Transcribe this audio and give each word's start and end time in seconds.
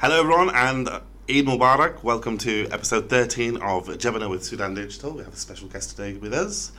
Hello, 0.00 0.20
everyone, 0.20 0.50
and 0.54 0.86
Eid 1.30 1.46
Mubarak. 1.46 2.02
Welcome 2.02 2.36
to 2.38 2.68
episode 2.70 3.08
13 3.08 3.56
of 3.56 3.88
Jabana 3.88 4.28
with 4.28 4.44
Sudan 4.44 4.74
Digital. 4.74 5.12
We 5.12 5.24
have 5.24 5.32
a 5.32 5.36
special 5.36 5.66
guest 5.68 5.96
today 5.96 6.12
with 6.18 6.34
us, 6.34 6.72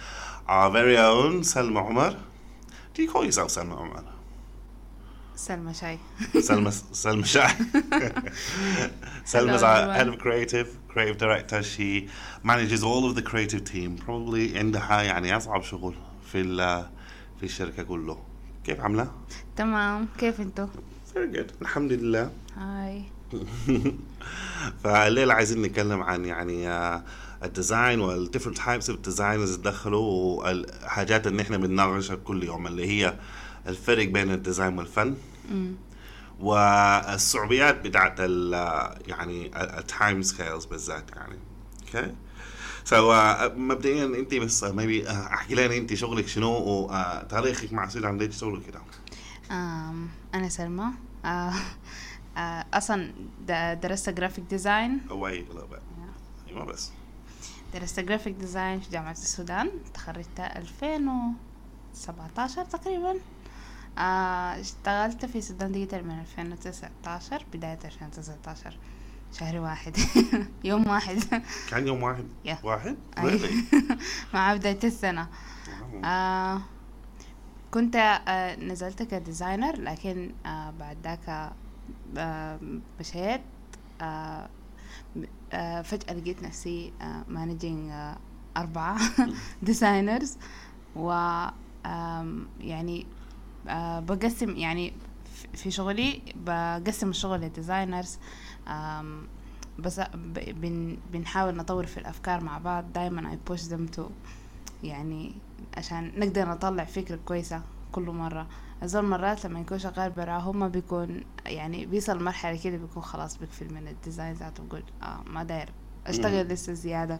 our 0.48 0.70
very 0.70 0.96
own 0.96 1.42
Salma 1.42 1.90
Omar. 1.90 2.16
Do 2.94 3.02
you 3.02 3.10
call 3.10 3.26
yourself 3.26 3.50
Salma 3.50 3.80
Omar? 3.80 4.15
سلمى 5.36 5.74
شاي 5.74 5.98
Salma 6.34 7.26
Shah. 7.26 7.50
Salma's 9.26 9.32
Hello, 9.32 9.64
our 9.64 9.76
everyone. 9.76 9.96
head 9.96 10.08
of 10.08 10.18
creative, 10.20 10.68
creative 10.88 11.18
director. 11.18 11.62
She 11.64 12.10
manages 12.44 12.84
all 12.84 13.06
of 13.10 13.16
the 13.16 13.22
creative 13.22 13.64
team. 13.66 13.98
Probably 13.98 14.58
عندها 14.58 15.02
يعني 15.02 15.38
أصعب 15.38 15.64
شغل 15.64 15.96
في 16.32 16.42
ال- 16.42 16.86
في 17.40 17.44
الشركة 17.44 17.84
كله. 17.84 18.18
كيف 18.64 18.80
عاملة؟ 18.82 19.12
تمام 19.56 20.08
كيف 20.18 20.42
انتو؟ 20.42 20.68
Very 21.16 21.36
good. 21.38 21.52
الحمد 21.62 21.92
لله. 21.94 22.32
هاي 22.58 23.04
فالليلة 24.84 25.34
عايزين 25.34 25.62
نتكلم 25.62 26.02
عن 26.02 26.26
يعني 26.26 26.70
ال 27.44 27.52
design 27.52 28.00
وال 28.02 28.12
different 28.12 28.58
types 28.58 28.90
of 28.90 29.00
designers 29.00 29.56
تدخلوا 29.58 30.44
والحاجات 30.44 31.28
اللي 31.28 31.42
إحنا 31.42 31.58
بنناقشها 31.58 32.16
كل 32.16 32.44
يوم 32.44 32.68
اللي 32.68 32.88
هي 32.90 33.16
الفرق 33.68 34.08
بين 34.08 34.32
ال 34.32 34.38
design 34.38 34.78
والفن. 34.78 35.16
والصعوبيات 36.40 37.82
بتاعت 37.88 38.16
ال 38.20 38.54
يعني 39.08 39.52
ال 39.78 39.87
time 39.87 40.22
scales 40.22 40.66
بالذات 40.66 41.12
يعني. 41.16 41.38
okay 41.82 42.14
so 42.84 43.14
مبدئيا 43.56 44.06
أنت 44.06 44.34
بس 44.36 44.66
maybe 44.66 45.08
آه، 45.10 45.28
أحكي 45.34 45.56
لنا 45.56 45.78
أنت 45.78 45.94
شغلك 45.94 46.28
شنو 46.28 46.50
وتاريخك 46.50 47.74
مع 47.74 47.88
Sudan 47.88 48.18
Digital 48.18 48.48
وكده 48.48 48.82
آم، 49.52 50.10
أنا 50.34 50.50
سلمى. 50.50 50.86
آه، 51.26 51.54
آه، 52.38 52.66
د- 53.48 53.80
درست 53.82 54.10
graphic 54.10 54.44
design 54.50 55.00
bit. 55.10 55.14
أيوه 56.50 56.66
بس. 56.66 56.92
درست 57.74 58.00
graphic 58.00 58.34
design 58.36 58.80
في 58.80 58.90
جامعة 58.92 59.12
السودان. 59.12 59.70
تخرجت 59.94 60.40
2017 60.40 62.66
تقريبا. 62.66 63.12
آه، 63.12 63.16
اشتغلت 63.98 65.26
في 65.26 65.42
Sudan 65.42 65.72
Digital 65.72 66.08
من 66.08 66.20
2019 66.20 67.46
بداية 67.54 67.80
2019 67.86 68.78
شهر 69.32 69.60
واحد. 69.60 69.98
يوم 70.64 70.88
واحد. 70.88 71.44
كان 71.70 71.88
يوم 71.88 72.04
واحد؟ 72.04 72.26
Yeah. 72.48 72.66
واحد؟ 72.66 72.98
مع 74.34 74.54
بداية 74.54 74.80
السنة. 74.84 75.28
آه 76.06 76.62
كنت 77.72 77.96
آه 78.28 78.56
نزلت 78.56 79.04
ك 79.04 79.12
designer 79.12 79.76
لكن 79.82 80.32
آه 80.46 80.72
بعد 80.80 80.98
ذاك 81.04 81.52
آه 82.18 82.60
مشيت 83.00 83.42
آه 84.02 84.50
آه 85.54 85.82
فجأة 85.82 86.14
لقيت 86.14 86.44
نفسي 86.44 86.94
آه 87.02 87.24
managing 87.28 87.90
آه 87.92 88.18
أربعة 88.58 89.00
designers 89.62 90.38
و 90.96 91.12
يعني 92.60 93.06
آه 93.68 94.00
بقسم 94.00 94.56
يعني 94.56 94.94
في- 95.54 95.72
شغلي 95.72 96.22
بقسم 96.36 97.10
الشغل 97.10 97.40
لل 97.42 97.56
designers 97.56 98.18
آم، 98.68 99.28
بس 99.80 100.02
بن 100.36 100.98
بنحاول 101.14 101.56
نطور 101.58 101.86
في 101.86 101.98
الأفكار 101.98 102.44
مع 102.44 102.58
بعض. 102.58 102.94
دايما 102.94 103.38
I 103.38 103.52
push 103.52 103.62
them 103.62 103.98
to 103.98 104.02
يعني 104.84 105.32
عشان 105.78 106.12
نقدر 106.20 106.50
نطلع 106.50 106.84
فكرة 106.84 107.20
كويسة 107.26 107.62
كل 107.92 108.02
مرة. 108.02 108.48
الزول 108.84 109.06
مرات 109.06 109.46
لما 109.46 109.60
يكون 109.60 109.80
شغال 109.80 110.12
برا 110.12 110.38
هم 110.38 110.70
بيكون 110.70 111.22
يعني 111.46 111.86
بيصل 111.86 112.24
مرحلة 112.24 112.58
كده 112.64 112.78
بيكون 112.78 113.04
خلاص 113.04 113.38
بيقفل 113.38 113.74
من 113.74 113.88
الديزاين 113.88 114.34
ذاته 114.34 114.64
بيقول 114.64 114.84
آه 115.04 115.24
ما 115.26 115.44
داير 115.44 115.70
أشتغل 116.08 116.48
لسه 116.48 116.74
زيادة. 116.74 117.20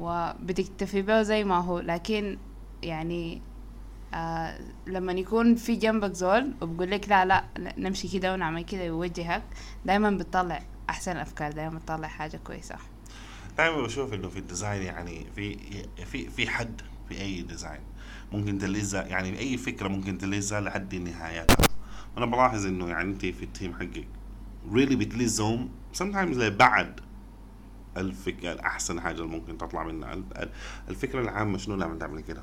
وبتكتفي 0.00 1.02
به 1.02 1.22
زي 1.22 1.44
ما 1.44 1.58
هو. 1.58 1.78
لكن 1.78 2.38
يعني 2.82 3.42
آه 4.14 4.58
لما 4.86 5.12
يكون 5.12 5.54
في 5.54 5.76
جنبك 5.76 6.12
زول 6.12 6.52
وبقول 6.60 6.90
لك 6.90 7.08
لا 7.08 7.24
لا 7.24 7.44
نمشي 7.78 8.08
كده 8.18 8.32
ونعمل 8.34 8.64
كده 8.64 8.82
يوجهك 8.82 9.42
دايما 9.84 10.10
بتطلع 10.10 10.62
أحسن 10.90 11.16
أفكار 11.16 11.52
دايما 11.52 11.78
بتطلع 11.78 12.08
حاجة 12.08 12.36
كويسة. 12.44 12.76
دائما 13.58 13.82
بشوف 13.82 14.12
إنه 14.12 14.28
في 14.28 14.38
ال 14.38 14.44
design 14.44 14.82
يعني 14.82 15.26
في 15.36 15.56
في 16.04 16.30
في 16.30 16.48
حد 16.48 16.80
في 17.08 17.20
أي 17.20 17.42
design 17.42 17.80
ممكن 18.32 18.58
تلزها 18.58 19.02
يعني 19.06 19.38
أي 19.38 19.56
فكرة 19.56 19.88
ممكن 19.88 20.18
تلزها 20.18 20.60
لحد 20.60 20.94
نهايتها 20.94 21.56
وأنا 22.14 22.26
بلاحظ 22.26 22.66
إنه 22.66 22.88
يعني 22.88 23.10
أنت 23.10 23.20
في 23.26 23.42
ال 23.42 23.48
team 23.48 23.74
حقك 23.74 24.08
really 24.72 24.96
بتلزهم 24.96 25.68
sometimes 25.98 26.36
لبعد 26.36 27.00
الفكرة 27.96 28.52
الأحسن 28.52 29.00
حاجة 29.00 29.22
ممكن 29.26 29.58
تطلع 29.58 29.84
منها. 29.84 30.12
ال- 30.14 30.24
ال- 30.38 30.50
الفكرة 30.88 31.20
العامة 31.20 31.58
شنو 31.58 31.74
لما 31.76 31.98
تعمل 31.98 32.20
كده؟ 32.20 32.42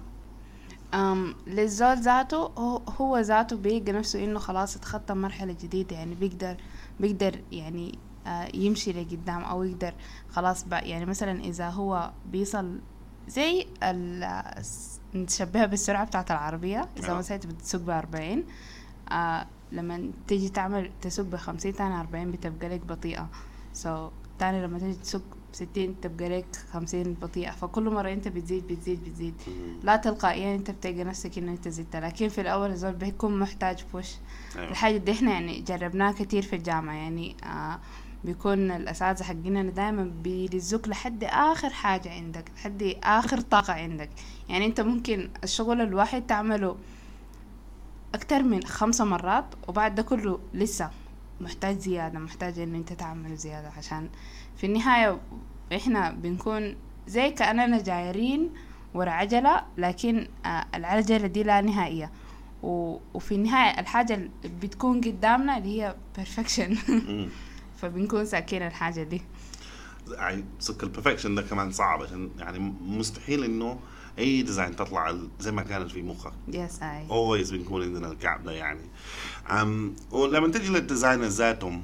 للزول 1.47 1.97
ذاته 1.97 2.51
هو, 2.99 3.19
ذاته 3.19 3.57
بيلقى 3.57 3.91
نفسه 3.91 4.23
إنه 4.23 4.39
خلاص 4.39 4.75
اتخطى 4.75 5.13
مرحلة 5.13 5.53
جديدة 5.53 5.95
يعني 5.95 6.15
بيقدر 6.15 6.57
بيقدر 6.99 7.41
يعني 7.51 7.99
آه 8.27 8.47
يمشي 8.53 8.93
لقدام 8.93 9.43
أو 9.43 9.63
يقدر 9.63 9.93
خلاص 10.29 10.63
بقى 10.63 10.89
يعني 10.89 11.05
مثلا 11.05 11.39
إذا 11.39 11.69
هو 11.69 12.11
بيصل 12.31 12.79
زي 13.27 13.67
نشبهها 15.15 15.65
بالسرعة 15.65 16.05
بتاعت 16.05 16.31
العربية 16.31 16.89
إذا 16.97 17.11
آه. 17.11 17.17
مثلا 17.17 17.35
انت 17.35 17.47
بتسوق 17.47 17.81
بأربعين 17.81 18.43
آه 19.11 19.45
لما 19.71 20.11
تيجي 20.27 20.49
تعمل 20.49 20.91
تسوق 21.01 21.25
بخمسين 21.25 21.73
تاني 21.75 21.99
أربعين 21.99 22.31
بتبقى 22.31 22.69
لك 22.69 22.85
بطيئة 22.85 23.29
سو 23.73 24.07
so, 24.07 24.11
تاني 24.39 24.63
لما 24.65 24.79
تيجي 24.79 24.93
تسوق 24.93 25.21
ستين 25.53 26.01
تبقى 26.01 26.29
لك 26.29 26.45
خمسين 26.73 27.13
بطيئة 27.13 27.51
فكل 27.51 27.89
مرة 27.89 28.13
انت 28.13 28.27
بتزيد 28.27 28.67
بتزيد 28.67 29.03
بتزيد. 29.03 29.33
لا 29.83 29.95
تلقائيا 29.95 30.55
انت 30.55 30.71
بتلقى 30.71 31.03
نفسك 31.03 31.37
إنه 31.37 31.51
انت 31.51 31.67
زدت 31.67 31.95
لكن 31.95 32.29
في 32.29 32.41
الأول 32.41 32.69
الزول 32.71 32.93
بيكون 32.93 33.39
محتاج 33.39 33.83
بوش 33.93 34.11
أيوة. 34.55 34.69
الحاجة 34.71 34.97
دي 34.97 35.11
إحنا 35.11 35.31
يعني 35.31 35.61
جربناها 35.61 36.11
كتير 36.11 36.41
في 36.41 36.55
الجامعة 36.55 36.93
يعني 36.93 37.35
آه 37.43 37.79
بيكون 38.23 38.71
الأساتذة 38.71 39.23
حقنا 39.23 39.63
دايما 39.63 40.03
بيلزوك 40.23 40.87
لحد 40.87 41.23
آخر 41.23 41.69
حاجة 41.69 42.09
عندك 42.11 42.51
لحد 42.55 42.95
آخر 43.03 43.41
طاقة 43.41 43.73
عندك. 43.73 44.09
يعني 44.49 44.65
انت 44.65 44.81
ممكن 44.81 45.29
الشغل 45.43 45.81
الواحد 45.81 46.25
تعمله 46.27 46.75
أكتر 48.15 48.43
من 48.43 48.63
خمسة 48.63 49.05
مرات 49.05 49.45
وبعد 49.67 49.95
ده 49.95 50.01
كله 50.03 50.39
لسه 50.53 50.89
محتاج 51.41 51.79
زيادة 51.79 52.19
محتاج 52.19 52.59
إنه 52.59 52.77
انت 52.77 52.93
تعمل 52.93 53.35
زيادة 53.35 53.69
عشان 53.77 54.09
في 54.57 54.65
النهاية 54.65 55.19
إحنا 55.75 56.11
بنكون 56.11 56.75
زي 57.07 57.29
كأننا 57.29 57.83
جايرين 57.83 58.49
ورا 58.93 59.09
عجلة 59.09 59.63
لكن 59.77 60.27
آه 60.45 60.65
العجلة 60.75 61.27
دي 61.27 61.43
لا 61.43 61.61
نهائية. 61.61 62.11
وفي 62.63 63.35
النهاية 63.35 63.79
الحاجة 63.79 64.13
اللي 64.13 64.29
بتكون 64.61 65.01
قدامنا 65.01 65.57
اللي 65.57 65.81
هي 65.81 65.95
perfection. 66.17 66.89
مم. 66.89 67.29
فبنكون 67.81 68.25
ساكين 68.25 68.61
الحاجة 68.61 69.03
دي. 69.03 69.21
يعني 70.11 70.45
سك 70.59 70.83
ال 70.83 70.88
perfection 70.88 71.35
ده 71.35 71.41
كمان 71.41 71.71
صعب 71.71 72.03
عشان 72.03 72.29
يعني 72.39 72.59
مستحيل 72.81 73.43
إنه 73.43 73.79
أي 74.19 74.41
design 74.41 74.75
تطلع 74.75 75.17
زي 75.39 75.51
ما 75.51 75.61
كانت 75.61 75.91
في 75.91 76.01
مخك. 76.01 76.33
yes 76.47 76.83
اي 76.83 77.07
always 77.07 77.51
بنكون 77.51 77.83
عندنا 77.83 78.11
ال 78.11 78.19
gap 78.19 78.43
ده 78.43 78.51
يعني. 78.51 78.81
أم 79.51 79.95
ولما 80.11 80.47
تجي 80.47 80.73
لل 80.73 80.86
designers 80.86 81.41
ذاتهم 81.41 81.83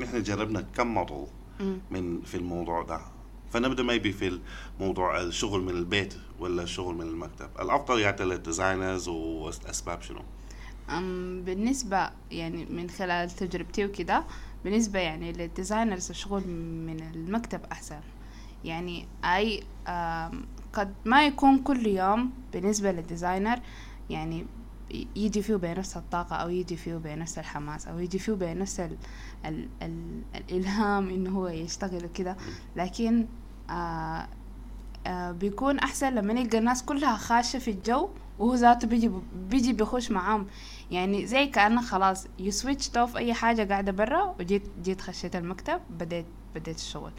نحن 0.00 0.22
جربنا 0.22 0.60
كم 0.60 0.86
موديل 0.86 1.26
من 1.90 2.20
في 2.22 2.34
الموضوع 2.34 2.82
ده. 2.82 3.00
فنبدأ 3.50 3.82
maybe 3.82 4.12
في 4.12 4.40
الموضوع 4.78 5.20
الشغل 5.20 5.62
من 5.62 5.70
البيت 5.70 6.14
ولا 6.40 6.62
الشغل 6.62 6.94
من 6.94 7.06
المكتب. 7.06 7.48
الأفضل 7.60 8.00
يعطي 8.00 8.24
لل 8.24 8.39
designers 8.39 9.08
واسباب 9.08 10.02
شنو؟ 10.02 10.22
أم 10.90 11.42
بالنسبة 11.44 12.10
يعني 12.30 12.64
من 12.64 12.90
خلال 12.90 13.30
تجربتي 13.30 13.84
وكده 13.84 14.24
بالنسبة 14.64 14.98
يعني 14.98 15.32
لل 15.32 15.46
designers 15.46 16.10
الشغل 16.10 16.48
من 16.86 17.00
المكتب 17.14 17.60
أحسن. 17.72 18.00
يعني 18.64 19.08
أي 19.24 19.62
قد 20.72 20.94
ما 21.04 21.26
يكون 21.26 21.58
كل 21.58 21.86
يوم 21.86 22.30
بالنسبة 22.52 22.92
لل 22.92 23.05
designer 23.05 23.58
يعني 24.10 24.46
يجي 25.16 25.42
فيه 25.42 25.56
بنفس 25.56 25.96
الطاقة 25.96 26.36
أو 26.36 26.48
يجي 26.48 26.76
فيه 26.76 26.94
بنفس 26.94 27.38
الحماس 27.38 27.88
أو 27.88 27.98
يجي 27.98 28.18
فيه 28.18 28.32
بنفس 28.32 28.80
ال 28.80 28.96
ال 29.44 29.68
ال 29.82 30.22
الإلهام 30.34 31.08
إنه 31.08 31.30
هو 31.30 31.48
يشتغل 31.48 32.04
وكده 32.04 32.36
لكن 32.76 33.26
آه 33.70 34.28
آه 35.06 35.32
بيكون 35.32 35.78
أحسن 35.78 36.14
لما 36.14 36.32
يلقى 36.40 36.58
الناس 36.58 36.82
كلها 36.82 37.16
خاشة 37.16 37.58
في 37.58 37.70
الجو 37.70 38.08
وهو 38.38 38.54
ذاته 38.54 38.88
بيجي 38.88 39.10
بيجي 39.50 39.72
بيخش 39.72 40.10
معاهم. 40.10 40.46
يعني 40.90 41.26
زي 41.26 41.46
كأنك 41.46 41.82
خلاص 41.84 42.26
you 42.38 42.50
switch 42.50 42.96
off 42.96 43.16
أي 43.16 43.34
حاجة 43.34 43.68
قاعدة 43.68 43.92
برا 43.92 44.34
وجيت 44.40 44.62
جيت 44.82 45.00
خشيت 45.00 45.36
المكتب 45.36 45.80
بديت 45.90 46.26
بديت 46.54 46.76
الشغل. 46.76 47.12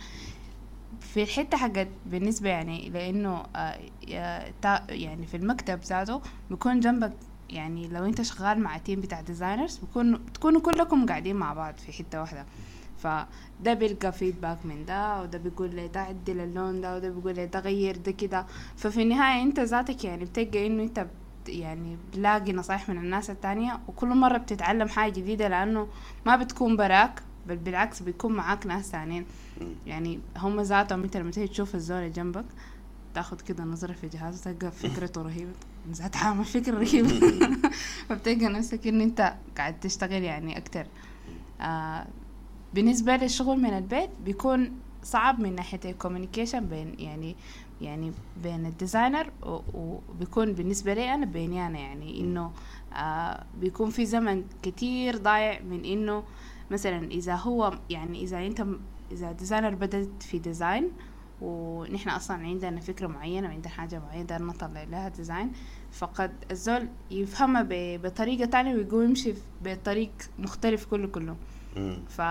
في 1.01 1.23
الحتة 1.23 1.57
حقت 1.57 1.87
بالنسبة 2.05 2.49
يعني 2.49 2.89
لأنه 2.89 3.43
آه، 3.55 3.79
يعني 4.89 5.27
في 5.27 5.37
المكتب 5.37 5.79
ذاته 5.83 6.21
بيكون 6.49 6.79
جنبك 6.79 7.13
يعني 7.49 7.87
لو 7.87 8.05
انت 8.05 8.21
شغال 8.21 8.59
مع 8.59 8.77
team 8.77 9.01
بتاع 9.01 9.21
designers 9.21 9.77
بكون 9.77 10.17
بتكونوا 10.17 10.61
كلكم 10.61 11.05
قاعدين 11.05 11.35
مع 11.35 11.53
بعض 11.53 11.77
في 11.77 11.91
حتة 11.91 12.21
واحدة. 12.21 12.45
فده 12.97 13.73
بيلقى 13.73 14.11
فيدباك 14.11 14.65
من 14.65 14.85
ده 14.85 15.21
وده 15.21 15.37
بيقول 15.37 15.75
لي 15.75 15.87
ده 15.87 15.99
عدل 15.99 16.39
اللون 16.39 16.81
ده 16.81 16.95
وده 16.95 17.09
بيقول 17.09 17.35
لي 17.35 17.45
ده 17.45 17.59
غير 17.59 17.97
ده 17.97 18.11
كده. 18.11 18.45
ففي 18.77 19.01
النهاية 19.01 19.43
انت 19.43 19.59
ذاتك 19.59 20.03
يعني 20.03 20.25
بتلقى 20.25 20.67
انه 20.67 20.83
انت 20.83 21.07
يعني 21.47 21.97
بلاقي 22.15 22.53
نصايح 22.53 22.89
من 22.89 22.97
الناس 22.97 23.29
التانية 23.29 23.79
وكل 23.87 24.07
مرة 24.07 24.37
بتتعلم 24.37 24.87
حاجة 24.87 25.11
جديدة 25.11 25.47
لأنه 25.47 25.87
ما 26.25 26.35
بتكون 26.35 26.75
براك 26.77 27.21
بل 27.47 27.55
بالعكس 27.57 28.01
بيكون 28.03 28.33
معاك 28.33 28.67
ناس 28.67 28.91
تانيين. 28.91 29.25
يعني 29.85 30.19
هم 30.37 30.61
ذاتهم 30.61 31.03
انت 31.03 31.17
لما 31.17 31.31
تيجي 31.31 31.47
تشوف 31.47 31.75
الزول 31.75 32.11
جنبك 32.13 32.45
تاخد 33.13 33.41
كده 33.41 33.63
نظرة 33.63 33.93
في 33.93 34.07
جهازه 34.07 34.51
تلقى 34.51 34.71
فكرته 34.71 35.21
رهيبة. 35.21 35.51
ذات 35.91 36.17
عامل 36.17 36.45
فكرة 36.45 36.79
رهيبة 36.79 37.09
فبتلقى 38.09 38.45
نفسك 38.45 38.87
انه 38.87 39.03
أنت 39.03 39.33
قاعد 39.57 39.79
تشتغل 39.79 40.23
يعني 40.23 40.57
أكتر. 40.57 40.85
آه 41.61 42.07
بالنسبة 42.73 43.15
للشغل 43.15 43.57
من 43.59 43.69
البيت 43.77 44.09
بيكون 44.25 44.71
صعب 45.03 45.39
من 45.39 45.55
ناحية 45.55 45.79
ال 45.85 45.91
communication 45.91 46.65
بين 46.65 46.95
يعني 46.99 47.35
يعني 47.81 48.11
بين 48.43 48.65
ال 48.65 48.72
designer 48.72 49.31
وبيكون 49.73 50.53
بالنسبة 50.53 50.93
لي 50.93 51.13
أنا 51.13 51.25
بيني 51.25 51.67
أنا 51.67 51.79
يعني 51.79 52.19
إنه 52.21 52.51
آه 52.93 53.43
بيكون 53.61 53.89
في 53.89 54.05
زمن 54.05 54.43
كتير 54.63 55.17
ضايع 55.17 55.61
من 55.61 55.85
إنه 55.85 56.23
مثلا 56.71 57.11
إذا 57.11 57.35
هو 57.35 57.73
يعني 57.89 58.23
إذا 58.23 58.45
أنت 58.47 58.61
م- 58.61 58.79
إذا 59.11 59.31
designer 59.31 59.75
بدأت 59.75 60.23
في 60.23 60.39
design 60.39 60.91
ونحن 61.41 62.09
أصلا 62.09 62.37
عندنا 62.37 62.79
فكرة 62.79 63.07
معينة 63.07 63.47
وعندنا 63.47 63.69
حاجة 63.73 63.99
معينة 63.99 64.23
دار 64.23 64.43
نطلع 64.43 64.83
لها 64.83 65.09
design 65.09 65.51
فقد 65.91 66.31
الزول 66.51 66.87
يفهمها 67.11 67.65
بطريقة 67.71 68.45
تانية 68.45 68.75
ويقوم 68.75 69.03
يمشي 69.03 69.33
بطريق 69.63 70.11
مختلف 70.39 70.85
كله 70.85 71.07
كله. 71.07 71.35
ف 72.09 72.21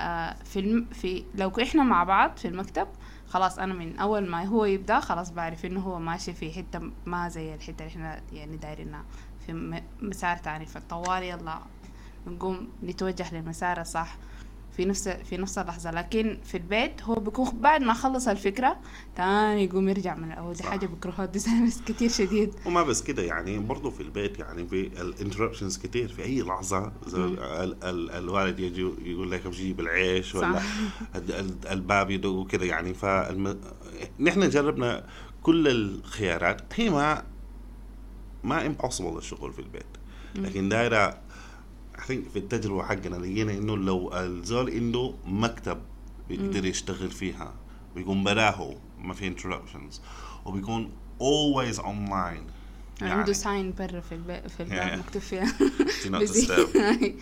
آه، 0.00 0.36
في 0.44 0.60
الم... 0.60 0.84
في 0.92 1.24
لو 1.34 1.52
إحنا 1.62 1.82
مع 1.82 2.04
بعض 2.04 2.36
في 2.36 2.48
المكتب 2.48 2.88
خلاص 3.28 3.58
أنا 3.58 3.74
من 3.74 3.98
أول 3.98 4.30
ما 4.30 4.44
هو 4.44 4.64
يبدأ 4.64 5.00
خلاص 5.00 5.30
بعرف 5.30 5.64
إنه 5.66 5.80
هو 5.80 5.98
ماشي 5.98 6.32
في 6.32 6.52
حتة 6.52 6.90
ما 7.06 7.28
زي 7.28 7.54
الحتة 7.54 7.82
اللي 7.82 7.86
إحنا 7.86 8.20
يعني 8.32 8.56
دايرينها 8.56 9.04
في. 9.46 9.82
مسار 10.02 10.36
تاني 10.36 10.66
فالطوال 10.66 11.22
يلا 11.22 11.58
نقوم 12.26 12.68
نتوجه 12.82 13.34
للمسار 13.34 13.80
الصح 13.80 14.16
في 14.78 14.84
نفس 14.84 15.08
في 15.08 15.36
نفس 15.36 15.58
اللحظة. 15.58 15.90
لكن 15.90 16.38
في 16.44 16.56
البيت 16.56 17.02
هو 17.02 17.14
بيكون 17.14 17.50
بعد 17.60 17.82
ما 17.82 17.92
خلص 17.92 18.28
الفكرة 18.28 18.76
تاني 19.16 19.64
يقوم 19.64 19.88
يرجع 19.88 20.14
من 20.14 20.32
الأول. 20.32 20.54
دي. 20.54 20.62
حاجة 20.62 20.86
بيكرهها 20.86 21.24
الديزاينرز 21.24 21.80
كتير 21.88 22.08
شديد. 22.10 22.54
وما 22.66 22.82
بس 22.82 23.02
كده 23.02 23.22
يعني 23.22 23.58
برضو 23.58 23.90
في 23.90 24.00
البيت 24.02 24.38
يعني 24.38 24.66
في 24.66 24.80
ال 25.02 25.07
interruptions 25.07 25.78
كتير. 25.78 26.08
في 26.08 26.22
أي 26.22 26.42
لحظة 26.42 26.92
زي 27.06 27.18
مم. 27.18 27.34
ال 27.38 27.84
ال 27.84 28.10
الوالد 28.10 28.60
يجي 28.60 28.80
يقول 29.04 29.30
لك 29.30 29.46
جيب 29.48 29.80
العيش. 29.80 30.34
ولا 30.34 30.58
ال- 31.16 31.32
ال- 31.32 31.68
الباب 31.68 32.10
يدق 32.10 32.28
وكده 32.30 32.64
يعني. 32.66 32.94
فالم... 32.94 33.60
نحن 34.20 34.48
جربنا 34.48 35.06
كل 35.42 35.68
الخيارات. 35.68 36.60
هي 36.74 36.90
ما 36.90 37.22
ما 38.44 38.66
impossible 38.66 39.18
الشغل 39.18 39.52
في 39.52 39.58
البيت. 39.58 39.86
لكن 40.34 40.68
دايرة 40.68 41.20
I 41.98 42.00
think 42.00 42.28
في 42.32 42.36
التجربة 42.36 42.82
حقنا 42.82 43.16
لقينا 43.16 43.52
إنه 43.52 43.76
لو 43.76 44.14
الزول 44.14 44.70
عنده 44.70 45.14
مكتب 45.26 45.78
بيقدر 46.28 46.64
يشتغل 46.64 47.10
فيها 47.10 47.54
بيكون 47.94 48.24
براهو 48.24 48.74
ما 48.98 49.14
في 49.14 49.26
interruptions 49.26 50.00
وبيكون 50.44 50.90
always 51.20 51.76
online 51.78 52.50
عنده 53.02 53.32
sign 53.32 53.74
برا 53.78 54.00
في 54.00 54.12
البيت 54.12 54.50
في 54.50 54.60
الباب. 54.62 54.98
مكتوب 54.98 55.22
فيها. 55.22 55.54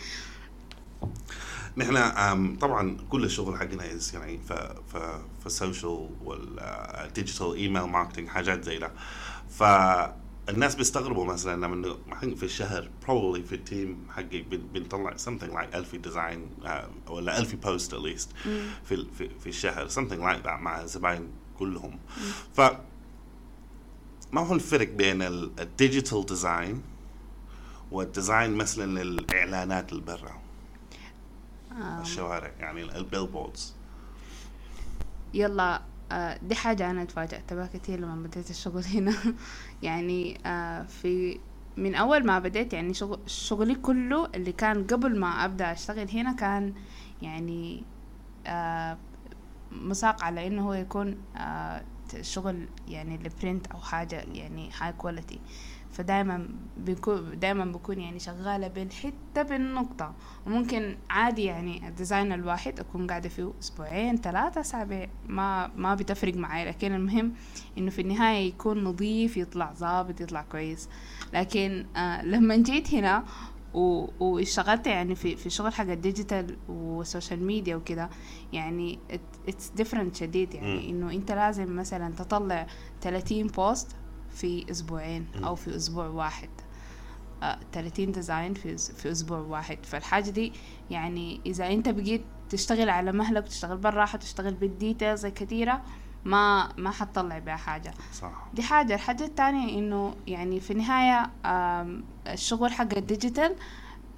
نحن 1.76 2.56
طبعا 2.56 2.96
كل 3.10 3.24
الشغل 3.24 3.56
حقنا 3.56 3.92
is 3.92 4.14
يعني 4.14 4.38
ف 4.38 4.52
ف 4.92 4.96
فال 5.44 5.60
social 5.60 6.08
وال 6.24 6.53
digital 6.53 7.54
email 7.54 7.82
marketing 7.82 8.28
حاجات 8.28 8.64
زي 8.64 8.78
ده 8.78 8.92
فالناس 10.46 10.74
بيستغربوا 10.74 11.24
مثلا 11.24 11.66
لما 11.66 11.98
في 12.36 12.42
الشهر 12.42 12.90
probably 13.04 13.40
في 13.48 13.54
ال 13.54 13.65
team 13.65 14.06
حقي 14.10 14.42
بن- 14.42 14.66
بنطلع 14.74 15.16
something 15.16 15.52
like 15.54 15.74
1000 15.74 15.96
design 15.96 16.46
ولا 17.08 17.38
1000 17.38 17.54
post 17.54 17.94
at 17.94 17.98
least 17.98 18.48
في 18.84 19.06
في 19.18 19.28
في 19.40 19.46
الشهر 19.46 19.88
something 19.88 20.20
like 20.22 20.44
that 20.46 20.60
مع 20.60 20.80
الزباين 20.82 21.28
كلهم. 21.58 21.98
ف 22.56 22.60
ما 24.32 24.40
هو 24.40 24.54
الفرق 24.54 24.88
بين 24.88 25.22
ال 25.22 25.35
digital 25.35 26.26
design 26.26 26.82
وال 27.90 28.06
design 28.06 28.54
مثلا 28.54 29.02
للإعلانات 29.02 29.92
اللي 29.92 30.02
برا؟ 30.02 30.40
آم. 31.72 32.00
الشوارع 32.00 32.52
يعني 32.58 32.82
ال 32.96 33.03
billboards 33.03 33.74
يلا. 35.34 35.82
آه، 36.12 36.38
دي 36.42 36.54
حاجة 36.54 36.90
أنا 36.90 37.04
تفاجأت 37.04 37.52
بها 37.54 37.66
كتير 37.66 38.00
لما 38.00 38.22
بديت 38.28 38.50
الشغل 38.50 38.84
هنا. 38.94 39.14
يعني 39.82 40.38
آه، 40.46 40.82
في 40.82 41.38
من 41.76 41.94
أول 41.94 42.26
ما 42.26 42.38
بديت 42.38 42.72
يعني 42.72 42.94
شغل 42.94 43.18
شغلي 43.26 43.74
كله 43.74 44.26
اللي 44.34 44.52
كان 44.52 44.86
قبل 44.86 45.18
ما 45.18 45.44
أبدأ 45.44 45.72
أشتغل 45.72 46.10
هنا 46.10 46.32
كان 46.32 46.74
يعني 47.22 47.82
آه، 48.46 48.98
مساق 49.72 50.24
على 50.24 50.46
إنه 50.46 50.68
هو 50.68 50.72
يكون 50.72 51.16
آه، 51.36 51.82
شغل 52.20 52.68
يعني 52.88 53.14
ال 53.14 53.23
print 53.23 53.66
أو 53.66 53.78
حاجة 53.78 54.24
يعني 54.34 54.70
high 54.80 54.92
quality 54.92 55.40
فدايما 55.96 56.48
بيكون 56.76 57.38
دايما 57.38 57.64
بكون 57.64 58.00
يعني 58.00 58.18
شغالة 58.18 58.68
بالحتة 58.68 59.42
بالنقطة 59.42 60.14
وممكن 60.46 60.96
عادي 61.10 61.44
يعني 61.44 61.88
ال 61.88 61.95
design 61.95 62.32
الواحد 62.32 62.80
أكون 62.80 63.06
قاعدة 63.06 63.28
فيه 63.28 63.52
أسبوعين 63.60 64.16
ثلاثة 64.16 64.60
أسابيع 64.60 65.08
ما 65.26 65.70
ما 65.76 65.94
بتفرق 65.94 66.34
معي. 66.34 66.64
لكن 66.64 66.94
المهم 66.94 67.32
إنه 67.78 67.90
في 67.90 68.02
النهاية 68.02 68.48
يكون 68.48 68.84
نظيف 68.84 69.36
يطلع 69.36 69.72
ظابط 69.72 70.20
يطلع 70.20 70.42
كويس. 70.42 70.88
لكن 71.34 71.86
آه 71.96 72.24
لما 72.24 72.56
جيت 72.56 72.94
هنا 72.94 73.24
واشتغلت 74.20 74.86
يعني 74.86 75.14
في 75.14 75.36
في 75.36 75.50
شغل 75.50 75.72
حق 75.72 75.90
ال 75.90 75.99
digital 75.99 76.56
وال 76.68 76.87
social 76.87 77.44
media 77.44 77.76
وكده 77.76 78.10
يعني 78.52 78.98
it's 79.48 79.68
different 79.68 80.16
شديد. 80.16 80.54
يعني. 80.54 80.90
إنه 80.90 81.10
أنت 81.10 81.32
لازم 81.32 81.76
مثلا 81.76 82.14
تطلع 82.14 82.66
30 83.00 83.46
post 83.46 83.96
في 84.36 84.70
أسبوعين 84.70 85.26
مم. 85.36 85.44
أو 85.44 85.54
في 85.54 85.76
أسبوع 85.76 86.06
واحد. 86.06 86.48
آه، 87.42 87.58
30 87.72 88.12
design 88.12 88.54
في 88.54 88.76
في 88.76 89.10
أسبوع 89.10 89.38
واحد. 89.38 89.78
فالحاجة 89.82 90.30
دي 90.30 90.52
يعني 90.90 91.40
إذا 91.46 91.66
أنت 91.66 91.88
بقيت 91.88 92.22
تشتغل 92.48 92.88
على 92.88 93.12
مهلك 93.12 93.44
وتشتغل 93.44 93.76
بالراحه 93.76 94.18
تشتغل 94.18 94.54
بال 94.54 94.70
details 94.70 95.24
الكثيره 95.26 95.82
ما 96.24 96.68
ما 96.76 96.90
حتطلع 96.90 97.38
بها 97.38 97.56
حاجة. 97.56 97.94
صح. 98.12 98.48
دي 98.54 98.62
حاجة. 98.62 98.94
الحاجة 98.94 99.24
التانية 99.24 99.78
إنه 99.78 100.14
يعني 100.26 100.60
في 100.60 100.70
النهاية 100.72 101.30
آم، 101.46 102.04
الشغل 102.26 102.72
حق 102.72 102.94
ال 102.96 103.04
digital 103.04 103.54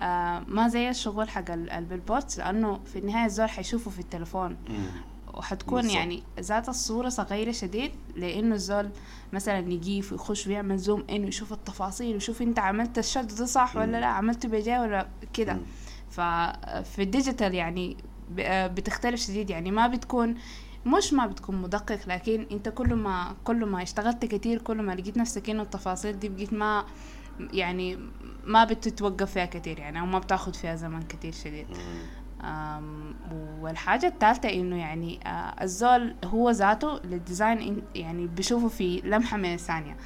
آم، 0.02 0.44
ما 0.48 0.68
زي 0.68 0.88
الشغل 0.90 1.28
حق 1.28 1.50
ال- 1.50 1.70
ال 1.70 1.76
billboard 1.76 2.24
لأنه 2.38 2.78
في 2.84 2.98
النهاية 2.98 3.26
الزول 3.26 3.48
حيشوفه 3.50 3.90
في 3.90 3.98
التليفون. 3.98 4.56
مم. 4.68 4.86
وحتكون 5.34 5.80
بالضبط. 5.80 5.96
يعني 5.96 6.22
ذات 6.40 6.68
الصورة 6.68 7.08
صغيرة 7.08 7.52
شديد 7.52 7.90
لأنه 8.16 8.54
الزول 8.54 8.90
مثلا 9.32 9.58
يجيف 9.58 10.12
ويخش 10.12 10.46
ويعمل 10.46 10.78
zoom 10.78 11.04
in 11.10 11.24
ويشوف 11.24 11.52
التفاصيل 11.52 12.14
ويشوف 12.14 12.42
أنت 12.42 12.58
عملت 12.58 12.98
ال 12.98 13.03
shade 13.03 13.26
ده 13.34 13.46
صح 13.46 13.76
ولا 13.76 13.86
مم. 13.86 13.92
لا 13.92 14.06
عملته 14.06 14.48
بجاي 14.48 14.78
ولا 14.78 15.08
كده. 15.32 15.58
ففي 16.10 17.02
ال 17.02 17.09
digital 17.09 17.54
يعني 17.54 17.96
بتختلف 18.48 19.20
شديد 19.20 19.50
يعني 19.50 19.70
ما 19.70 19.86
بتكون 19.86 20.34
مش 20.86 21.12
ما 21.12 21.26
بتكون 21.26 21.56
مدقق 21.56 21.98
لكن 22.06 22.46
أنت 22.52 22.68
كل 22.68 22.94
ما 22.94 23.36
كل 23.44 23.64
ما 23.66 23.82
اشتغلت 23.82 24.24
كتير 24.24 24.58
كل 24.62 24.82
ما 24.82 24.92
لقيت 24.92 25.16
نفسك 25.16 25.50
إنه 25.50 25.62
التفاصيل 25.62 26.18
دي 26.18 26.28
بقيت 26.28 26.52
ما 26.52 26.84
يعني 27.52 27.98
ما 28.44 28.64
بتتوقف 28.64 29.32
فيها 29.32 29.46
كتير 29.46 29.78
يعني 29.78 30.00
أو 30.00 30.06
ما 30.06 30.18
بتاخد 30.18 30.56
فيها 30.56 30.76
زمن 30.76 31.02
كتير 31.02 31.32
شديد 31.32 31.66
والحاجة 33.60 34.06
الثالثة 34.06 34.48
إنه 34.48 34.76
يعني 34.76 35.20
الزول 35.62 36.14
هو 36.24 36.50
ذاته 36.50 36.98
لل 37.04 37.24
design 37.24 37.82
يعني 37.94 38.26
بيشوفه 38.26 38.68
في 38.68 39.00
لمحة 39.04 39.36
من 39.36 39.54
الثانية. 39.54 39.96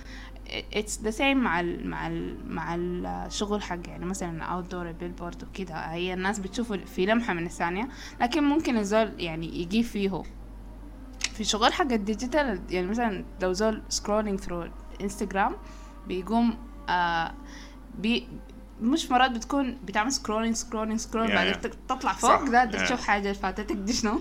it's 0.75 1.01
the 1.01 1.11
same 1.11 1.37
مع 1.37 1.61
ال 1.61 1.89
مع 1.89 2.07
ال 2.07 2.37
مع 2.49 2.75
الشغل 2.75 3.63
حق 3.63 3.89
يعني 3.89 4.05
مثلا 4.05 4.43
outdoor 4.45 4.93
billboard 4.93 5.43
وكده 5.45 5.75
هي 5.75 6.15
الناس 6.15 6.39
بتشوفه 6.39 6.77
في 6.77 7.07
لمحة 7.07 7.35
من 7.35 7.47
الثانية 7.47 7.89
لكن 8.21 8.45
ممكن 8.45 8.77
الزول 8.77 9.13
يعني 9.19 9.61
يجي 9.63 9.83
فيه. 9.83 10.23
في 11.33 11.45
شغل 11.45 11.73
حق 11.73 11.93
ال 11.93 12.01
digital 12.01 12.61
يعني 12.71 12.87
مثلا 12.87 13.25
لو 13.43 13.53
زول 13.53 13.83
scrolling 13.89 14.41
through 14.41 14.69
انستغرام 15.01 15.57
بيقوم 16.09 16.57
آه 16.89 17.35
بي 17.99 18.29
مش 18.83 19.11
مرات 19.11 19.31
بتكون 19.31 19.79
بتعمل 19.85 20.13
scrolling 20.13 20.55
scrolling 20.55 20.99
scroll 20.99 21.29
Yeah, 21.29 21.35
بعدين 21.35 21.61
تطلع. 21.89 22.13
فوق 22.13 22.45
ده. 22.65 22.65
تشوف 22.65 23.07
حاجة 23.07 23.33
فاتتك 23.33 23.77
دي 23.77 23.93
شنو 23.93 24.21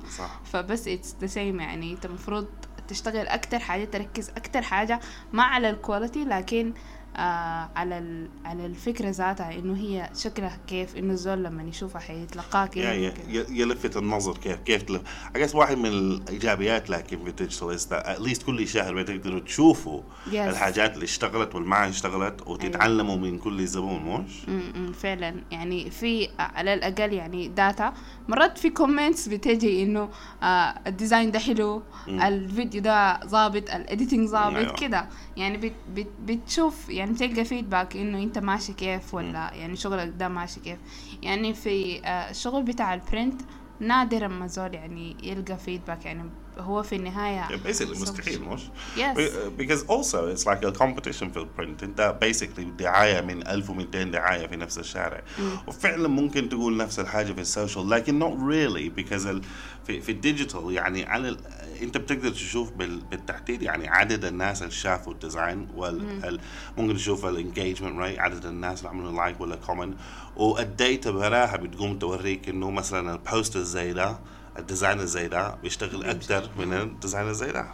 فبس 0.53 0.87
it's 0.88 1.15
the 1.21 1.27
same 1.27 1.59
يعني 1.59 1.93
أنت 1.93 2.05
المفروض 2.05 2.47
تشتغل 2.87 3.27
أكتر 3.27 3.59
حاجة 3.59 3.85
تركز 3.85 4.29
أكتر 4.29 4.61
حاجة 4.61 4.99
ما 5.33 5.43
على 5.43 5.69
ال 5.69 5.76
quality 5.76 6.23
لكن 6.25 6.73
آه 7.17 7.69
على 7.75 8.27
على 8.45 8.65
الفكرة 8.65 9.09
ذاتها 9.09 9.55
إنه 9.59 9.77
هي 9.77 10.09
شكلها 10.17 10.57
كيف 10.67 10.95
إنه 10.97 11.13
الزول 11.13 11.43
لما 11.43 11.63
يشوفها 11.63 12.01
حيتلقاها 12.01 12.65
كيف 12.65 12.83
yeah 12.85 12.91
yeah 12.93 13.09
وكده. 13.09 13.23
ي- 13.29 13.59
يلفت 13.61 13.97
النظر 13.97 14.37
كيف 14.37 14.59
كيف 14.59 14.81
تلف 14.81 15.01
guess 15.37 15.55
واحد 15.55 15.77
من 15.77 15.85
الإيجابيات 15.85 16.89
لكن 16.89 17.17
في 17.25 17.47
at 17.91 18.19
least 18.19 18.45
كل 18.45 18.67
شهر 18.67 18.95
بتقدروا 18.95 19.39
تشوفوا 19.39 20.01
Yes. 20.31 20.35
الحاجات 20.35 20.93
اللي 20.93 21.05
اشتغلت 21.05 21.55
واللي 21.55 21.69
ما 21.69 21.89
اشتغلت 21.89 22.47
وتتعلموا 22.47 23.15
من 23.17 23.37
كل 23.39 23.65
زبون 23.67 24.03
مش؟ 24.03 24.31
امم 24.47 24.91
فعلا 24.91 25.35
يعني 25.51 25.89
في 25.89 26.29
على 26.39 26.73
الأقل 26.73 27.13
يعني 27.13 27.47
data 27.47 27.93
مرات 28.27 28.57
في 28.57 28.69
comments 28.69 29.27
بتجي 29.27 29.83
إنه 29.83 30.09
آه 30.43 30.73
ال 30.88 30.94
design 30.94 31.31
ده 31.31 31.39
حلو 31.39 31.83
مم. 32.07 32.21
الفيديو 32.21 32.81
ده 32.81 33.19
ظابط 33.27 33.69
ال 33.73 33.80
editing 33.80 34.27
ظابط 34.29 34.55
أيوة. 34.55 34.73
كده 34.73 35.05
يعني 35.37 35.57
بت 35.57 35.73
بت 35.93 36.07
بتشوف 36.25 36.89
يعني 36.89 37.00
بتلقى 37.05 37.46
feedback 37.45 37.95
إنه 37.98 38.24
أنت 38.24 38.38
ماشي 38.38 38.74
كيف 38.74 39.13
ولا 39.13 39.53
يعني 39.53 39.75
شغلك 39.75 40.13
ده 40.17 40.27
ماشي 40.27 40.60
كيف. 40.60 40.77
يعني 41.24 41.53
في 41.53 42.01
آه 42.05 42.29
الشغل 42.29 42.63
بتاع 42.63 42.93
ال 42.93 43.01
print 43.01 43.41
نادرا 43.81 44.27
ما 44.27 44.47
زول 44.47 44.73
يعني 44.73 45.17
يلقى 45.23 45.57
feedback 45.57 46.05
يعني 46.05 46.29
هو 46.59 46.83
في 46.83 46.95
النهاية 46.95 47.47
Yeah, 47.47 47.67
basically 47.67 48.01
مستحيل 48.01 48.41
مش؟ 48.41 48.61
Yes. 48.97 49.17
Be- 49.17 49.61
Because 49.61 49.83
also 49.89 50.17
it's 50.35 50.45
like 50.45 50.63
a 50.65 50.71
competition 50.79 51.25
في 51.31 51.38
ال 51.38 51.45
print 51.45 51.83
انت 51.83 52.15
basically 52.23 52.61
دعاية 52.79 53.21
من 53.21 53.47
1200 53.47 54.03
دعاية 54.03 54.47
في 54.47 54.55
نفس 54.55 54.77
الشارع. 54.79 55.21
وفعلا 55.67 56.07
ممكن 56.07 56.50
تقول 56.50 56.77
نفس 56.77 57.00
الحاجة 57.00 57.33
في 57.33 57.41
ال 57.41 57.48
social 57.48 57.89
لكن 57.89 58.19
not 58.19 58.33
really 58.33 59.00
because 59.03 59.25
ال 59.27 59.41
في, 59.88 60.01
في 60.01 60.11
ال 60.11 60.19
digital 60.19 60.71
يعني 60.73 61.05
على 61.05 61.29
ال 61.29 61.38
انت 61.81 61.97
بتقدر 61.97 62.29
تشوف 62.29 62.71
بال 62.71 63.00
بالتحديد 63.00 63.61
يعني 63.61 63.88
عدد 63.89 64.25
الناس 64.25 64.61
اللي 64.61 64.71
شافوا 64.73 65.13
ال 65.13 65.21
design 65.21 65.67
وال 65.75 66.25
ال 66.25 66.39
ممكن 66.77 66.95
تشوف 66.95 67.25
ال 67.25 67.32
engagement 67.32 68.00
rate 68.00 68.19
عدد 68.19 68.45
الناس 68.45 68.79
اللي 68.79 68.89
عملوا 68.89 69.11
like 69.11 69.41
ولا 69.41 69.55
comment 69.55 69.97
وال 70.41 70.65
data 70.65 71.11
براها 71.12 71.57
بتقوم 71.57 72.00
توريك 72.00 72.50
إنه 72.50 72.71
مثلا 72.71 73.13
ال 73.13 73.22
post 73.22 73.57
زي 73.57 73.93
ده 73.93 74.19
ال 74.59 74.66
design 74.66 75.05
زي 75.05 75.27
ده 75.27 75.55
بيشتغل 75.55 76.03
أكثر 76.03 76.50
من 76.57 76.74
ال 76.73 76.82
design 76.82 77.33
زي 77.33 77.51
ده 77.51 77.65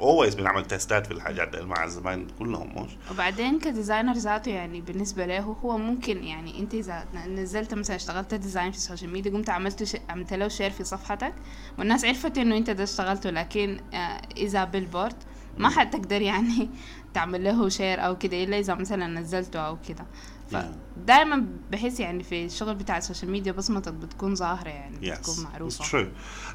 always 0.00 0.34
بنعمل 0.34 0.64
test 0.64 0.98
ات 0.98 1.06
في 1.06 1.12
الحاجات 1.12 1.56
مع 1.56 1.84
الزباين 1.84 2.26
كلهم 2.38 2.84
مش 2.84 2.90
وبعدين 3.10 3.58
ك 3.58 3.64
designer 3.64 4.12
ذاته 4.12 4.50
يعني 4.50 4.80
بالنسبة 4.80 5.26
له 5.26 5.40
هو 5.40 5.78
ممكن 5.78 6.24
يعني 6.24 6.58
أنت 6.58 6.74
إذا 6.74 7.04
نزلت 7.26 7.74
مثلا 7.74 7.96
اشتغلت 7.96 8.34
design 8.34 8.70
في 8.70 8.76
ال 8.76 8.81
social 8.81 9.10
media 9.10 9.30
قمت 9.32 9.50
عملت 9.50 9.84
ش... 9.84 9.96
عملت 10.08 10.32
له 10.32 10.48
share 10.48 10.70
في 10.70 10.84
صفحتك 10.84 11.34
والناس 11.78 12.04
عرفت 12.04 12.38
إنه 12.38 12.56
أنت 12.56 12.70
ده 12.70 12.84
اشتغلته 12.84 13.30
لكن 13.30 13.80
آه 13.94 14.22
إذا 14.36 14.64
billboard 14.64 15.16
ما 15.58 15.68
حتقدر 15.68 16.22
يعني 16.22 16.70
تعمل 17.14 17.44
له 17.44 17.68
share 17.68 18.06
أو 18.06 18.18
كده 18.18 18.44
إلا 18.44 18.58
إذا 18.58 18.74
مثلا 18.74 19.06
نزلته 19.20 19.58
أو 19.60 19.78
كده. 19.88 20.06
فدائما 20.50 21.46
بحس 21.70 22.00
يعني 22.00 22.22
في 22.22 22.44
الشغل 22.44 22.74
بتاع 22.74 22.98
ال 22.98 23.03
social 23.03 23.30
media 23.30 23.52
بصمتك 23.52 23.92
بتكون 23.92 24.34
ظاهرة 24.34 24.68
يعني 24.68 24.96
Yes, 25.14 25.18
بتكون 25.18 25.34
it's 25.34 25.38
معروفة 25.52 25.84
true. 25.84 26.06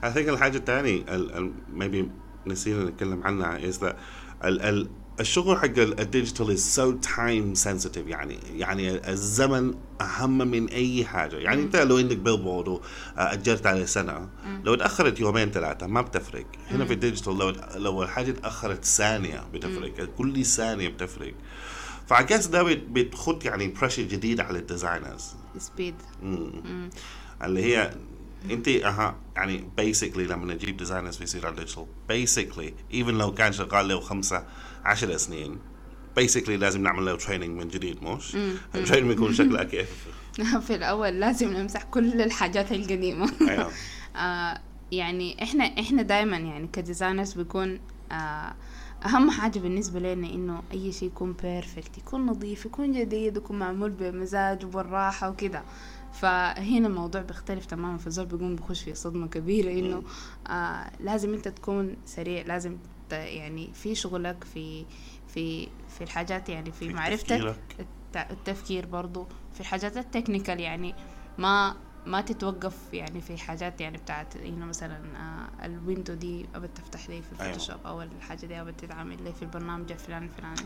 I 0.03 0.07
think 0.13 0.29
الحاجة 0.29 0.57
الثانية 0.57 1.01
ال- 1.01 1.33
ال- 1.37 1.53
maybe 1.77 2.07
نسينا 2.49 2.83
نتكلم 2.89 3.23
عنها 3.23 3.71
is 3.71 3.75
that 3.75 3.95
ال 4.45 4.61
ال 4.61 4.89
الشغل 5.19 5.57
حق 5.57 5.77
ال 5.77 5.87
digital 5.87 6.51
is 6.51 6.59
so 6.59 6.91
time 6.91 7.55
sensitive 7.55 8.07
يعني 8.07 8.39
يعني 8.55 9.09
الزمن 9.11 9.73
أهم 10.01 10.37
من 10.37 10.69
أي 10.69 11.05
حاجة. 11.05 11.35
يعني 11.35 11.61
أنت 11.61 11.75
لو 11.75 11.97
عندك 11.97 12.17
billboard 12.17 12.67
واجرت 13.17 13.65
آه، 13.65 13.69
عليه 13.69 13.85
سنة 13.85 14.29
لو 14.63 14.75
تاخرت 14.75 15.19
يومين 15.19 15.51
ثلاثة 15.51 15.87
ما 15.87 16.01
بتفرق. 16.01 16.45
هنا 16.71 16.85
في 16.85 16.93
ال 16.93 16.99
digital 16.99 17.37
لو 17.37 17.53
لو 17.75 18.03
الحاجة 18.03 18.31
تاخرت 18.31 18.85
ثانية 18.85 19.43
بتفرق. 19.53 20.09
كل 20.17 20.45
ثانية 20.45 20.87
بتفرق. 20.87 21.33
فعكس 22.07 22.45
ده 22.47 22.63
بتخط 22.63 23.45
يعني 23.45 23.67
pressure 23.67 24.03
جديد 24.03 24.39
على 24.39 24.59
ال 24.59 24.67
designers 24.67 25.35
speed. 25.57 25.95
اللي 27.43 27.63
هي 27.63 27.93
أنت 28.51 28.67
أها 28.67 29.15
يعني 29.35 29.69
basically 29.77 30.23
لما 30.23 30.53
نجيب 30.53 30.77
designers 30.77 31.17
بيصير 31.17 31.45
على 31.45 31.53
ال 31.53 31.57
digital 31.57 31.85
basically 32.09 32.73
even 32.93 33.17
لو 33.17 33.33
كان 33.33 33.53
شغال 33.53 33.87
له 33.87 33.99
خمسة 33.99 34.45
10 34.87 35.17
سنين. 35.17 35.57
basically 36.15 36.57
لازم 36.57 36.83
نعمل 36.83 37.05
له 37.05 37.15
training 37.15 37.61
من 37.61 37.67
جديد 37.67 38.03
مش؟ 38.03 38.37
ال 38.75 38.79
training 38.79 39.09
بيكون 39.13 39.33
شكلها 39.33 39.63
كيف؟ 39.63 40.07
في 40.67 40.75
الأول 40.75 41.19
لازم 41.19 41.53
نمسح 41.53 41.83
كل 41.83 42.21
الحاجات 42.21 42.71
القديمة. 42.71 43.31
آه، 44.15 44.61
يعني 44.91 45.43
إحنا 45.43 45.63
إحنا 45.63 46.01
دائما 46.01 46.37
يعني 46.37 46.67
ك 46.73 46.79
designers 46.79 47.33
بيكون 47.33 47.79
آه، 48.11 48.55
أهم 49.05 49.29
حاجة 49.31 49.59
بالنسبة 49.59 49.99
لنا 49.99 50.27
إنه 50.27 50.63
أي 50.73 50.91
شيء 50.91 51.07
يكون 51.07 51.33
perfect 51.33 51.97
يكون 51.97 52.25
نظيف 52.25 52.65
يكون 52.65 52.91
جديد 52.91 53.37
يكون 53.37 53.59
معمول 53.59 53.89
بمزاج 53.89 54.65
وبالراحة 54.65 55.29
وكذا 55.29 55.63
فهنا 56.13 56.87
الموضوع 56.87 57.21
بيختلف 57.21 57.65
تماما 57.65 57.97
فالزول 57.97 58.25
بيقوم 58.25 58.55
بخش 58.55 58.83
في 58.83 58.95
صدمة 58.95 59.27
كبيرة 59.27 59.71
إنه 59.71 60.03
آه 60.47 60.91
لازم 60.99 61.33
أنت 61.33 61.47
تكون 61.47 61.95
سريع 62.05 62.41
لازم 62.45 62.77
يعني 63.15 63.69
في 63.73 63.95
شغلك 63.95 64.43
في 64.43 64.85
في 65.27 65.67
في 65.89 66.03
الحاجات 66.03 66.49
يعني 66.49 66.71
في 66.71 66.87
في 66.87 66.93
معرفتك 66.93 67.27
تفكيرك. 67.27 67.87
التفكير 68.15 68.85
برضو 68.85 69.27
في 69.53 69.59
الحاجات 69.61 69.97
ال 69.97 70.04
technical 70.04 70.59
يعني 70.59 70.95
ما 71.37 71.75
ما 72.05 72.21
تتوقف 72.21 72.93
يعني 72.93 73.21
في 73.21 73.37
حاجات 73.37 73.81
يعني 73.81 73.97
بتاعت 73.97 74.35
إنه 74.35 74.65
مثلا 74.65 74.99
آه 75.17 75.65
ال 75.65 75.72
window 75.72 76.13
دي 76.13 76.45
ابى 76.55 76.67
تفتح 76.67 77.09
لي 77.09 77.21
في 77.21 77.41
أيوة. 77.41 77.53
الفوتوشوب 77.53 77.87
أو 77.87 78.01
الحاجة 78.01 78.45
دي 78.45 78.61
ابى 78.61 78.71
تتعمل 78.71 79.23
لي 79.23 79.33
في 79.33 79.41
البرنامج 79.41 79.91
الفلاني 79.91 80.25
الفلاني 80.25 80.61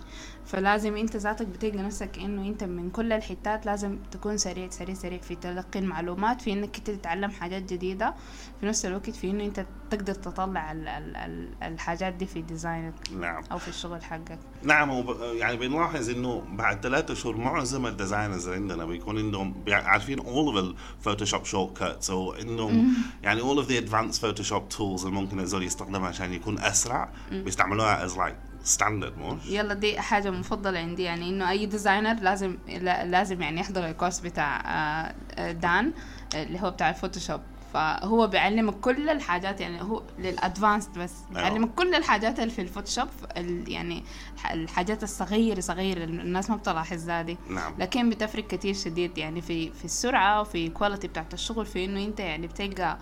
فلازم 0.46 0.96
أنت 0.98 1.16
ذاتك 1.18 1.48
بتلقى 1.48 1.78
نفسك 1.78 2.20
إنه 2.20 2.48
أنت 2.48 2.64
من 2.64 2.90
كل 2.90 3.12
الحتات 3.14 3.66
لازم 3.66 3.98
تكون 4.12 4.38
سريع 4.38 4.70
سريع 4.70 4.96
سريع 4.96 5.20
في 5.20 5.36
تلقي 5.36 5.80
المعلومات 5.80 6.42
في 6.42 6.54
إنك 6.54 6.78
أنت 6.78 6.90
تتعلم 6.90 7.32
حاجات 7.32 7.74
جديدة 7.74 8.14
في 8.60 8.66
نفس 8.66 8.86
الوقت 8.86 9.10
في 9.10 9.32
إنه 9.32 9.46
أنت 9.46 9.66
تقدر 9.92 10.14
تطلع 10.14 10.72
ال 10.72 10.88
ال 10.88 11.16
ال 11.16 11.50
الحاجات 11.64 12.14
دي 12.14 12.26
في 12.26 12.42
design 12.42 12.86
ك 12.86 12.94
نعم. 13.20 13.44
أو 13.52 13.58
في 13.58 13.68
الشغل 13.68 14.04
حقك. 14.04 14.40
نعم 14.64 14.90
وب... 14.90 15.18
يعني 15.22 15.58
بنلاحظ 15.58 16.10
إنه 16.10 16.44
بعد 16.52 16.82
ثلاثة 16.84 17.14
شهور 17.14 17.38
معظم 17.38 17.86
ال 17.88 17.94
designers 17.94 18.50
عندنا 18.50 18.86
بيكون 18.86 19.18
عندهم 19.18 19.64
عارفين 19.70 20.20
all 20.20 20.54
of 20.54 20.58
الفوتوشوب 20.58 21.46
shortcuts 21.46 22.10
وانه 22.10 22.84
يعني 23.24 23.42
all 23.42 23.64
of 23.64 23.68
the 23.68 23.86
advanced 23.90 24.20
photoshop 24.22 24.78
tools 24.78 25.02
اللي 25.06 25.12
ممكن 25.12 25.40
الزول 25.40 25.64
يستخدمها 25.64 26.08
عشان 26.10 26.34
يكون 26.34 26.60
أسرع 26.60 27.10
بيستعملوها 27.32 28.08
as 28.08 28.12
like 28.12 28.68
standard 28.80 29.18
مش؟ 29.20 29.46
يلا 29.46 29.74
دي 29.74 30.00
حاجة 30.00 30.32
مفضلة 30.32 30.80
عندي 30.80 31.04
يعني 31.04 31.30
إنه 31.30 31.50
أي 31.50 31.66
designer 31.66 32.14
لازم 32.22 32.58
لا- 32.68 33.06
لازم 33.06 33.42
يعني 33.42 33.60
يحضر 33.62 33.86
ال 33.90 33.94
course 33.94 34.20
بتاع 34.20 34.58
آه، 34.60 35.14
آه، 35.36 35.52
دان 35.52 35.94
آه، 36.36 36.44
اللي 36.44 36.60
هو 36.62 36.72
بتاع 36.72 36.90
الفوتوشوب 36.90 37.42
فهو 37.74 38.28
بيعلمك 38.28 38.74
كل 38.80 39.10
الحاجات 39.10 39.62
يعني 39.62 39.82
هو 39.82 40.04
لل 40.20 40.36
advanced 40.36 41.00
بس 41.00 41.14
بيعلمك 41.32 41.70
كل 41.76 41.96
الحاجات 41.96 42.40
اللي 42.40 42.50
في 42.50 42.62
الفوتوشوب 42.62 43.08
ال- 43.38 43.72
يعني 43.72 44.04
الح- 44.36 44.52
الحاجات 44.52 45.04
الصغيرة 45.04 45.60
صغيرة 45.60 46.04
الناس 46.04 46.50
ما 46.50 46.56
بتلاحظ 46.56 46.98
ذا 46.98 47.24
نعم. 47.50 47.74
لكن 47.80 48.10
بتفرق 48.10 48.48
كتير 48.48 48.74
شديد 48.74 49.18
يعني 49.18 49.42
في 49.42 49.70
في 49.72 49.86
السرعة 49.86 50.42
وفي 50.42 50.70
quality 50.70 51.08
بتاعت 51.08 51.34
الشغل 51.34 51.66
في 51.66 51.86
إنه 51.86 52.04
أنت 52.06 52.20
يعني 52.20 52.48
بتلقى 52.48 52.98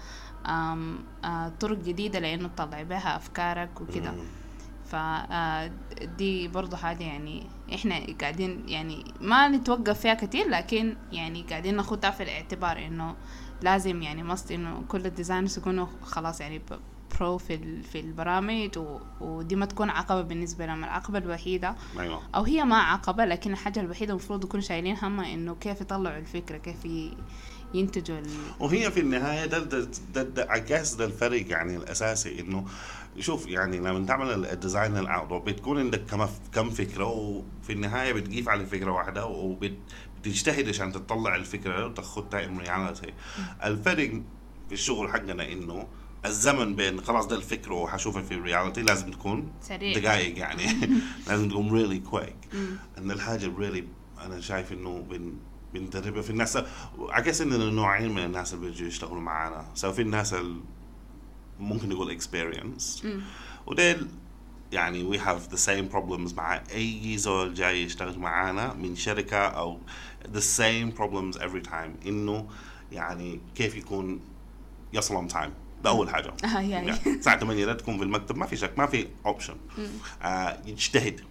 آم، 0.47 0.99
آه، 1.25 1.51
طرق 1.59 1.77
جديدة 1.77 2.19
لإنه 2.19 2.47
تطلع 2.47 2.83
بها 2.83 3.15
أفكارك 3.15 3.81
وكده. 3.81 4.13
فدي 4.85 6.47
برضو 6.47 6.75
حاجة 6.75 7.03
يعني 7.03 7.45
إحنا 7.75 7.99
قاعدين 8.21 8.63
يعني 8.69 9.03
ما 9.21 9.47
نتوقف 9.47 9.99
فيها 9.99 10.13
كتير 10.13 10.47
لكن 10.49 10.95
يعني 11.11 11.41
قاعدين 11.49 11.75
ناخدها 11.75 12.11
في 12.11 12.23
الاعتبار 12.23 12.77
إنه 12.85 13.15
لازم 13.61 14.01
يعني 14.01 14.23
must 14.24 14.51
إنه 14.51 14.83
كل 14.88 15.05
ال 15.05 15.11
designers 15.11 15.57
يكونوا 15.57 15.85
خلاص 16.01 16.41
يعني 16.41 16.61
pro 17.19 17.38
في 17.38 17.53
ال- 17.55 17.83
في 17.83 17.99
البرامج 17.99 18.77
و- 18.77 18.99
ودي 19.21 19.55
ما 19.55 19.65
تكون 19.65 19.89
عقبة 19.89 20.21
بالنسبة 20.21 20.65
لهم. 20.65 20.83
العقبة 20.83 21.17
الوحيدة 21.17 21.75
أيوه. 21.99 22.21
أو 22.35 22.43
هي 22.43 22.63
ما 22.63 22.75
عقبة 22.77 23.25
لكن 23.25 23.51
الحاجة 23.51 23.79
الوحيدة 23.79 24.11
المفروض 24.13 24.43
يكونوا 24.43 24.65
شايلين 24.65 24.97
همها 25.01 25.33
إنه 25.33 25.55
كيف 25.55 25.81
يطلعوا 25.81 26.17
الفكرة 26.17 26.57
كيف 26.57 26.85
ي- 26.85 27.17
ينتجوا 27.73 28.19
ال... 28.19 28.27
وهي 28.59 28.91
في 28.91 28.99
النهاية 28.99 29.45
ده 29.45 29.59
ده 29.59 29.88
ده, 30.13 30.23
ده 30.23 30.45
guess 30.45 30.97
ده 30.97 31.05
الفرق 31.05 31.51
يعني 31.51 31.75
الأساسي 31.77 32.39
إنه 32.39 32.65
شوف 33.19 33.47
يعني 33.47 33.77
لما 33.77 34.05
تعمل 34.05 34.45
ال 34.45 34.53
design 34.53 34.98
ال 34.98 35.03
outdoor 35.03 35.39
بتكون 35.39 35.79
عندك 35.79 36.05
كم 36.05 36.27
كم 36.53 36.69
فكرة 36.69 37.05
وفي 37.05 37.73
النهاية 37.73 38.13
بتقيف 38.13 38.49
على 38.49 38.65
فكرة 38.65 38.91
واحدة 38.91 39.25
وبتجتهد 39.25 40.69
عشان 40.69 40.91
تطلع 40.91 41.35
الفكرة 41.35 41.85
وتاخدها 41.85 42.45
in 42.45 42.57
reality 42.57 43.13
الفرق 43.63 44.09
في 44.67 44.73
الشغل 44.73 45.09
حقنا 45.09 45.51
إنه 45.51 45.88
الزمن 46.25 46.75
بين 46.75 47.01
خلاص 47.01 47.27
ده 47.27 47.35
الفكرة 47.35 47.73
وحشوفها 47.73 48.21
في 48.21 48.33
ال 48.33 48.39
reality 48.39 48.81
لازم 48.81 49.11
تكون 49.11 49.51
سريع. 49.61 49.99
دقائق 49.99 50.38
يعني. 50.38 50.63
لازم 51.27 51.49
تكون 51.49 51.69
really 51.69 52.11
quick. 52.11 52.55
إن 52.97 53.11
الحاجة 53.11 53.51
really 53.57 53.83
أنا 54.21 54.41
شايف 54.41 54.73
إنه 54.73 55.05
بندربها 55.73 56.21
في 56.21 56.29
الناس. 56.29 56.57
عكس 56.99 57.41
اننا 57.41 57.57
نوعين 57.57 58.11
من 58.11 58.23
الناس 58.23 58.53
اللي 58.53 58.65
بيجوا 58.69 58.88
يشتغلوا 58.88 59.21
معانا. 59.21 59.65
سواء 59.75 59.93
في 59.93 60.01
الناس 60.01 60.35
ممكن 61.59 61.89
نقول 61.89 62.19
experience. 62.21 63.05
وديل 63.67 64.07
يعني 64.71 65.11
we 65.17 65.21
have 65.21 65.53
the 65.55 65.57
same 65.59 65.93
problems 65.93 66.35
مع 66.35 66.61
أي 66.73 67.17
زول 67.17 67.53
جاي 67.53 67.83
يشتغل 67.83 68.19
معانا 68.19 68.73
من 68.73 68.95
شركة 68.95 69.38
أو 69.38 69.79
the 70.33 70.41
same 70.57 70.97
problems 70.99 71.39
every 71.41 71.69
time. 71.69 72.07
إنه 72.07 72.47
يعني 72.91 73.39
كيف 73.55 73.75
يكون 73.75 74.19
يصل 74.93 75.29
on 75.29 75.31
time 75.33 75.49
ده 75.83 75.89
أول 75.89 76.09
حاجة. 76.09 76.33
آه، 76.43 76.59
يعني. 76.59 76.91
الساعة 77.07 77.39
8 77.39 77.65
لا 77.65 77.73
تكون 77.73 77.97
في 77.97 78.03
المكتب. 78.03 78.38
ما 78.38 78.45
في 78.45 78.57
شك 78.57 78.77
ما 78.77 78.85
في 78.85 79.07
اوبشن 79.25 79.55
آه 80.21 80.57
يجتهد. 80.65 81.21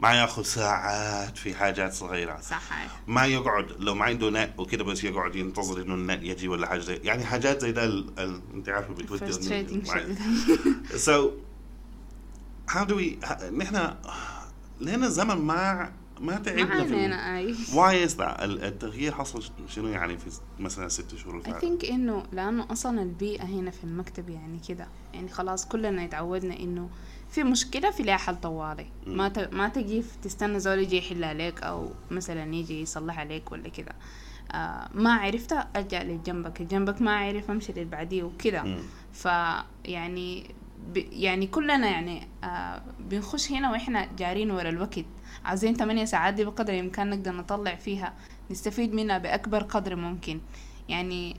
ما 0.00 0.12
ياخذ 0.20 0.42
ساعات 0.42 1.38
في 1.38 1.54
حاجات 1.54 1.92
صغيرة. 1.92 2.40
صح 2.40 2.62
ما 3.06 3.26
يقعد 3.26 3.66
لو 3.78 3.94
ما 3.94 4.04
عنده 4.04 4.30
نت 4.30 4.58
وكذا 4.58 4.82
بس 4.82 5.04
يقعد 5.04 5.34
ينتظر 5.36 5.82
إنه 5.82 5.94
النت 5.94 6.22
يجي 6.22 6.48
ولا 6.48 6.66
حاجة 6.66 6.80
زي 6.80 6.94
يعني 6.96 7.24
حاجات 7.24 7.60
زي 7.60 7.72
ده 7.72 7.84
ال- 7.84 8.18
ال- 8.20 8.40
أنت 8.54 8.68
عارفة 8.68 8.94
بتويتر 8.94 9.32
frustrating 9.32 9.88
مع- 9.88 9.94
شيء. 9.94 10.16
so 11.06 11.30
how 12.72 12.84
do 12.84 12.94
we 12.94 13.24
ه- 13.26 13.50
نحن 13.50 13.94
لنا 14.80 15.08
زمن 15.08 15.34
ما 15.36 15.92
ما 16.20 16.36
تعبنا 16.36 16.84
في 16.84 16.94
علينا 16.94 17.38
أي. 17.38 17.54
why 17.54 18.08
is 18.10 18.14
that 18.14 18.20
ال- 18.42 18.64
التغيير 18.64 19.12
حصل 19.14 19.42
شنو 19.68 19.88
يعني 19.88 20.18
في 20.18 20.30
مثلا 20.58 20.88
ست 20.88 21.16
شهور 21.16 21.40
فاتوا؟ 21.42 21.76
think 21.78 21.84
إنه 21.90 22.22
لأنه 22.32 22.66
أصلا 22.72 23.02
البيئة 23.02 23.44
هنا 23.44 23.70
في 23.70 23.84
المكتب 23.84 24.28
يعني 24.28 24.60
كده. 24.68 24.88
يعني 25.14 25.28
خلاص 25.28 25.66
كلنا 25.66 26.04
اتعودنا 26.04 26.56
إنه 26.60 26.90
في 27.30 27.44
مشكلة 27.44 27.90
في 27.90 28.02
لها 28.02 28.16
حل 28.16 28.36
طوالي 28.40 28.86
ما 29.06 29.28
ت... 29.28 29.38
ما 29.38 29.68
تجي 29.68 30.04
تستنى 30.22 30.60
زول 30.60 30.78
يجي 30.78 30.98
يحل 30.98 31.24
عليك 31.24 31.62
أو 31.62 31.90
مثلا 32.10 32.54
يجي 32.54 32.82
يصلح 32.82 33.18
عليك 33.18 33.52
ولا 33.52 33.68
كده. 33.68 33.92
آه 34.52 34.88
ما 34.94 35.12
عرفت 35.12 35.52
أرجع 35.76 36.02
لجنبك. 36.02 36.62
جنبك 36.62 37.02
ما 37.02 37.16
عرف 37.16 37.50
بعديه 37.78 38.22
وكده. 38.22 38.62
مم. 38.62 38.82
فيعني 39.12 40.54
ب... 40.92 40.96
يعني 40.96 41.46
كلنا 41.46 41.88
يعني 41.88 42.28
آه 42.44 42.82
بنخش 43.00 43.52
هنا 43.52 43.70
وإحنا 43.70 44.08
جارين 44.18 44.50
ورا 44.50 44.68
الوقت. 44.68 45.04
عايزين 45.44 45.74
8 45.74 46.04
ساعات 46.04 46.34
دي 46.34 46.44
بقدر 46.44 46.72
الإمكان 46.74 47.10
نقدر 47.10 47.32
نطلع 47.32 47.74
فيها. 47.74 48.14
نستفيد 48.50 48.94
منها 48.94 49.18
بأكبر 49.18 49.62
قدر 49.62 49.96
ممكن. 49.96 50.40
يعني 50.88 51.36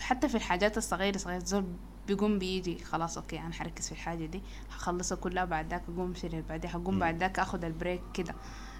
حتى 0.00 0.28
في 0.28 0.34
الحاجات 0.34 0.78
الصغيرة 0.78 1.16
صغيرة 1.16 1.38
زول 1.44 1.64
بيقوم 2.08 2.38
بيجي 2.38 2.78
خلاص 2.84 3.18
okay 3.18 3.38
أنا 3.40 3.52
حركز 3.52 3.86
في 3.86 3.92
الحاجة 3.92 4.26
دي 4.26 4.40
هخلصها 4.70 5.16
كلها 5.16 5.44
بعد 5.44 5.70
ذاك 5.70 5.82
أقوم 5.94 6.14
اللي 6.24 6.42
بعدين 6.48 6.70
هقوم. 6.70 6.98
بعد 6.98 7.18
ذاك 7.18 7.38
اخذ 7.38 7.64
ال 7.64 7.70
break 7.70 8.00
كده 8.14 8.34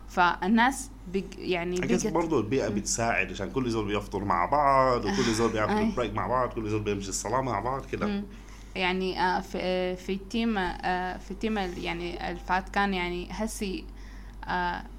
فالناس 0.09 0.91
بيج 1.13 1.25
يعني 1.39 1.81
بيجت 1.81 2.07
برضه 2.13 2.39
البيئة 2.41 2.69
بتساعد 2.69 3.31
عشان 3.33 3.51
كل 3.51 3.71
زول 3.71 3.87
بيفطر 3.87 4.25
مع 4.25 4.45
بعض 4.47 5.05
وكل 5.05 5.23
زول 5.35 5.59
أي. 5.59 5.93
break 5.97 6.15
مع 6.15 6.27
بعض 6.27 6.49
كل 6.49 6.69
زول 6.69 6.81
بيمشي 6.83 7.09
الصلاة 7.09 7.41
مع 7.41 7.61
بعض 7.61 7.87
كده. 7.87 8.25
يعني 8.75 9.21
آه، 9.23 9.41
في 9.41 9.59
آه، 9.61 9.95
في 9.95 10.13
ال 10.13 10.22
team 10.22 10.59
آه، 10.59 11.17
في 11.19 11.31
ال 11.31 11.36
team 11.36 11.59
ال- 11.59 11.85
يعني 11.85 12.31
الفات 12.31 12.69
كان 12.69 12.95
يعني 12.95 13.29
هسي 13.31 13.85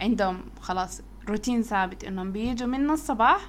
عندهم 0.01 0.41
خلاص 0.61 1.01
روتين 1.29 1.61
ثابت 1.61 2.03
إنهم 2.03 2.31
بيجوا 2.31 2.67
من 2.67 2.89
الصباح 2.89 3.41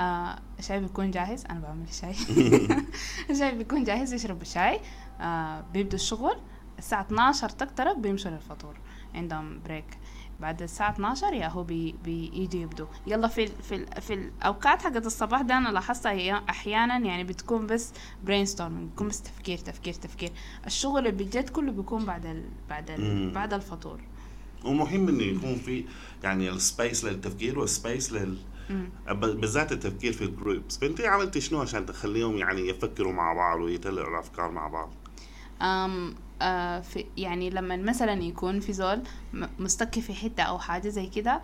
آه، 0.00 0.38
الشاي 0.58 0.80
بيكون 0.80 1.10
جاهز 1.10 1.44
أنا 1.44 1.60
بعمل 1.60 1.84
الشاي 1.88 2.14
الشاي 3.30 3.54
بيكون 3.54 3.84
جاهز 3.84 4.12
يشربوا 4.12 4.42
الشاي. 4.42 4.80
آه، 5.20 5.64
بيبدوا 5.72 5.94
الشغل 5.94 6.36
الساعة 6.78 7.02
12 7.02 7.48
تقترب 7.48 8.02
بيمشوا 8.02 8.30
للفطور. 8.30 8.76
عندهم 9.14 9.60
بريك 9.64 9.98
بعد 10.40 10.62
الساعة 10.62 10.90
12 10.90 11.32
يا 11.32 11.48
هو 11.48 11.62
بي 11.64 11.94
بيجي 12.04 12.60
يبدو. 12.60 12.86
يلا 13.06 13.28
في 13.28 13.44
ال 13.44 13.50
في 13.62 13.74
ال 13.74 14.02
في 14.02 14.14
الأوقات 14.14 14.82
حقت 14.82 15.06
الصباح 15.06 15.42
ده 15.42 15.58
أنا 15.58 15.68
لاحظتها 15.68 16.44
أحيانا 16.50 16.98
يعني 16.98 17.24
بتكون 17.24 17.66
بس 17.66 17.92
brainstorming 18.24 18.90
بتكون 18.90 19.08
بس 19.08 19.22
تفكير 19.22 19.58
تفكير 19.58 19.94
تفكير. 19.94 20.30
الشغل 20.66 21.06
اللي 21.06 21.24
بجد 21.24 21.48
كله 21.48 21.72
بيكون 21.72 22.04
بعد 22.04 22.26
ال 22.26 22.44
بعد 22.70 22.90
ال 22.90 23.00
مم. 23.28 23.32
بعد 23.32 23.52
الفطور. 23.54 24.00
ومهم 24.64 25.08
إنه 25.08 25.22
يكون 25.22 25.54
في 25.54 25.84
يعني 26.22 26.50
ال 26.50 26.59
space 26.59 27.04
للتفكير 27.04 27.58
وال 27.58 27.73
space 27.73 28.12
لل 28.12 28.38
بالذات 29.12 29.72
التفكير 29.72 30.12
في 30.12 30.24
ال 30.24 30.31
groups. 30.31 30.78
فأنت 30.78 31.00
عملتي 31.00 31.40
شنو 31.40 31.60
عشان 31.60 31.86
تخليهم 31.86 32.36
يعني 32.36 32.68
يفكروا 32.68 33.12
مع 33.12 33.32
بعض 33.32 33.60
ويطلعوا 33.60 34.08
الأفكار 34.08 34.50
مع 34.50 34.68
بعض؟ 34.68 34.90
أم 35.62 36.14
آه 36.42 36.80
في 36.80 37.04
يعني 37.16 37.50
لما 37.50 37.76
مثلا 37.76 38.12
يكون 38.22 38.60
في 38.60 38.72
زول 38.72 39.02
م- 39.32 39.46
stuck 39.58 40.00
في 40.00 40.14
حتة 40.14 40.42
أو 40.42 40.58
حاجة 40.58 40.88
زي 40.88 41.06
كده 41.06 41.42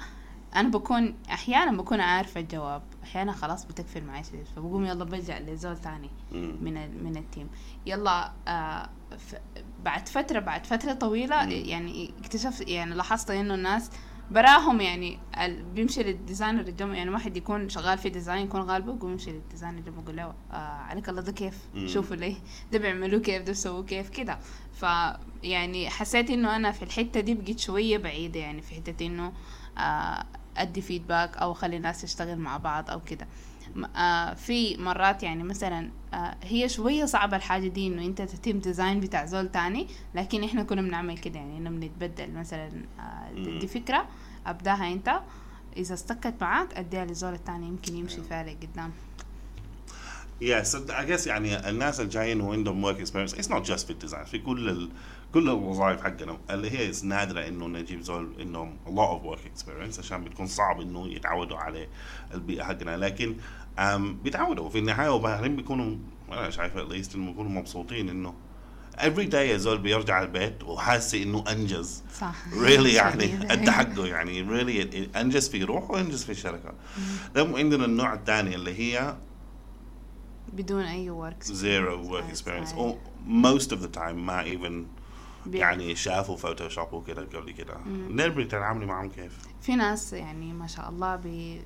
أنا 0.56 0.68
بكون 0.68 1.14
أحيانا 1.30 1.76
بكون 1.76 2.00
عارفة 2.00 2.40
الجواب. 2.40 2.82
أحيانا 3.02 3.32
خلاص 3.32 3.64
بتقفل 3.64 4.04
معي 4.04 4.24
شديد 4.24 4.46
فبقوم 4.56 4.84
يلا 4.84 5.04
بلجأ 5.04 5.38
لزول 5.40 5.76
تاني 5.76 6.10
مم. 6.32 6.56
من 6.60 7.04
من 7.04 7.16
ال 7.16 7.21
team. 7.21 7.48
يلا 7.86 8.32
آه 8.48 8.88
ف 9.18 9.34
بعد 9.84 10.08
فترة 10.08 10.38
بعد 10.38 10.66
فترة 10.66 10.92
طويلة 10.92 11.44
مم. 11.44 11.50
يعني 11.50 12.14
اكتشفت 12.20 12.68
يعني 12.68 12.94
لاحظت 12.94 13.30
إنه 13.30 13.54
الناس 13.54 13.90
براهم 14.30 14.80
يعني 14.80 15.18
ال- 15.44 15.62
بيمشي 15.62 16.02
لل 16.02 16.14
designer 16.14 16.60
الجنبه 16.60 16.94
يعني 16.94 17.10
واحد 17.10 17.36
يكون 17.36 17.68
شغال 17.68 17.98
في 17.98 18.08
design 18.08 18.46
يكون 18.46 18.60
غالبه 18.60 18.94
يقوم 18.94 19.10
يمشي 19.12 19.30
لل 19.30 19.40
designer 19.40 19.78
اللي 19.78 19.90
بقول 19.90 20.16
له 20.16 20.34
آه 20.52 20.54
عليك 20.56 21.08
الله 21.08 21.20
ده 21.22 21.32
كيف. 21.32 21.58
شوفوا 21.86 22.16
ليه. 22.16 22.36
ده 22.72 22.78
بيعملوه 22.78 23.20
كيف 23.20 23.38
ده 23.42 23.46
بيسووه 23.52 23.82
كيف 23.84 24.08
كده. 24.08 24.38
ف 24.72 24.84
يعني 25.42 25.90
حسيت 25.90 26.30
إنه 26.30 26.56
أنا 26.56 26.72
في 26.72 26.82
الحتة 26.82 27.20
دي 27.20 27.34
بقيت 27.34 27.58
شوية 27.60 27.98
بعيدة 27.98 28.40
يعني 28.40 28.62
في 28.62 28.74
حتة 28.74 29.06
إنه 29.06 29.32
آه 29.78 30.24
أدي 30.56 30.80
feedback 30.80 31.36
أو 31.36 31.52
أخلي 31.52 31.76
الناس 31.76 32.02
تشتغل 32.02 32.38
مع 32.38 32.56
بعض 32.56 32.90
أو 32.90 33.00
كده. 33.00 33.26
آه 33.84 34.34
في 34.34 34.76
مرات 34.76 35.22
يعني 35.22 35.42
مثلا 35.42 35.90
آه 36.14 36.36
هي 36.42 36.68
شوية 36.68 37.04
صعبة 37.04 37.36
الحاجة 37.36 37.68
دي 37.68 37.86
إنه 37.86 38.04
أنت 38.04 38.22
تتم 38.22 38.58
design 38.58 39.00
بتاع 39.00 39.26
زول 39.26 39.48
تاني 39.48 39.86
لكن 40.14 40.44
إحنا 40.44 40.62
كنا 40.62 40.82
بنعمل 40.82 41.18
كده. 41.18 41.38
يعني 41.38 41.58
إنه 41.58 41.70
بنتبدل 41.70 42.32
مثلا 42.32 42.70
آه 43.00 43.32
دي 43.58 43.66
فكرة 43.66 44.08
أبداها 44.46 44.92
أنت. 44.92 45.20
إذا 45.76 45.94
stuckت 45.94 46.34
معاك 46.40 46.74
أديها 46.74 47.04
للزول 47.04 47.32
التاني 47.34 47.66
يمكن 47.68 47.96
يمشي 47.96 48.22
فيها 48.22 48.42
لقدام 48.42 48.92
Yes, 50.42 50.74
I 50.74 51.04
guess 51.10 51.26
يعني 51.26 51.68
الناس 51.68 52.00
الجايين 52.00 52.40
وعندهم 52.40 52.92
work 52.92 52.96
experience 52.96 53.32
it's 53.32 53.48
not 53.48 53.64
just 53.70 53.84
في 53.86 53.90
ال 53.90 53.95
design 53.95 54.24
في 54.24 54.38
كل 54.38 54.68
ال... 54.68 54.90
كل 55.34 55.48
الوظائف 55.48 56.02
حقنا. 56.02 56.38
اللي 56.50 56.70
هي 56.70 56.92
is 56.92 57.04
نادرة 57.04 57.48
إنه 57.48 57.66
نجيب 57.66 58.00
زول 58.00 58.32
انهم 58.40 58.76
a 58.86 58.88
lot 58.88 59.20
of 59.20 59.26
work 59.26 59.40
experience 59.44 59.98
عشان 59.98 60.24
بتكون 60.24 60.46
صعب 60.46 60.80
إنه 60.80 61.08
يتعودوا 61.08 61.56
على 61.56 61.88
البيئة 62.34 62.62
حقنا. 62.64 62.96
لكن 62.96 63.36
بيتعودوا. 64.24 64.68
في 64.68 64.78
النهاية 64.78 65.08
وبعدين 65.14 65.56
بيكونوا 65.56 65.96
أنا 66.32 66.50
شايف 66.50 66.74
at 66.78 66.88
least 66.90 67.14
انه 67.14 67.26
بيكونوا 67.30 67.50
مبسوطين 67.50 68.08
إنه 68.08 68.34
every 68.98 69.30
day 69.32 69.56
زول 69.56 69.78
بيرجع 69.78 70.22
البيت 70.22 70.62
وحاسس 70.64 71.14
إنه 71.14 71.44
أنجز. 71.50 72.02
صح. 72.20 72.34
Really 72.50 72.94
يعني. 73.00 73.52
أدى 73.52 73.70
حقه 73.70 74.06
يعني. 74.06 74.46
Really 74.48 75.16
أنجز 75.16 75.48
في 75.48 75.64
روحه 75.64 75.90
وأنجز 75.92 76.24
في 76.24 76.32
الشركة. 76.32 76.72
ده 77.34 77.48
عندنا 77.58 77.84
النوع 77.84 78.14
الثاني 78.14 78.54
اللي 78.54 78.74
هي 78.78 79.16
بدون 80.52 80.82
أي 80.84 81.10
work 81.10 81.44
zero 81.44 82.08
work 82.10 82.34
Experience. 82.34 82.38
experience. 82.38 82.74
أي. 82.78 82.92
or 82.92 82.96
most 83.28 83.68
of 83.72 83.80
the 83.82 83.96
time 83.98 84.14
ما 84.14 84.44
even 84.44 84.72
بي- 85.48 85.58
يعني 85.58 85.94
شافوا 85.96 86.36
فوتوشوب 86.36 86.92
وكده 86.92 87.22
قبل 87.34 87.50
كده. 87.52 87.76
نربي 88.10 88.44
تتعاملي 88.44 88.86
معهم 88.86 89.08
كيف؟ 89.08 89.38
في 89.60 89.76
ناس 89.76 90.12
يعني 90.12 90.52
ما 90.52 90.66
شاء 90.66 90.88
الله 90.88 91.16
بي 91.16 91.60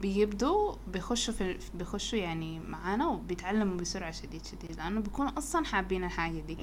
بيبدوا 0.00 0.74
بيخشوا 0.92 1.34
في 1.34 1.58
بيخشوا 1.74 2.18
يعني 2.18 2.60
معانا 2.60 3.08
وبيتعلموا 3.08 3.76
بسرعة 3.76 4.10
شديد 4.10 4.44
شديد 4.46 4.76
لأنه 4.76 5.00
بيكونوا 5.00 5.38
أصلا 5.38 5.64
حابين 5.64 6.04
الحاجة 6.04 6.40
دي. 6.40 6.58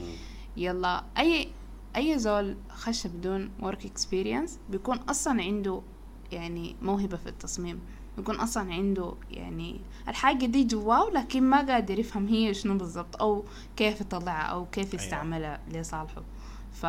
يلا 0.58 1.04
أي 1.18 1.48
أي 1.96 2.20
زول 2.20 2.58
خش 2.70 3.08
بدون 3.08 3.52
work 3.62 3.80
experience 3.86 4.52
بيكون 4.70 4.98
أصلا 4.98 5.42
عنده 5.44 5.82
يعني 6.32 6.76
موهبة 6.82 7.18
في 7.18 7.30
التصميم 7.30 7.80
بيكون 8.18 8.36
أصلا 8.36 8.74
عنده 8.74 9.14
يعني 9.32 9.80
الحاجة 10.08 10.46
دي 10.46 10.64
جواه 10.64 11.10
لكن 11.10 11.44
ما 11.44 11.58
قادر 11.74 12.00
يفهم 12.00 12.28
هي 12.28 12.54
شنو 12.54 12.78
بالضبط 12.78 13.22
أو 13.22 13.44
كيف 13.76 14.02
يطلعها 14.02 14.44
أو 14.44 14.66
كيف 14.66 14.94
أيوة. 14.94 15.04
يستعملها 15.04 15.60
لصالحه. 15.72 16.24
ف 16.74 16.86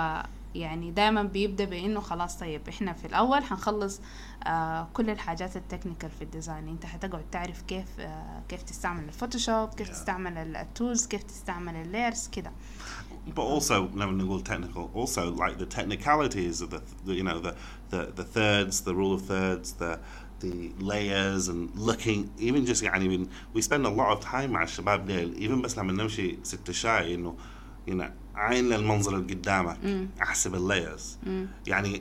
يعني 0.55 0.91
دائما 0.91 1.23
بيبدأ 1.23 1.65
بإنه 1.65 2.01
خلاص 2.01 2.39
طيب 2.39 2.69
إحنا 2.69 2.93
في 2.93 3.07
الأول 3.07 3.45
حنخلص 3.45 4.01
آه 4.47 4.89
كل 4.93 5.11
الحاجات 5.11 5.57
ال 5.57 5.62
technical 5.62 6.11
في 6.11 6.23
ال 6.25 6.30
design. 6.30 6.69
أنت 6.69 6.87
حتقعد 6.87 7.25
تعرف 7.33 7.63
كيف 7.63 8.01
آه 8.01 8.43
كيف 8.49 8.63
تستعمل 8.63 9.05
الفوتوشوب 9.05 9.69
كيف 9.69 9.89
Yeah. 9.89 9.91
تستعمل 9.93 10.39
ال- 10.39 10.57
ال 10.57 10.65
tools 10.65 11.07
كيف 11.07 11.23
تستعمل 11.23 11.75
ال 11.77 11.84
layers 11.84 12.29
كده. 12.29 12.53
But 13.29 13.61
also, 13.61 13.73
لما 13.73 14.25
نقول 14.25 14.43
technical, 14.47 14.97
also 14.97 15.21
like 15.41 15.59
the 15.59 15.77
technicalities 15.79 16.61
of 16.63 16.71
the, 16.71 16.81
the 17.07 17.15
you 17.15 17.25
know 17.25 17.39
the, 17.41 17.55
the 17.91 18.13
the 18.21 18.25
thirds, 18.37 18.81
the 18.89 18.95
rule 18.95 19.15
of 19.19 19.23
thirds, 19.23 19.73
the 19.83 19.99
the 20.45 20.55
layers 20.93 21.49
and 21.49 21.63
looking 21.89 22.21
even 22.39 22.67
just 22.67 22.83
يعني 22.83 23.09
من 23.09 23.27
we 23.57 23.61
spend 23.63 23.87
a 23.87 23.91
lot 23.91 24.17
of 24.19 24.25
time 24.25 24.51
مع 24.51 24.63
الشباب 24.63 25.09
ليل 25.11 25.35
even 25.51 25.63
بس 25.65 25.79
لما 25.79 25.93
نمشي 25.93 26.39
ست 26.43 26.71
شاي 26.71 27.15
إنه 27.15 27.35
you 27.91 27.93
know 27.93 28.11
عين 28.35 28.69
للمنظر 28.69 29.17
اللي 29.17 29.35
قدامك. 29.35 29.79
أحسب 30.23 30.55
ال 30.55 30.63
layers. 30.63 31.19
يعني 31.67 32.01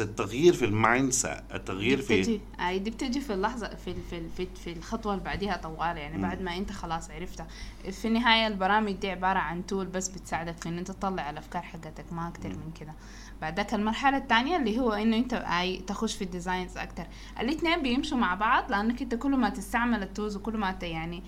التغيير 0.00 0.52
في 0.54 0.64
ال 0.64 1.12
mindset 1.12 1.38
التغيير 1.54 1.96
دي 1.98 2.02
في 2.04 2.20
بتجي 2.20 2.40
اي 2.68 2.78
دي 2.78 2.90
بتجي 2.90 3.20
في 3.20 3.34
اللحظة 3.34 3.68
في 3.84 3.94
في 4.10 4.28
في, 4.36 4.46
في 4.64 4.72
الخطوة 4.72 5.12
اللي 5.14 5.24
بعديها 5.24 5.56
طوال 5.56 5.96
يعني 5.96 6.16
مم. 6.16 6.22
بعد 6.22 6.42
ما 6.42 6.56
أنت 6.56 6.72
خلاص 6.72 7.10
عرفتها 7.10 7.46
في 7.90 8.08
النهاية 8.08 8.46
البرامج 8.46 8.92
دي 8.92 9.10
عبارة 9.10 9.38
عن 9.38 9.66
tool 9.66 9.86
بس 9.86 10.08
بتساعدك 10.08 10.62
في 10.62 10.68
إن 10.68 10.78
أنت 10.78 10.90
تطلع 10.90 11.30
الأفكار 11.30 11.62
حقتك 11.62 12.04
ما 12.12 12.28
أكتر 12.28 12.48
من 12.48 12.72
كده 12.80 12.92
بعد 13.40 13.56
ذاك 13.56 13.74
المرحلة 13.74 14.16
الثانية 14.16 14.56
اللي 14.56 14.78
هو 14.78 14.92
إنه 14.92 15.16
أنت 15.16 15.34
عاي- 15.34 15.78
تخش 15.86 16.16
في 16.16 16.24
ال 16.24 16.30
designs 16.30 16.76
أكتر 16.78 17.06
الاثنين 17.40 17.82
بيمشوا 17.82 18.18
مع 18.18 18.34
بعض 18.34 18.70
لأنك 18.70 19.02
أنت 19.02 19.14
كل 19.14 19.36
ما 19.36 19.48
تستعمل 19.48 20.02
ال 20.02 20.08
tools 20.08 20.36
وكل 20.36 20.56
ما 20.56 20.78
يعني 20.82 21.22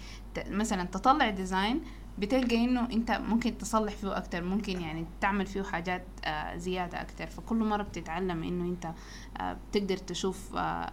مثلا 0.49 0.85
تطلع 0.85 1.31
design 1.30 1.80
بتلقى 2.20 2.64
إنه 2.64 2.90
أنت 2.92 3.11
ممكن 3.11 3.59
تصلح 3.59 3.92
فيه 3.92 4.16
أكتر 4.16 4.44
ممكن 4.44 4.80
يعني 4.80 5.06
تعمل 5.20 5.46
فيه 5.46 5.62
حاجات 5.62 6.04
آه 6.24 6.56
زيادة 6.56 7.00
أكتر 7.02 7.26
فكل 7.26 7.56
مرة 7.56 7.83
بتتعلم 7.83 8.42
إنه 8.42 8.64
أنت 8.64 8.92
آه 9.40 9.56
بتقدر 9.70 9.96
تشوف 9.96 10.56
آه 10.56 10.92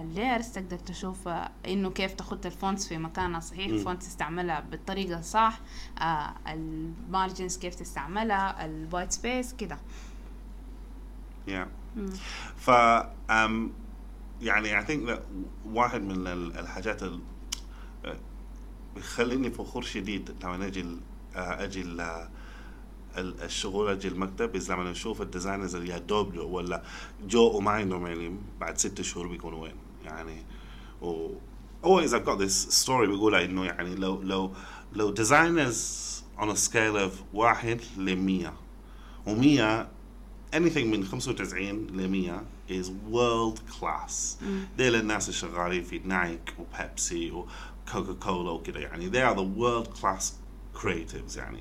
ال 0.00 0.07
layers 0.07 0.48
تقدر 0.48 0.78
تشوف 0.78 1.28
إنه 1.68 1.90
كيف 1.90 2.12
تحط 2.12 2.46
ال 2.46 2.53
fonts 2.53 2.88
في 2.88 2.98
مكانها 2.98 3.40
صحيح. 3.40 3.66
ال 3.66 3.73
fonts 3.73 4.06
تستعملها 4.06 4.60
بالطريقة 4.60 5.18
الصح 5.18 5.60
ال 6.48 6.62
margins 6.62 7.58
كيف 7.58 7.74
تستعملها 7.74 8.64
ال 8.64 8.72
white 8.72 9.12
space 9.12 9.52
كده 9.54 9.78
yeah. 11.48 11.66
مم. 11.96 12.10
ف 12.56 12.70
um, 13.30 13.70
يعني 14.42 14.82
I 14.82 14.84
think 14.84 15.08
that 15.10 15.20
واحد 15.66 16.00
من 16.02 16.26
ال- 16.26 16.58
الحاجات 16.58 17.02
ال- 17.02 17.20
بيخليني 18.98 19.50
فخور 19.50 19.82
شديد 19.82 20.34
لما 20.44 20.66
أجي 20.66 20.84
آه، 21.36 21.64
أجي 21.64 21.80
ال- 21.82 22.28
الشغل 23.42 23.88
أجي 23.88 24.08
المكتب. 24.08 24.60
is 24.60 24.70
لما 24.70 24.90
نشوف 24.90 25.22
ال 25.22 25.27
designers 25.27 25.74
اللي 25.74 25.88
يا 25.92 25.98
دوب 25.98 26.32
جو 26.34 26.48
ولا 26.48 26.82
جو 27.28 27.56
وما 27.56 27.70
عندهم 27.70 28.06
علم 28.06 28.38
بعد 28.60 28.78
ست 28.78 29.00
شهور 29.02 29.28
بيكونوا 29.28 29.62
وين؟ 29.62 29.74
يعني 30.04 30.42
و 31.02 31.28
always 31.84 32.10
I've 32.10 32.26
got 32.26 32.38
this 32.38 32.84
story 32.86 33.06
بيقولها 33.08 33.44
إنه 33.44 33.64
يعني 33.64 33.94
لو 33.94 34.22
لو 34.22 34.52
لو 34.92 35.14
designers 35.14 35.76
on 36.40 36.48
a 36.50 36.56
scale 36.68 36.96
of 37.08 37.12
واحد 37.34 37.80
ل 37.96 38.16
100 38.16 38.54
و100 39.26 39.86
anything 40.56 40.84
من 40.86 41.04
95 41.04 41.86
ل 41.86 42.08
100 42.08 42.42
is 42.70 42.86
world 43.12 43.58
class. 43.80 44.44
ديل 44.76 44.94
الناس 44.94 45.28
الشغالين 45.28 45.82
في 45.84 45.98
نايك 45.98 46.54
وبيبسي 46.58 47.44
وكوكا 47.96 48.12
كولا 48.12 48.50
وكذا 48.50 48.78
يعني 48.78 49.10
they 49.10 49.32
are 49.32 49.36
the 49.38 49.58
world 49.60 50.00
class 50.00 50.24
creatives 50.82 51.36
يعني 51.36 51.60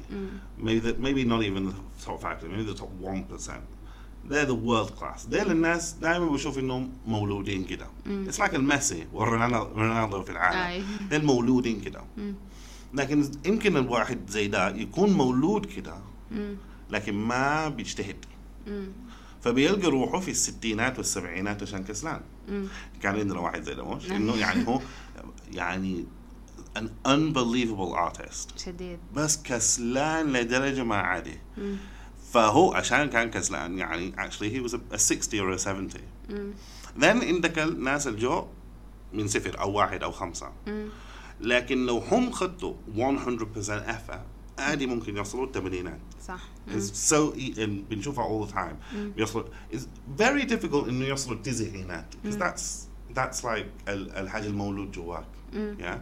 maybe 0.60 0.82
the, 0.84 0.94
maybe 1.02 1.24
not 1.26 1.42
even 1.44 1.70
the 1.70 2.06
top 2.06 2.22
5 2.22 2.44
maybe 2.44 2.64
the 2.64 2.80
top 2.80 2.90
1% 3.02 3.52
they're 4.30 4.46
the 4.46 4.56
world 4.68 4.92
class 5.00 5.30
ديل 5.30 5.52
الناس 5.52 5.92
دائما 5.94 6.26
بشوف 6.30 6.60
انهم 6.60 6.90
مولودين 7.08 7.64
كده 7.66 7.88
it's 8.06 8.38
like 8.40 8.54
الميسي 8.54 9.08
ورونالدو 9.14 10.24
في. 10.24 10.32
العالم. 10.32 10.86
ديل 11.10 11.26
مولودين 11.26 11.82
كده 11.82 12.02
لكن 12.94 13.32
يمكن 13.46 13.78
الواحد 13.78 14.20
زي 14.30 14.48
ده 14.48 14.70
يكون 14.76 15.14
مولود 15.14 15.66
كده 15.66 15.96
مم. 16.32 16.56
لكن 16.90 17.14
ما 17.14 17.70
بيجتهد. 17.70 18.26
مم. 18.68 18.88
فبيلقى 19.42 19.88
روحه 19.88 20.20
في 20.20 20.32
الستينات 20.32 20.98
والسبعينات 20.98 21.64
عشان 21.64 21.84
كسلان. 21.84 22.22
كان 23.02 23.16
عندنا 23.20 23.40
واحد 23.40 23.64
زي 23.64 23.74
ده 23.74 23.96
مش 23.96 24.12
إنه 24.12 24.36
يعني 24.36 24.68
هو 24.68 24.82
يعني 25.60 26.06
an 26.78 26.88
unbelievable 27.06 27.94
artist. 27.96 28.58
شديد. 28.66 29.00
بس 29.14 29.38
كسلان 29.44 30.34
لدرجة 30.34 30.84
ما 30.84 30.96
عادي. 30.96 31.38
مم. 31.58 31.76
فهو 32.34 32.74
عشان 32.74 33.10
كان 33.10 33.30
كسلان 33.30 33.78
يعني 33.78 34.12
actually 34.16 34.52
he 34.52 34.70
was 34.70 34.74
a, 34.74 34.80
a 34.94 34.98
60 34.98 35.40
or 35.40 35.54
a 35.54 35.58
70 35.58 35.90
مم. 36.30 36.54
then 37.00 37.24
عندك 37.24 37.60
الناس 37.60 38.08
الجو 38.08 38.48
من 39.14 39.28
صفر 39.28 39.60
أو 39.60 39.72
واحد 39.72 40.04
أو 40.04 40.12
خمسة. 40.12 40.52
مم. 40.68 40.88
لكن 41.42 41.86
لو 41.86 41.98
هم 41.98 42.32
خدوا 42.32 42.74
100% 42.96 43.00
effort 43.70 44.20
عادي 44.60 44.86
ممكن 44.88 45.18
يوصلوا 45.18 45.46
الثمانينات. 45.46 46.00
صح. 46.28 46.40
It's 46.68 47.12
so 47.12 47.36
e- 47.38 47.54
and 47.56 47.90
بنشوفها 47.90 48.26
all 48.28 48.48
the 48.50 48.54
time. 48.54 48.96
بيوصلوا 48.96 49.44
it's 49.74 49.86
very 50.22 50.46
difficult 50.46 50.88
إنه 50.88 51.06
يوصلوا 51.06 51.36
التسعينات. 51.38 52.14
Because 52.24 52.36
that's 52.38 52.88
that's 53.18 53.44
like 53.44 53.66
ال- 53.90 54.12
الحاجة 54.12 54.48
المولود 54.48 54.92
جواك. 54.92 55.26
yeah. 55.54 55.98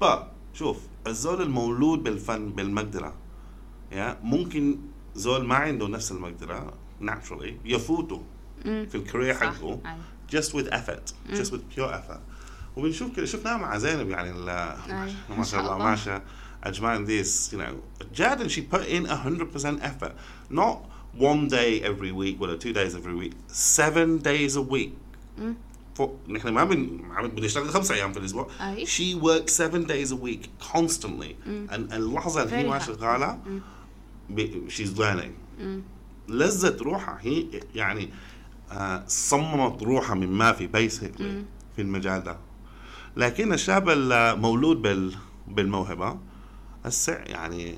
با 0.00 0.30
شوف 0.54 0.78
الزول 1.06 1.42
المولود 1.42 2.02
بالفن 2.02 2.48
بالمقدرة. 2.50 3.14
يا 3.92 4.18
ممكن 4.22 4.78
زول 5.14 5.46
ما 5.46 5.54
عنده 5.54 5.88
نفس 5.88 6.12
المقدرة 6.12 6.72
naturally 7.02 7.52
يفوتوا 7.64 8.20
في 8.62 8.94
الكارير 8.94 9.34
حقه 9.34 9.80
just 10.32 10.48
with 10.52 10.68
effort 10.72 11.12
مم. 11.30 11.42
just 11.42 11.48
with 11.48 11.76
pure 11.76 11.90
effort. 11.92 12.20
وبنشوف 12.76 13.16
كده 13.16 13.26
شفناها 13.26 13.56
مع 13.56 13.78
زينب 13.78 14.08
يعني 14.10 14.30
ال 14.30 14.44
ما 15.38 15.44
شاء 15.44 15.60
الله 15.60 15.78
ماشا 15.78 16.22
I 16.64 16.72
mean 16.72 17.04
this 17.04 17.52
you 17.52 17.60
know 17.60 18.04
girl 18.16 18.50
she 18.50 18.60
put 18.74 18.90
in 18.90 19.06
100% 19.06 19.82
effort. 19.82 20.12
Not 20.52 20.76
one 21.20 21.48
day 21.50 21.90
every 21.92 22.10
week 22.10 22.40
ولا 22.40 22.56
two 22.56 22.72
days 22.72 22.96
every 22.96 23.12
week 23.12 23.32
seven 23.76 24.22
days 24.22 24.56
every 24.56 24.70
week 24.72 24.92
فوق. 25.96 26.16
نحن 26.28 26.48
ما 26.48 26.64
بن 26.64 27.00
ما 27.08 27.22
بن- 27.22 27.28
بنشتغل 27.28 27.68
خمس 27.70 27.90
أيام 27.90 28.12
في 28.12 28.18
الأسبوع. 28.18 28.48
she 28.84 29.14
works 29.22 29.52
seven 29.52 29.86
days 29.88 30.10
a 30.12 30.16
week 30.26 30.48
constantly. 30.74 31.32
and 31.46 31.92
اللحظة 31.92 32.42
اللي 32.42 32.56
هي 32.56 32.68
ما. 32.68 32.78
شغالة 32.78 33.38
she's 34.68 34.98
learning. 34.98 35.62
لذت 36.28 36.82
روحها. 36.82 37.18
هي 37.20 37.46
يعني 37.74 38.08
آه، 38.72 39.04
صممت 39.08 39.82
روحها 39.82 40.14
من 40.14 40.28
ما 40.32 40.52
في 40.52 40.66
بيسكلي 40.66 41.44
في 41.76 41.82
المجال 41.82 42.22
ده. 42.24 42.36
لكن 43.16 43.52
الشاب 43.52 43.88
المولود 43.88 44.82
بال 44.82 45.14
بالموهبة. 45.48 46.18
هسه 46.84 47.12
يعني 47.12 47.74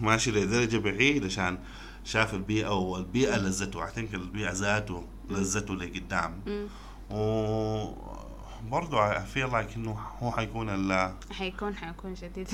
ماشي 0.00 0.30
لدرجة 0.30 0.76
بعيد 0.78 1.24
عشان 1.24 1.58
شاف 2.04 2.34
البيئة 2.34 2.78
والبيئة 2.78 3.36
لزته 3.36 3.86
I 3.86 3.90
think 3.90 4.14
البيئة 4.14 4.52
ذاته 4.52 5.04
لزته 5.30 5.74
لقدام. 5.74 6.40
وبرضه 7.10 9.14
I 9.14 9.18
feel 9.34 9.50
like 9.52 9.76
إنه 9.76 9.98
هو 10.18 10.32
حيكون 10.32 10.68
ال 10.68 11.14
حيكون 11.30 11.76
حيكون 11.76 12.16
شديد 12.16 12.48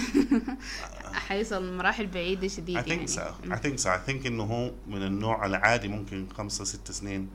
حيوصل 1.29 1.69
لمراحل 1.73 2.07
بعيدة 2.07 2.49
شديد 2.49 2.79
I 2.79 2.89
يعني. 2.89 3.07
think 3.07 3.11
so 3.11 3.21
I 3.51 3.57
think 3.57 3.79
so. 3.79 3.87
I 3.89 4.11
think 4.11 4.27
إنه 4.27 4.43
هو 4.43 4.71
من 4.87 5.03
النوع 5.03 5.47
العادي 5.47 5.89
ممكن 5.89 6.27
خمسة 6.37 6.65
ست 6.65 6.91
سنين 6.93 7.29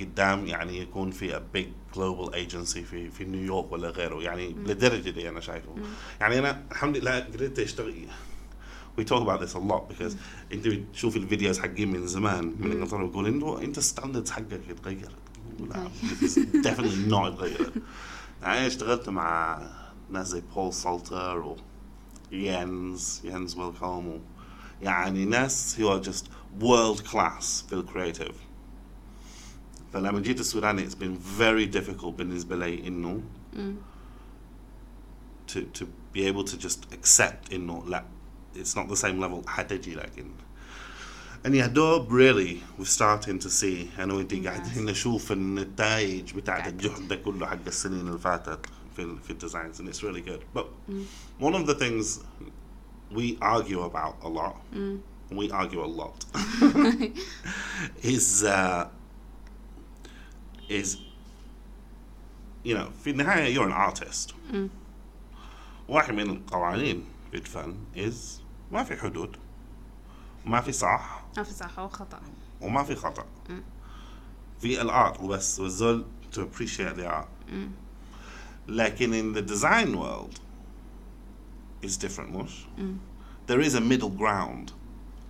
قدام 0.00 0.46
يعني 0.46 0.78
يكون 0.78 1.10
في 1.10 1.36
a 1.38 1.40
big 1.56 1.96
global 1.96 2.32
agency 2.34 2.78
في 2.78 3.10
في 3.10 3.24
نيويورك 3.24 3.72
ولا 3.72 3.88
غيره. 3.88 4.22
يعني 4.22 4.48
للدرجة 4.48 5.10
دي 5.10 5.28
أنا 5.28 5.40
شايفه. 5.40 5.74
يعني 6.20 6.38
أنا 6.38 6.62
الحمد 6.72 6.96
لله 6.96 7.20
قدرت 7.20 7.58
أشتغل. 7.58 7.94
We 9.00 9.04
talk 9.04 9.22
about 9.22 9.40
this 9.40 9.54
a 9.54 9.58
lot 9.58 9.88
because 9.88 10.14
أنت 10.52 10.68
بتشوف 10.68 11.16
ال 11.16 11.22
videos 11.22 11.58
حقين 11.60 11.92
من 11.92 12.06
زمان 12.06 12.54
من 12.60 12.72
انجلترا 12.72 13.06
بيقول 13.06 13.26
إنه 13.26 13.58
أنت 13.62 13.78
standards 13.80 14.30
حقك 14.30 14.60
اتغيرت 14.70 15.10
لا 15.66 15.88
it 16.02 16.22
is 16.22 16.38
definitely 16.66 17.10
not 17.10 17.26
اتغيرت 17.26 17.72
يعني 18.42 18.58
أنا 18.58 18.66
اشتغلت 18.66 19.08
مع 19.08 19.60
ناس 20.10 20.28
زي 20.28 20.42
بول 20.54 20.72
سالتر 20.72 21.38
و 21.38 21.56
يانز 22.32 23.20
يانز 23.24 23.56
ويلكوم 23.56 24.08
و 24.08 24.18
يعني 24.82 25.24
ناس 25.24 25.76
who 25.78 25.82
are 25.84 26.04
just 26.08 26.24
world 26.62 27.00
class 27.12 27.44
في 27.68 27.72
ال 27.72 27.79
creative 27.79 28.34
فلما 29.92 30.20
جيت 30.20 30.40
السودان 30.40 30.88
it's 30.88 30.94
been 30.94 31.40
very 31.40 31.76
difficult 31.78 32.06
بالنسبة 32.06 32.56
لي 32.56 32.86
انه 32.88 33.22
to 35.52 35.58
to 35.80 35.84
be 36.14 36.20
able 36.20 36.44
to 36.44 36.56
just 36.66 36.78
accept 36.94 37.52
انه 37.52 37.84
لا 37.86 38.04
it's 38.54 38.74
not 38.76 38.88
the 38.94 38.96
same 38.96 39.20
level 39.20 39.48
حتجي 39.48 39.94
لكن 39.94 40.30
and 41.44 41.54
يا 41.54 41.66
دوب 41.66 42.08
really 42.12 42.62
we're 42.78 42.84
starting 42.84 43.38
to 43.38 43.48
see 43.50 44.00
أنا 44.00 44.14
وانتي 44.14 44.48
قاعدين 44.48 44.84
نشوف 44.84 45.32
النتائج 45.32 46.34
بتاعت 46.34 46.60
قاعد. 46.60 46.72
الجهد 46.72 47.08
ده 47.08 47.16
كله 47.16 47.46
حق 47.46 47.58
السنين 47.66 48.00
اللي 48.08 48.18
فاتت 48.18 48.66
في 48.96 49.02
ال- 49.02 49.18
في 49.20 49.30
الديزاينز 49.30 49.82
and 49.82 49.88
it's 49.88 50.02
really 50.02 50.20
good. 50.28 50.42
But 50.54 50.66
one 51.40 51.54
of 51.54 51.66
the 51.66 51.74
things 51.74 52.20
we 53.10 53.38
argue 53.42 53.82
about 53.82 54.14
a 54.22 54.28
lot 54.28 54.56
we 55.40 55.50
argue 55.50 55.82
a 55.84 55.92
lot 56.02 56.18
is 58.14 58.44
uh, 58.44 58.86
is 60.68 60.88
you 62.64 62.74
know 62.74 62.88
في 63.04 63.10
النهاية 63.10 63.54
you're 63.54 63.68
an 63.68 63.72
artist. 63.72 64.34
واحد 65.88 66.14
من 66.14 66.30
القوانين 66.30 67.04
في 67.30 67.36
الفن 67.36 67.74
is 67.96 68.40
ما 68.72 68.84
في 68.84 68.96
حدود. 68.96 69.36
ما 70.45 70.61
في 70.61 70.71
صح 70.71 71.23
ما 71.37 71.43
في 71.43 71.53
صح 71.53 71.79
أو 71.79 71.87
خطأ 71.87 72.19
وما 72.61 72.83
في 72.83 72.95
خطأ 72.95 73.25
في 74.61 74.81
الارت 74.81 75.19
وبس 75.19 75.59
والزول 75.59 76.05
to 76.33 76.37
appreciate 76.37 76.95
the 76.97 77.05
art 77.07 77.53
لكن 78.67 79.13
in 79.13 79.37
the 79.37 79.41
design 79.41 79.95
world 79.95 80.39
is 81.85 81.97
different 81.97 82.31
مش 82.35 82.65
there 83.47 83.61
is 83.61 83.73
a 83.75 83.81
middle 83.81 84.09
ground 84.19 84.71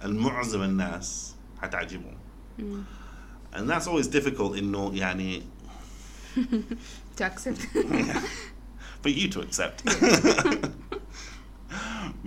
المعظم 0.04 0.62
الناس 0.62 1.36
حتعجبهم 1.62 2.18
مم. 2.60 2.84
and 3.54 3.70
that's 3.70 3.88
always 3.88 4.08
difficult 4.08 4.58
انه 4.58 4.92
يعني 4.96 5.42
to 7.18 7.24
accept 7.24 7.62
for 9.04 9.10
you 9.10 9.28
to 9.28 9.42
accept 9.42 9.84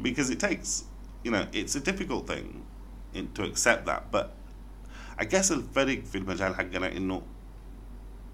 because 0.02 0.30
it 0.30 0.40
takes 0.40 0.84
you 1.24 1.30
know 1.30 1.46
it's 1.52 1.74
a 1.76 1.80
difficult 1.80 2.26
thing 2.26 2.46
in, 2.46 2.62
to 3.34 3.42
accept 3.42 3.86
that 3.86 4.02
but 4.12 4.26
I 5.18 5.24
guess 5.24 5.52
الفرق 5.52 6.04
في 6.12 6.18
المجال 6.18 6.54
حقنا 6.54 6.96
انه 6.96 7.22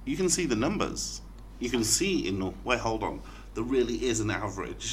you 0.09 0.17
can 0.17 0.29
see 0.29 0.47
the 0.47 0.57
numbers 0.57 1.21
you 1.65 1.69
can 1.71 1.85
see 1.85 2.27
انه 2.29 2.55
wait 2.65 2.79
hold 2.81 3.03
on 3.03 3.21
there 3.55 3.65
really 3.77 3.99
is 4.13 4.21
an 4.21 4.31
average 4.31 4.87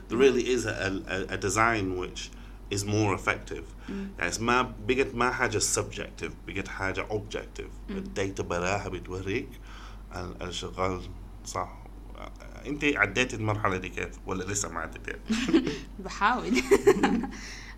there 0.09 0.17
really 0.25 0.45
is 0.55 0.65
a, 0.65 0.71
a, 1.15 1.33
a 1.33 1.37
design 1.37 1.97
which 2.03 2.29
is 2.75 2.85
more 2.85 3.13
effective 3.19 3.65
يعني 4.19 4.31
it's 4.31 4.39
ما 4.41 4.61
بقت 4.87 5.15
ما 5.15 5.31
حاجة 5.31 5.59
subjective 5.59 6.31
بقت 6.47 6.67
حاجة 6.67 7.07
objective 7.09 7.69
الداتا 7.89 8.43
براها 8.43 8.89
بتوريك 8.89 9.49
ال- 10.15 10.43
الشغال 10.43 11.01
صح 11.45 11.83
انت 12.65 12.83
عديت 12.85 13.33
المرحلة 13.33 13.77
دي 13.77 13.89
كيف 13.89 14.09
ولا 14.25 14.43
لسه 14.43 14.69
ما 14.69 14.79
عديتها؟ 14.79 15.15
بحاول 15.99 16.61
أم، 17.05 17.29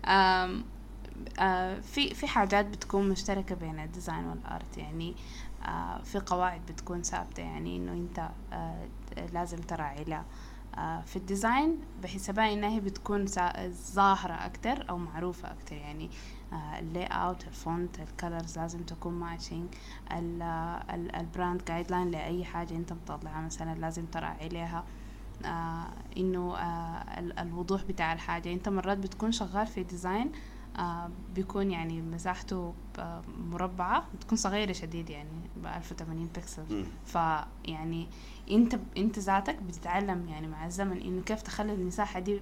آه، 0.04 0.60
في 1.81 2.13
في 2.13 2.27
حاجات 2.27 2.65
بتكون 2.65 3.09
مشتركة 3.09 3.55
بين 3.55 3.79
ال 3.79 3.86
design 3.86 4.25
وال 4.25 4.46
art 4.46 4.77
يعني 4.77 5.15
آه، 5.65 6.01
في 6.01 6.19
قواعد 6.19 6.61
بتكون 6.69 7.03
ثابتة 7.03 7.43
يعني 7.43 7.77
إنه 7.77 7.91
أنت 7.91 8.29
آه، 8.53 8.85
لازم 9.33 9.57
تراعي 9.57 10.03
لها. 10.03 10.25
آه، 10.77 11.01
في 11.01 11.15
ال 11.15 11.24
design 11.24 11.77
بحسبها 12.03 12.53
إنها 12.53 12.69
هي 12.69 12.79
بتكون 12.79 13.25
ظاهرة 13.93 14.33
أكتر 14.33 14.89
أو 14.89 14.97
معروفة 14.97 15.51
أكتر 15.51 15.75
يعني 15.75 16.09
ال 16.79 17.05
layout 17.05 17.47
ال 17.47 17.57
font 17.57 17.99
ال 17.99 18.08
colors 18.08 18.59
لازم 18.59 18.83
تكون 18.83 19.13
matching 19.13 19.67
ال 21.19 21.63
brand 21.67 21.91
guideline 21.91 22.11
لأي 22.11 22.45
حاجة 22.45 22.75
أنت 22.75 22.93
مطلعها 22.93 23.41
مثلا 23.41 23.75
لازم 23.79 24.05
تراعي 24.05 24.49
لها. 24.49 24.83
آه 25.45 25.87
إنه 26.17 26.55
آه 26.57 27.19
ال- 27.19 27.39
الوضوح 27.39 27.83
بتاع 27.83 28.13
الحاجة. 28.13 28.53
أنت 28.53 28.69
مرات 28.69 28.97
بتكون 28.97 29.31
شغال 29.31 29.67
في 29.67 29.83
design 29.83 30.27
آه 30.27 30.50
بيكون 31.35 31.71
يعني 31.71 32.01
مساحته 32.01 32.73
مربعة 33.51 34.05
بتكون 34.15 34.37
صغيرة 34.37 34.71
شديد 34.71 35.09
يعني 35.09 35.29
ب 35.57 35.65
1080 35.65 36.25
بكسل. 36.35 36.85
فيعني 37.05 38.07
انت 38.51 38.79
انت 38.97 39.19
ذاتك 39.19 39.55
بتتعلم 39.63 40.27
يعني 40.29 40.47
مع 40.47 40.65
الزمن 40.65 40.97
إنه 41.01 41.21
كيف 41.21 41.41
تخلي 41.41 41.73
المساحة 41.73 42.19
دي 42.19 42.41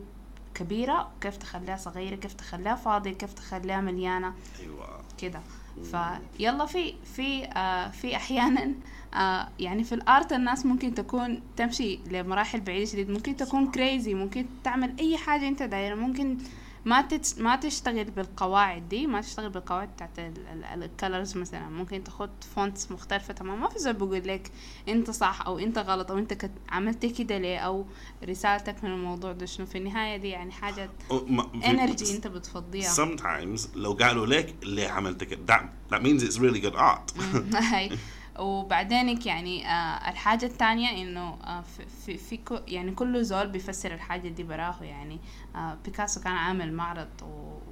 كبيرة 0.54 1.10
وكيف 1.18 1.38
تخليها 1.38 1.78
صغيرة 1.78 2.16
كيف 2.16 2.34
تخليها 2.34 2.76
فاضية 2.76 3.12
كيف 3.12 3.34
تخليها 3.34 3.82
مليانة. 3.82 4.34
أيوه. 4.60 5.02
كده. 5.18 5.40
فيلا 5.84 6.66
في 6.66 6.94
في 7.04 7.46
آه 7.46 7.90
في 7.90 8.16
أحيانا 8.16 8.74
آه 9.14 9.50
يعني 9.60 9.84
في 9.84 9.96
ال 9.96 10.05
art 10.05 10.34
الناس 10.34 10.66
ممكن 10.66 10.94
تكون 10.94 11.42
تمشي 11.58 12.00
لمراحل 12.12 12.62
بعيدة 12.62 12.86
شديد 12.86 13.10
ممكن 13.10 13.36
تكون 13.36 13.72
crazy 13.72 14.14
ممكن 14.14 14.46
تعمل 14.64 14.96
أي 15.00 15.18
حاجة 15.18 15.48
أنت 15.48 15.64
دايره 15.64 15.96
ممكن 15.96 16.38
ما 16.90 17.08
ما 17.38 17.56
تشتغل 17.56 18.04
بالقواعد 18.04 18.90
دي 18.90 19.08
ما 19.08 19.22
تشتغل 19.22 19.50
بالقواعد 19.50 19.90
بتاعت 19.94 20.10
ال 20.74 20.83
colors 20.83 21.38
مثلا. 21.38 21.70
ممكن 21.70 22.04
تاخد 22.04 22.30
fonts 22.56 22.92
مختلفة 22.92 23.34
تمام 23.34 23.62
ما 23.62 23.70
في 23.70 23.80
زول 23.80 23.94
بيقول 23.94 24.28
لك 24.28 24.52
انت 24.88 25.12
صح 25.12 25.42
أو 25.46 25.60
انت 25.60 25.78
غلط 25.78 26.12
أو 26.12 26.18
انت 26.18 26.34
كت- 26.34 26.52
عملت 26.70 27.06
كده 27.06 27.38
ليه 27.38 27.58
أو 27.58 27.86
رسالتك 28.30 28.84
من 28.84 28.92
الموضوع 28.92 29.32
ده 29.32 29.46
شنو. 29.46 29.66
في 29.66 29.78
النهاية 29.78 30.18
دي 30.18 30.28
يعني 30.30 30.52
حاجة 30.52 30.90
energy 31.66 32.16
انت 32.16 32.28
بتفضيها. 32.28 32.94
sometimes 32.94 33.62
لو 33.76 33.94
قالوا 33.94 34.26
لك 34.26 34.56
ليه 34.64 34.88
عملت 34.90 35.24
كده 35.24 35.40
that, 35.58 35.94
that 35.94 36.00
means 36.00 36.24
it's 36.24 36.38
really 36.40 36.62
good 36.66 36.76
art. 36.80 37.14
وبعدينك 38.40 39.26
يعني 39.26 39.68
آه 39.68 40.10
الحاجة 40.10 40.46
التانية 40.46 41.04
إنه 41.04 41.38
آه 41.44 41.62
في, 42.06 42.18
في, 42.18 42.38
كو 42.38 42.58
يعني 42.68 42.92
كل 42.92 43.24
زول 43.26 43.48
بيفسر 43.48 43.94
الحاجة 43.94 44.28
دي 44.30 44.44
براه 44.44 44.76
يعني 44.84 45.20
آه 45.56 45.78
بيكاسو 45.86 46.22
كان 46.22 46.34
عامل 46.34 46.74
معرض 46.74 47.08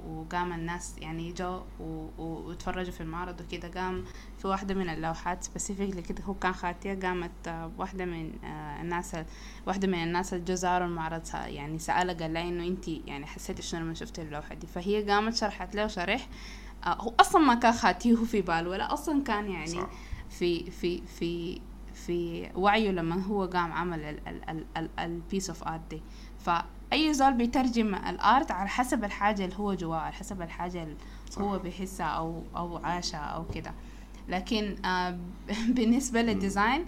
وقام 0.08 0.52
الناس 0.52 0.94
يعني 0.98 1.32
جو 1.32 1.60
وتفرجوا 2.18 2.92
في 2.92 3.00
المعرض 3.00 3.40
وكده 3.40 3.80
قام 3.80 4.04
في 4.38 4.46
واحدة 4.48 4.74
من 4.74 4.88
اللوحات 4.88 5.44
specifically 5.44 6.02
كده 6.02 6.22
هو 6.24 6.34
كان 6.34 6.52
خاتية 6.52 7.00
قامت 7.00 7.30
آه 7.48 7.70
واحدة 7.78 8.04
من 8.04 8.32
آه 8.44 8.80
الناس 8.82 9.14
ال- 9.14 9.26
واحدة 9.66 9.88
من 9.88 10.02
الناس 10.02 10.34
اللي 10.34 10.56
زاروا 10.56 10.86
المعرض 10.86 11.22
يعني 11.34 11.78
سألها 11.78 12.14
قال 12.14 12.34
لها 12.34 12.42
إنه 12.48 12.66
انت 12.66 12.88
يعني 12.88 13.26
حسيتي 13.26 13.62
شنو 13.62 13.80
لما 13.80 13.94
شفتي 13.94 14.22
اللوحة 14.22 14.54
دي 14.54 14.66
فهي 14.66 15.02
قامت 15.10 15.34
شرحت 15.34 15.74
له 15.74 15.86
شرح 15.86 16.28
آه 16.84 16.94
هو 17.02 17.12
أصلا 17.20 17.42
ما 17.42 17.54
كان 17.54 17.72
خاتية 17.72 18.14
في 18.24 18.40
باله 18.40 18.70
ولا 18.70 18.92
أصلا 18.92 19.22
كان 19.22 19.50
يعني 19.50 19.66
صح. 19.66 19.88
في 20.38 20.70
في 20.70 21.02
في 21.06 21.60
في 21.94 22.48
وعيه 22.54 22.90
لما 22.90 23.22
هو 23.22 23.44
قام 23.44 23.72
عمل 23.72 24.20
ال 24.98 25.07
piece 25.07 25.50
of 25.50 25.64
art 25.64 25.80
دي. 25.90 26.02
فأي 26.38 27.14
زول 27.14 27.32
بيترجم 27.32 27.94
ال 27.94 28.08
art 28.08 28.50
على 28.50 28.68
حسب 28.68 29.04
الحاجة 29.04 29.44
اللي 29.44 29.56
هو 29.58 29.74
جواه 29.74 29.98
على 29.98 30.12
حسب 30.12 30.42
الحاجة 30.42 30.82
اللي 30.82 30.96
صح. 31.30 31.42
هو 31.42 31.58
بيحسها 31.58 32.06
أو 32.06 32.42
أو 32.56 32.76
عاشها 32.76 33.18
أو 33.18 33.44
كده. 33.46 33.74
لكن 34.28 34.84
آه 34.86 35.18
بالنسبة 35.76 36.22
لل 36.22 36.38
design 36.38 36.84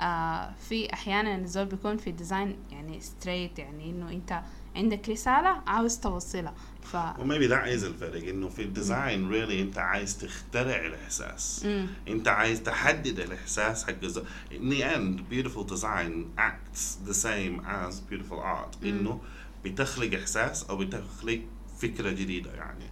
آه 0.00 0.52
في 0.52 0.92
أحيانا 0.92 1.34
الزول 1.36 1.66
بيكون 1.66 1.96
في 1.96 2.10
ال 2.10 2.17
design 2.17 2.56
يعني 2.70 3.00
straight 3.00 3.58
يعني 3.58 3.90
إنه 3.90 4.10
أنت 4.10 4.42
عندك 4.76 5.08
رسالة 5.08 5.62
عاوز 5.66 5.98
توصلها. 5.98 6.54
ف 6.92 6.96
maybe 7.20 7.48
that 7.48 7.66
is 7.78 7.84
الفرق 7.84 8.28
إنه 8.28 8.48
في 8.48 8.62
ال 8.62 8.72
design 8.72 9.30
really 9.30 9.60
أنت 9.60 9.78
عايز 9.78 10.18
تخترع 10.18 10.86
الإحساس. 10.86 11.62
مم. 11.64 11.86
أنت 12.08 12.28
عايز 12.28 12.62
تحدد 12.62 13.20
الإحساس 13.20 13.84
حق 13.84 14.02
الز... 14.02 14.18
in 14.50 14.70
the 14.72 14.82
end 14.82 15.20
beautiful 15.32 15.64
design 15.74 16.38
acts 16.38 17.08
the 17.08 17.14
same 17.14 17.60
as 17.64 17.94
beautiful 18.10 18.38
art. 18.38 18.84
إنه 18.84 19.20
بتخلق 19.64 20.18
إحساس 20.18 20.64
أو 20.64 20.76
بتخلق 20.76 21.40
فكرة 21.78 22.10
جديدة 22.10 22.52
يعني. 22.52 22.84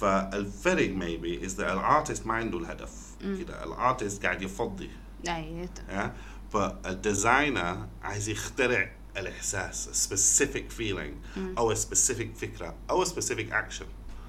فالفرق 0.00 0.94
maybe 0.98 1.46
is 1.46 1.56
that 1.56 1.60
ال 1.60 1.69
artist 1.69 2.26
ما 2.26 2.34
عنده 2.34 2.58
الهدف 2.58 2.92
كده. 3.20 3.64
ال 3.64 3.72
artist 3.72 4.22
قاعد 4.22 4.42
يفضي. 4.42 4.90
أي 5.28 5.68
yeah? 5.88 6.08
فالديزاينر 6.52 7.86
عايز 8.02 8.28
يخترع 8.28 8.90
الاحساس 9.17 10.07
specific 10.09 10.79
feeling 10.79 11.37
او 11.57 11.75
specific 11.75 12.27
فكره 12.37 12.75
او 12.89 13.05
specific 13.05 13.49
action 13.51 13.85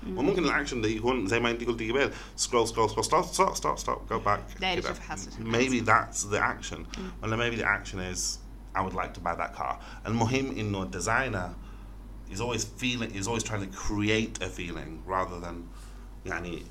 وممكن 0.06 0.44
الاكشن 0.44 0.80
ده 0.80 0.88
يكون 0.88 1.26
زي 1.26 1.40
ما 1.40 1.50
انت 1.50 1.64
قلتي 1.64 1.90
قبل 1.90 2.10
سكرول 2.36 2.68
سكرول 2.68 2.90
سكرول 2.90 3.04
ستوب 3.04 3.24
ستوب 3.24 3.54
ستوب 3.54 3.78
ستوب 3.78 3.98
جو 4.10 4.18
باك 4.18 4.44
داير 4.60 4.78
يشوف 4.78 4.98
حاصل 4.98 5.30
شنو 5.32 5.52
maybe 5.52 5.86
that's 5.86 6.22
the 6.22 6.40
action 6.40 6.78
ولا 7.22 7.36
maybe 7.36 7.60
the 7.60 7.64
action 7.64 7.98
is 8.14 8.20
I 8.78 8.82
would 8.82 8.94
like 8.94 9.14
to 9.14 9.20
buy 9.20 9.34
that 9.42 9.56
car 9.60 9.74
المهم 10.06 10.58
انه 10.58 10.82
الديزاينر 10.82 11.54
is 12.30 12.38
always 12.40 12.64
feeling 12.82 13.22
is 13.22 13.26
always 13.28 13.42
trying 13.42 13.62
to 13.70 13.76
create 13.86 14.42
a 14.42 14.48
feeling 14.48 15.10
rather 15.12 15.40
than 15.46 15.54
يعني 16.26 16.62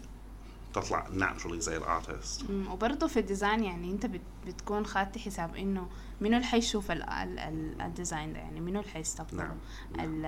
تطلع 0.74 1.06
naturally 1.18 1.54
زي 1.58 1.76
ال 1.76 1.86
artist 1.86 2.44
وبرضه 2.70 3.06
في 3.06 3.18
ال 3.20 3.27
design 3.27 3.64
يعني 3.64 3.90
انت 3.90 4.06
بت 4.06 4.20
بتكون 4.46 4.86
خدت 4.86 5.18
حساب 5.18 5.56
انه 5.56 5.88
منو 6.20 6.36
اللي 6.36 6.46
حيشوف 6.46 6.90
ال 6.90 7.02
ال 7.02 7.38
ال 7.38 7.80
ال 7.80 7.88
design 7.88 8.32
ده 8.32 8.38
يعني 8.38 8.60
منو 8.60 8.80
اللي 8.80 8.90
حيستقبله. 8.90 9.42
نعم. 9.42 9.56
ال 10.00 10.24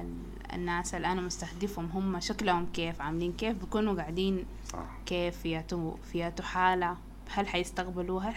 ال 0.00 0.14
الناس 0.52 0.94
اللي 0.94 1.12
أنا 1.12 1.20
مستهدفهم 1.20 1.86
هم 1.86 2.20
شكلهم 2.20 2.66
كيف 2.72 3.00
عاملين 3.00 3.32
كيف 3.32 3.58
بيكونوا 3.58 3.94
قاعدين 3.94 4.44
صح. 4.72 4.86
كيف 5.06 5.36
فياتو 5.38 5.96
فياتو 6.12 6.42
حالة 6.42 6.96
هل 7.30 7.48
حيستقبلوه 7.48 8.28
هل 8.28 8.36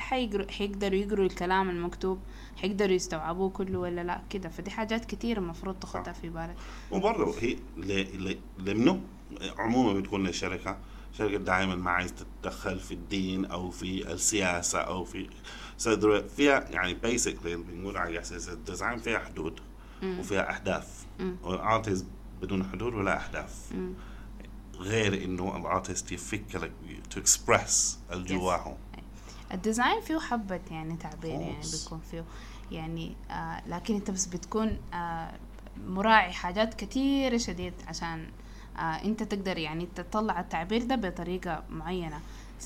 حيقدروا 0.50 0.96
يقروا 1.00 1.26
الكلام 1.26 1.70
المكتوب 1.70 2.20
حيقدروا 2.58 2.96
يستوعبوه 2.96 3.50
كله 3.50 3.80
ولا 3.80 4.04
لا 4.04 4.22
كده. 4.30 4.50
فدي 4.50 4.72
حاجات 4.72 5.06
كتير 5.06 5.38
المفروض 5.38 5.76
تاخدها 5.76 6.13
في 6.13 6.30
بالك. 6.30 6.56
وبرضه 6.91 7.36
هي 7.39 7.56
ل- 7.78 8.30
ل- 8.30 8.39
لمنه 8.58 9.02
عموما 9.58 10.00
بتكون 10.00 10.24
للشركة 10.28 10.78
شركة 11.18 11.38
دائما 11.38 11.76
ما 11.76 11.92
عايز 11.92 12.14
تتدخل 12.14 12.80
في 12.80 12.94
الدين 12.94 13.46
أو 13.46 13.70
في 13.72 14.12
السياسة 14.14 14.80
أو 14.80 15.04
في 15.06 15.30
so 15.80 15.86
there- 15.86 16.36
فيها 16.36 16.60
يعني 16.70 16.98
basically 17.04 17.46
اللي 17.46 17.56
بنقول 17.58 17.98
على 17.98 18.20
أساس 18.20 18.50
الديزاين 18.50 18.98
فيها 18.98 19.20
حدود 19.20 19.60
وفيها 20.04 20.56
أهداف. 20.56 21.06
والارتست 21.44 22.06
بدون 22.42 22.64
حدود 22.72 22.94
ولا 22.94 23.26
أهداف. 23.28 23.74
غير 24.78 25.24
إنه 25.24 25.58
الارتست 25.58 26.12
يفكر 26.12 26.60
لك 26.60 26.72
to 27.16 27.18
express 27.18 27.74
اللي. 28.12 28.36
جواهم 28.36 28.78
الديزاين 29.54 30.02
فيه 30.02 30.20
حبة 30.20 30.60
يعني 30.72 30.96
تعبير 30.98 31.32
يعني. 31.32 31.62
بيكون 31.84 32.02
فيه 32.12 32.26
يعني 32.72 33.16
آه 33.32 33.64
لكن 33.68 33.96
أنت 33.96 34.12
بس 34.12 34.26
بتكون 34.26 34.78
آه 34.94 35.32
مراعي 35.88 36.32
حاجات 36.32 36.74
كتيرة 36.74 37.38
شديد 37.38 37.74
عشان 37.88 38.28
آه 38.80 38.82
انت 38.82 39.24
تقدر 39.24 39.58
يعني 39.58 39.88
تطلع 39.96 40.40
التعبير 40.40 40.84
ده 40.84 40.96
بطريقة 40.96 41.63
معينة 41.70 42.20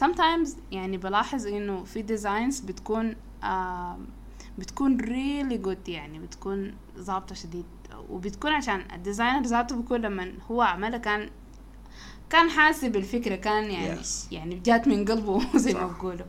sometimes 0.03 0.49
يعني 0.71 0.97
بلاحظ 0.97 1.47
إنه 1.47 1.83
في 1.83 2.01
designs 2.01 2.59
بتكون 2.59 3.15
آه 3.43 3.97
بتكون 4.57 4.97
really 5.01 5.65
good 5.67 5.89
يعني 5.89 6.19
بتكون 6.19 6.73
ظابطة 6.99 7.35
شديد 7.35 7.65
وبتكون 8.09 8.51
عشان 8.51 8.83
ال 8.93 8.99
designer 8.99 9.41
ذاته 9.45 9.75
بيكون 9.75 10.01
لما 10.01 10.33
هو 10.51 10.61
عملها 10.61 10.97
كان 10.97 11.29
كان 12.29 12.49
حاسب 12.49 12.95
الفكرة 12.95 13.35
كان 13.35 13.71
يعني 13.71 13.99
Yes. 14.03 14.07
يعني 14.31 14.55
جات 14.65 14.87
من 14.87 15.05
قلبه 15.05 15.41
زي 15.57 15.73
ما 15.73 15.79
صح. 15.79 15.85
بيقولوا 15.93 16.25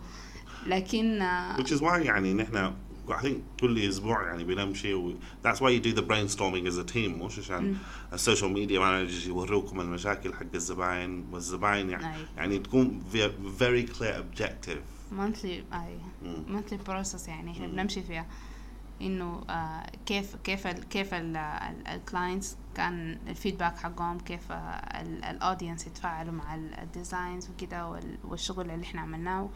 لكن 0.66 1.23
آه، 1.23 1.57
which 1.57 1.66
is 1.68 1.81
why 1.81 1.95
يعني 1.95 2.35
نحن 2.35 2.73
I 3.18 3.22
think 3.22 3.61
كل 3.61 3.79
أسبوع 3.79 4.22
يعني 4.27 4.44
بنمشي 4.44 4.94
و 4.94 5.14
that's 5.46 5.57
why 5.59 5.68
you 5.70 5.81
do 5.85 5.96
the 5.98 6.03
brainstorming 6.03 6.66
as 6.72 6.79
a 6.88 6.92
team 6.94 7.22
مش 7.22 7.38
عشان 7.38 7.77
ال 8.12 8.18
social 8.18 8.53
media 8.53 8.81
managers 8.81 9.27
يوروكم 9.27 9.81
المشاكل 9.81 10.35
حق 10.35 10.46
الزباين 10.55 11.25
والزباين 11.33 11.90
يعني 11.90 12.14
أي. 12.16 12.20
يعني 12.37 12.59
تكون 12.59 13.03
ve- 13.12 13.61
very 13.62 13.92
clear 13.96 14.14
objective 14.22 14.79
monthly 15.12 15.64
اي 15.72 15.96
مم. 16.22 16.44
monthly 16.49 16.79
process 16.88 17.29
يعني 17.29 17.51
إحنا 17.51 17.66
مم. 17.66 17.72
بنمشي 17.72 18.03
فيها 18.03 18.27
انه 19.01 19.44
آه 19.51 19.87
كيف 20.07 20.37
كيف 20.44 20.66
ال 20.66 20.88
كيف 20.88 21.09
ال 21.14 21.32
clients 21.32 22.57
كان 22.75 23.18
ال 23.29 23.34
feedback 23.34 23.77
حقهم 23.79 24.18
كيف 24.20 24.53
ال 25.31 25.37
audience 25.37 25.87
يتفاعلوا 25.87 26.33
مع 26.33 26.55
ال 26.55 26.66
designs 26.66 27.51
وكده 27.51 27.88
وال- 27.88 28.18
والشغل 28.25 28.70
اللي 28.70 28.85
إحنا 28.85 29.01
عملناه 29.01 29.48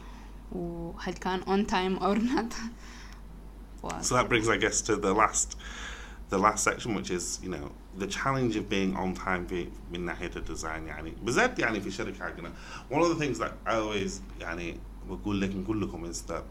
وهل 0.51 1.13
كان 1.13 1.39
on 1.39 1.67
time 1.67 1.95
or 1.97 2.17
not 2.19 2.53
So 4.01 4.15
that 4.15 4.27
brings, 4.29 4.49
I 4.49 4.57
guess, 4.57 4.81
to 4.81 4.95
the 4.95 5.13
last, 5.13 5.57
the 6.29 6.37
last 6.37 6.63
section, 6.63 6.95
which 6.95 7.11
is 7.11 7.39
you 7.43 7.49
know 7.49 7.71
the 7.97 8.07
challenge 8.07 8.55
of 8.55 8.69
being 8.69 8.95
on 8.95 9.13
time 9.13 9.47
في 9.47 9.67
من 9.91 10.05
ناحية 10.05 10.31
ال 10.35 10.42
design 10.42 10.87
يعني 10.87 11.13
بالذات 11.23 11.59
يعني 11.59 11.81
في 11.81 11.91
شركة 11.91 12.25
حقنا. 12.25 12.51
One 12.89 13.01
of 13.01 13.09
the 13.09 13.15
things 13.15 13.39
that 13.39 13.53
I 13.65 13.75
always 13.75 14.21
يعني 14.39 14.79
بقول 15.09 15.41
لك 15.41 15.55
نقول 15.55 15.81
لكم 15.81 16.11
is 16.11 16.21
that 16.27 16.43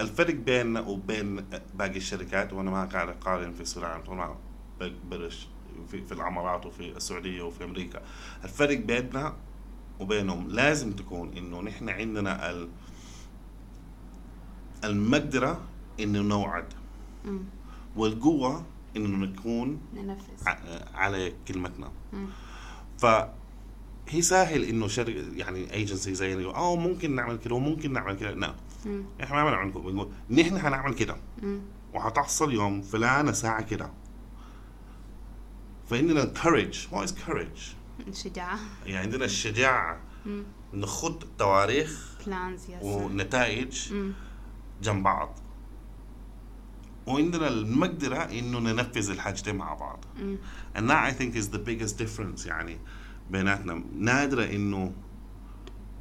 الفرق 0.00 0.34
بيننا 0.34 0.80
وبين 0.80 1.44
باقي 1.74 1.96
الشركات 1.96 2.52
وأنا 2.52 2.70
ما 2.70 2.84
قاعد 2.84 3.08
أقارن 3.08 3.52
في 3.54 3.64
سوريا 3.64 3.98
طبعا 3.98 4.36
برش 5.10 5.48
في, 5.90 6.06
في 6.06 6.12
الإمارات 6.12 6.66
وفي 6.66 6.96
السعودية 6.96 7.42
وفي 7.42 7.64
أمريكا. 7.64 8.02
الفرق 8.44 8.78
بيننا 8.78 9.36
وبينهم 10.00 10.48
لازم 10.48 10.92
تكون 10.92 11.36
إنه 11.36 11.60
نحن 11.60 11.88
عندنا 11.88 12.50
ال 12.50 12.68
المقدرة 14.84 15.60
إنه 16.00 16.18
نوعد. 16.22 16.66
مم. 17.24 17.44
والقوة 17.96 18.64
إنه 18.96 19.26
نكون 19.26 19.80
ننفذ. 19.94 20.48
على 20.94 21.32
كلمتنا 21.48 21.90
مم. 22.12 22.26
فهي 22.98 24.22
سهل 24.22 24.64
إنه 24.64 24.88
شركة 24.88 25.24
يعني 25.36 25.72
ايجنسي 25.74 26.14
زي 26.14 26.44
آه 26.44 26.76
ممكن 26.76 27.14
نعمل 27.14 27.36
كده 27.36 27.54
وممكن 27.54 27.92
نعمل 27.92 28.16
كده. 28.16 28.30
لا. 28.30 28.54
مم. 28.86 29.04
إحنا 29.22 29.44
ما 29.44 29.50
بنعمل 29.50 29.72
بنقول 29.72 30.08
نحن 30.30 30.56
هنعمل 30.56 30.94
كده. 30.94 31.16
وهتحصل 31.94 32.52
يوم 32.52 32.82
فلانة 32.82 33.32
ساعة 33.32 33.62
كده. 33.62 33.90
فعندنا 35.90 36.32
courage. 36.34 36.76
What 36.92 37.08
is 37.08 37.12
courage? 37.28 37.60
الشجاعة 38.08 38.58
يعني 38.86 38.96
عندنا 38.96 39.24
الشجاعة 39.24 40.00
مم. 40.26 40.44
نخد 40.74 41.24
تواريخ 41.38 42.18
بلانز 42.26 42.66
ونتائج. 42.82 43.92
جنب 44.82 45.02
بعض. 45.02 45.38
وعندنا 47.06 47.48
المقدرة 47.48 48.16
إنه 48.16 48.58
ننفذ 48.58 49.10
الحاجتين 49.10 49.54
مع 49.56 49.74
بعض. 49.74 50.04
and 50.76 50.90
that 50.90 51.04
I 51.04 51.12
think 51.12 51.36
is 51.36 51.48
the 51.48 51.58
biggest 51.58 51.98
difference 51.98 52.46
يعني 52.46 52.76
بيناتنا. 53.30 53.82
نادرة 53.98 54.44
إنه 54.44 54.92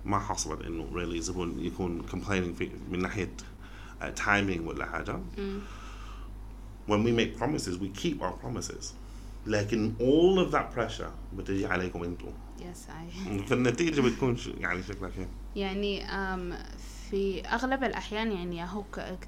ما 0.06 0.20
حصلت 0.20 0.62
إنه 0.62 0.88
really 0.94 1.20
زبون 1.20 1.60
يكون 1.60 2.02
complaining 2.10 2.58
في 2.58 2.70
من 2.92 3.02
ناحية 3.02 3.30
uh, 4.02 4.06
timing 4.20 4.62
ولا 4.62 4.86
حاجة. 4.86 5.20
مم. 5.38 5.60
when 6.88 7.04
we 7.04 7.12
make 7.12 7.38
promises 7.38 7.78
we 7.78 7.90
keep 8.04 8.22
our 8.22 8.34
promises. 8.46 8.94
لكن 9.48 9.94
all 10.00 10.40
of 10.48 10.52
that 10.56 10.76
pressure 10.80 11.36
بتجي 11.38 11.66
عليكم 11.66 12.04
أنتم 12.04 12.28
yes 12.72 12.88
اي 12.90 13.40
فالنتيجة 13.48 14.02
بتكون 14.02 14.38
يعني 14.60 14.84
شكلها 14.84 15.10
كيف؟ 15.10 15.28
يعني 15.56 16.06
أم 16.06 16.54
في 17.14 17.42
أغلب 17.42 17.84
الأحيان 17.84 18.32
يعني 18.32 18.64
هو 18.64 18.84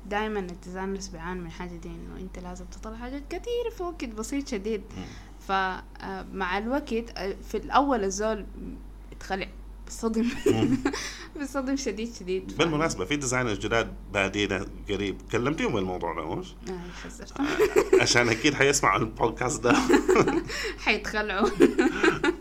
دائما 0.06 0.40
ال 0.40 0.46
designers 0.46 1.08
بيعانوا 1.08 1.44
من 1.44 1.52
حاجة 1.52 1.76
دي 1.76 1.90
إنه 1.90 2.20
أنت 2.20 2.40
لازم 2.40 2.66
تطلع 2.66 2.98
حاجات 2.98 3.24
كتير 3.30 3.72
في 3.78 3.84
وقت 3.84 4.06
بسيط 4.06 4.48
شديد. 4.48 4.82
فمع 5.48 6.58
الوقت 6.58 6.94
آه، 7.18 7.36
في 7.50 7.58
الأول 7.58 8.04
الزول 8.04 8.46
يتخلع 9.12 9.48
بصدم. 9.88 10.30
بصدم 11.42 11.76
شديد 11.76 12.14
شديد. 12.16 12.58
بالمناسبة 12.58 13.06
في 13.06 13.16
designers 13.16 13.60
جداد 13.60 13.94
بادينا 14.14 14.66
قريب 14.90 15.22
كلمتيهم 15.32 15.74
بالموضوع 15.74 16.16
ده 16.16 16.36
مش؟ 16.36 16.56
آه، 16.70 18.02
عشان 18.02 18.30
أكيد 18.30 18.54
حيسمعوا 18.54 19.00
البودكاست 19.00 19.64
ده. 19.64 19.76
حيتخلعوا. 20.86 21.50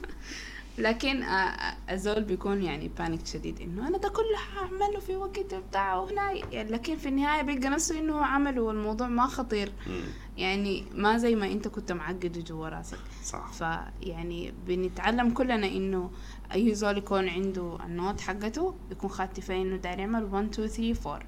لكن 0.79 1.23
آه، 1.23 1.29
آه، 1.29 1.77
الزول 1.95 2.25
بيكون 2.25 2.63
يعني 2.63 2.89
panic 2.89 3.27
شديد 3.27 3.61
إنه 3.61 3.89
أنا 3.89 3.99
ده 3.99 4.09
كله 4.09 4.37
حاعمله 4.55 5.01
في 5.01 5.17
وقت 5.17 5.55
بتاعه 5.55 6.05
هنا. 6.11 6.33
يعني 6.33 6.71
لكن 6.71 6.97
في 6.97 7.09
النهاية 7.09 7.43
بيلقى 7.43 7.69
نفسه 7.69 7.99
إنه 7.99 8.13
هو 8.15 8.23
عمله 8.23 8.63
والموضوع 8.63 9.09
ما 9.09 9.27
خطير. 9.27 9.73
يعني 10.37 10.85
ما 10.95 11.19
زي 11.19 11.35
ما 11.35 11.47
أنت 11.47 11.69
كنت 11.69 11.93
معقده 11.93 12.41
جوا 12.41 12.69
راسك. 12.69 12.99
صح. 13.25 13.53
فيعني 13.53 14.55
بنتعلم 14.67 15.31
كلنا 15.31 15.67
إنه 15.67 16.11
أي 16.55 16.75
زول 16.75 16.99
يكون 16.99 17.29
عنده 17.29 17.79
ال 17.85 17.92
note 17.92 18.21
حقته 18.21 18.75
يكون 18.91 19.11
فيه 19.41 19.63
إنه 19.63 19.77
داير 19.77 19.99
يعمل 19.99 20.25
1 20.25 20.49
2 20.59 20.69
3 20.69 21.11
4 21.11 21.27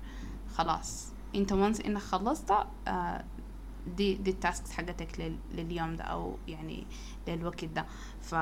خلاص. 0.55 1.13
أنت 1.35 1.53
once 1.53 1.81
إنك 1.81 2.01
خلصت 2.03 2.51
آه، 2.89 3.25
دي 3.97 4.15
دي 4.15 4.31
ال 4.31 4.38
tasks 4.38 4.71
حقتك 4.73 5.21
لل- 5.21 5.39
لليوم 5.55 5.97
ده 5.97 6.05
أو 6.05 6.37
يعني 6.49 6.87
للوقت 7.29 7.65
ده. 7.65 7.87
ف 8.23 8.35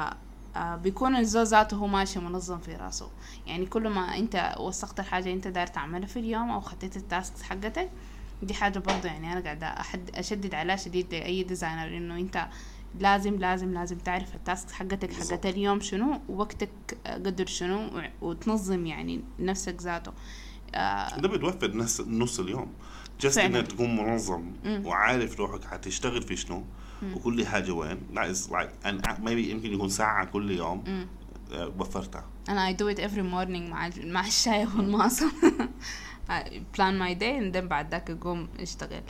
بيكون 0.56 1.16
الزول 1.16 1.46
ذاته 1.46 1.76
هو 1.76 1.86
ماشي 1.86 2.18
منظم 2.18 2.58
في 2.58 2.74
راسه 2.76 3.10
يعني 3.46 3.66
كل 3.66 3.88
ما 3.88 4.16
انت 4.18 4.54
وثقت 4.60 5.00
الحاجة 5.00 5.32
انت 5.32 5.48
داير 5.48 5.66
تعملها 5.66 6.06
في 6.06 6.18
اليوم 6.18 6.50
أو 6.50 6.60
خطيت 6.60 6.96
ال 6.96 7.04
tasks 7.04 7.42
حقتك 7.42 7.90
دي 8.42 8.54
حاجة 8.54 8.78
برضو 8.78 9.06
يعني 9.06 9.32
أنا 9.32 9.40
قاعدة 9.40 9.66
أحد 9.66 10.10
أشدد 10.14 10.54
عليها 10.54 10.76
شديد 10.76 11.14
لأي 11.14 11.42
designer 11.42 11.96
إنه 11.96 12.16
انت 12.16 12.48
لازم 13.00 13.34
لازم 13.38 13.74
لازم 13.74 13.98
تعرف 13.98 14.34
ال 14.34 14.41
task 14.41 14.70
حقتك 14.70 15.12
حقت. 15.12 15.46
اليوم 15.46 15.80
شنو 15.80 16.20
ووقتك 16.28 16.70
قدر 17.06 17.46
شنو 17.46 18.02
وتنظم 18.22 18.86
يعني 18.86 19.24
نفسك 19.38 19.82
ذاته 19.82 20.12
آه 20.74 21.18
ده 21.18 21.28
بتوفر 21.28 21.70
نص 21.76 22.00
نص 22.00 22.40
اليوم 22.40 22.72
فعلاً. 23.20 23.58
إنك 23.58 23.66
تكون 23.66 23.96
منظم. 23.96 24.52
وعارف 24.66 25.40
روحك 25.40 25.64
حتشتغل 25.64 26.22
في 26.22 26.36
شنو 26.36 26.64
وكل 27.16 27.46
حاجة 27.46 27.72
وين. 27.72 28.00
That 28.14 28.28
is 28.34 28.50
like 28.50 28.70
and 28.86 29.06
maybe 29.24 29.48
يمكن 29.50 29.72
يكون 29.72 29.88
ساعة 29.88 30.24
كل 30.24 30.50
يوم 30.50 30.84
مم. 30.86 31.06
آه، 31.52 31.72
وفرتها 31.78 32.24
أنا 32.48 32.72
I 32.72 32.76
do 32.76 32.96
it 32.96 33.00
every 33.00 33.22
morning 33.34 33.70
مع 33.70 33.90
مع 34.04 34.26
الشاي 34.26 34.66
والمعصم 34.66 35.30
plan 36.76 36.94
my 36.98 37.14
day 37.14 37.38
and 37.40 37.54
then 37.54 37.64
بعد 37.64 37.90
ذاك 37.90 38.10
أقوم 38.10 38.48
أشتغل. 38.60 39.02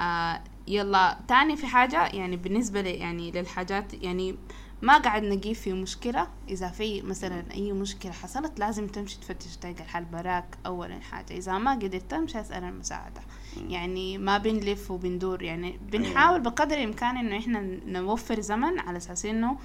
آه 0.00 0.40
يلا 0.68 1.18
تاني 1.28 1.56
في 1.56 1.66
حاجة 1.66 2.06
يعني 2.06 2.36
بالنسبة 2.36 2.80
لي 2.80 2.90
يعني 2.90 3.30
للحاجات 3.30 3.94
يعني 3.94 4.36
ما 4.84 4.98
قاعد 4.98 5.22
نجيب 5.22 5.54
في 5.54 5.72
مشكلة. 5.72 6.28
إذا 6.48 6.68
في 6.68 7.02
مثلا 7.02 7.44
أي 7.54 7.72
مشكلة 7.72 8.12
حصلت 8.12 8.58
لازم 8.58 8.86
تمشي 8.86 9.18
تفتش 9.20 9.56
تلقى 9.56 9.82
الحل. 9.82 10.04
براك 10.04 10.58
أولا 10.66 11.00
حاجة. 11.00 11.36
إذا 11.36 11.58
ما 11.58 11.74
قدرت 11.74 12.10
تمشي 12.10 12.40
أسأل 12.40 12.64
المساعدة. 12.64 13.20
يعني 13.68 14.18
ما 14.18 14.38
بنلف 14.38 14.90
وبندور. 14.90 15.42
يعني 15.42 15.80
بنحاول 15.92 16.40
بقدر 16.40 16.76
الإمكان 16.76 17.16
إنه 17.16 17.38
إحنا 17.38 17.60
نوفر 17.86 18.40
زمن 18.40 18.78
على 18.78 18.96
أساس 18.96 19.26
إنه 19.26 19.58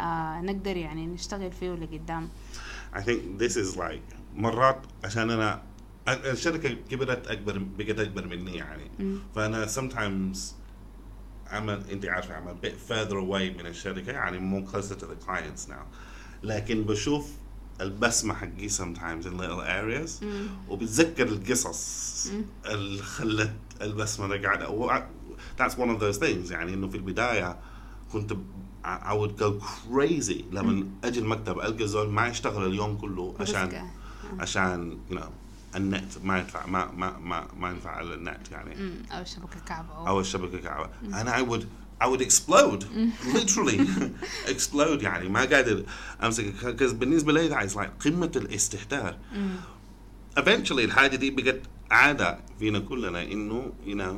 آه 0.00 0.40
نقدر 0.40 0.76
يعني 0.76 1.06
نشتغل 1.06 1.52
فيه 1.52 1.74
لقدام. 1.74 2.28
I 2.94 2.98
think 2.98 3.42
this 3.42 3.56
is 3.56 3.76
like 3.76 4.16
مرات 4.34 4.80
عشان 5.04 5.30
أنا 5.30 5.62
الشركة 6.08 6.76
كبرت 6.90 7.26
أكبر 7.26 7.58
بقت 7.78 7.98
أكبر 7.98 8.26
مني 8.26 8.54
يعني. 8.54 8.90
مم. 8.98 9.18
فأنا 9.34 9.66
sometimes 9.66 10.38
I'm 11.50 11.68
a, 11.68 11.92
أنت 11.92 12.04
عارفة 12.06 12.34
I'm 12.40 12.48
a 12.48 12.66
bit 12.66 12.74
further 12.92 13.14
away 13.16 13.58
من 13.58 13.66
الشركة 13.66 14.12
يعني 14.12 14.38
more 14.60 14.68
closer 14.72 14.94
to 14.94 15.04
the 15.06 15.26
clients 15.28 15.68
now 15.70 15.84
لكن 16.42 16.82
بشوف 16.82 17.30
البسمة 17.80 18.34
حقي 18.34 18.68
sometimes 18.68 19.24
in 19.26 19.38
little 19.40 19.62
areas 19.62 20.22
مم. 20.22 20.46
وبتذكر 20.68 21.28
القصص 21.28 22.26
مم. 22.32 22.44
اللي 22.72 23.02
خلت 23.02 23.52
البسمة 23.82 24.28
ده 24.36 24.42
قاعدة 24.42 24.70
و- 24.70 25.02
that's 25.60 25.72
one 25.72 25.90
of 25.96 26.00
those 26.00 26.20
things 26.20 26.50
يعني 26.52 26.74
إنه 26.74 26.88
في 26.88 26.96
البداية 26.96 27.58
كنت 28.12 28.32
I 28.84 29.12
would 29.14 29.36
go 29.42 29.60
crazy 29.64 30.42
لما 30.52 30.86
أجي 31.04 31.18
المكتب 31.20 31.58
ألقى 31.58 31.88
زول 31.88 32.08
ما 32.08 32.26
يشتغل 32.28 32.66
اليوم 32.66 32.96
كله 32.96 33.34
عشان 33.40 33.66
رزقه. 33.68 33.90
عشان 34.40 34.98
you 35.10 35.14
know 35.14 35.30
النت 35.75 36.17
ما 36.23 36.37
ينفع 36.39 36.65
ما 36.65 36.91
ما 36.91 37.17
ما 37.19 37.47
ما 37.59 37.69
ينفع 37.69 37.89
على 37.89 38.13
النت 38.13 38.51
يعني 38.51 38.75
مم. 38.75 38.93
أو 39.11 39.23
شبكة 39.23 39.59
كعبة 39.67 39.93
أو 39.93 40.07
او 40.07 40.19
الشبكه 40.19 40.57
كعبه 40.57 40.89
and 41.11 41.27
I 41.29 41.41
would 41.51 41.65
I 42.03 42.07
would 42.07 42.21
explode 42.21 42.83
literally 43.35 43.79
explode 44.47 45.03
يعني 45.03 45.29
ما 45.29 45.39
قادر 45.39 45.83
امسك 46.23 46.53
because 46.61 46.93
بالنسبه 46.93 47.33
لي 47.33 47.49
that 47.49 47.69
is 47.69 47.75
like 47.75 48.05
قمه 48.05 48.31
الاستهتار 48.35 49.17
eventually 50.39 50.71
الحاجه 50.79 51.15
دي 51.15 51.31
بقت 51.31 51.61
عاده 51.91 52.39
فينا 52.59 52.79
كلنا 52.79 53.23
انه 53.23 53.71
you 53.85 53.95
know 53.95 54.15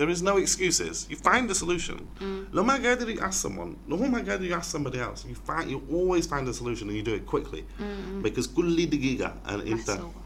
there 0.00 0.08
is 0.16 0.22
no 0.22 0.36
excuses 0.46 1.06
you 1.10 1.16
find 1.16 1.50
a 1.50 1.54
solution 1.64 2.22
لو 2.52 2.64
ما 2.64 2.72
قادر 2.74 3.16
you 3.16 3.20
ask 3.20 3.46
someone 3.46 3.88
لو 3.88 3.96
هو 3.96 4.06
ما 4.06 4.18
قادر 4.18 4.50
you 4.50 4.62
ask 4.62 4.66
somebody 4.76 4.96
else 4.96 5.24
you 5.24 5.50
find 5.50 5.70
you 5.70 5.80
always 5.92 6.26
find 6.26 6.48
a 6.48 6.54
solution 6.62 6.88
and 6.88 6.96
you 6.96 7.02
do 7.02 7.14
it 7.14 7.26
quickly 7.34 7.62
because 8.24 8.48
كل 8.56 8.86
دقيقة 8.86 9.34
انت 9.48 9.90
محسوبة. 9.90 10.21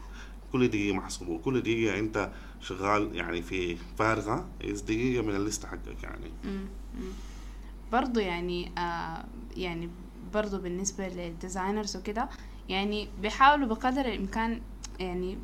كل 0.52 0.68
دقيقة 0.68 0.96
محسوبة 0.96 1.30
وكل 1.30 1.60
دقيقة 1.60 1.98
أنت 1.98 2.30
شغال 2.60 3.16
يعني 3.16 3.42
في 3.42 3.76
فارقة 3.76 4.48
is 4.60 4.82
دقيقة 4.84 5.22
من 5.22 5.36
الليستة 5.36 5.68
حقك 5.68 6.02
يعني. 6.02 6.30
برضو 7.92 8.20
يعني 8.20 8.72
آه 8.78 9.24
يعني 9.56 9.90
برضو 10.34 10.58
بالنسبة 10.58 11.08
لل 11.08 11.24
designers 11.24 11.96
وكده 11.96 12.28
يعني 12.68 13.08
بيحاولوا 13.22 13.68
بقدر 13.68 14.00
الإمكان 14.00 14.60
يعني 15.00 15.38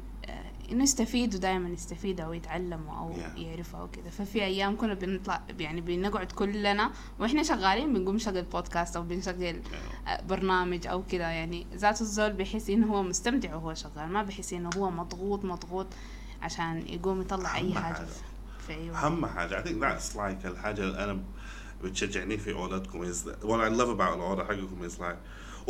إنه 0.73 0.83
يستفيدوا 0.83 1.41
دائما 1.41 1.69
يستفيدوا 1.69 2.25
أو 2.25 2.33
يتعلموا 2.33 2.99
أو 2.99 3.15
Yeah. 3.15 3.39
يعرفوا 3.39 3.79
أو 3.81 3.89
كده. 3.91 4.11
ففي 4.11 4.45
أيام 4.45 4.77
كنا 4.77 4.95
بنطلع 4.95 5.43
يعني 5.59 5.81
بنقعد 5.81 6.33
كلنا 6.33 6.91
وإحنا 7.21 7.43
شغالين 7.43 7.93
بنقوم 7.95 8.15
نشغل 8.17 8.43
بودكاست 8.43 8.97
أو 8.97 9.03
بنشغل 9.03 9.61
آه، 10.09 10.23
برنامج 10.23 10.87
أو 10.87 11.03
كده. 11.03 11.29
يعني 11.29 11.67
ذات 11.75 12.01
الزول 12.01 12.33
بيحس 12.33 12.71
إنه 12.71 12.87
هو 12.87 13.03
مستمتع 13.03 13.55
وهو 13.55 13.75
شغال 13.75 14.09
ما 14.09 14.23
بيحس 14.23 14.53
إنه 14.53 14.71
هو 14.77 14.91
مضغوط 14.91 15.45
مضغوط 15.45 15.87
عشان 16.43 16.85
يقوم 16.89 17.21
يطلع 17.21 17.59
أهم 17.59 17.75
حاجة. 17.75 17.95
حاجة. 17.95 18.07
في- 18.67 18.91
وقت. 18.91 19.05
أهم 19.05 19.27
حاجة. 19.27 19.63
I 19.63 19.67
think 19.67 19.81
that's 19.85 20.17
like 20.17 20.47
الحاجة 20.47 20.81
اللي 20.81 21.05
أنا 21.05 21.21
بتشجعني 21.85 22.39
في 22.39 22.53
اوردتكم 22.53 23.13
is 23.13 23.17
that 23.17 23.47
what 23.47 23.61
I 23.61 23.69
love 23.79 23.89
about 23.99 24.13
الاوردر 24.15 24.45
حقكم 24.45 24.89
is 24.89 24.93
like 24.93 25.17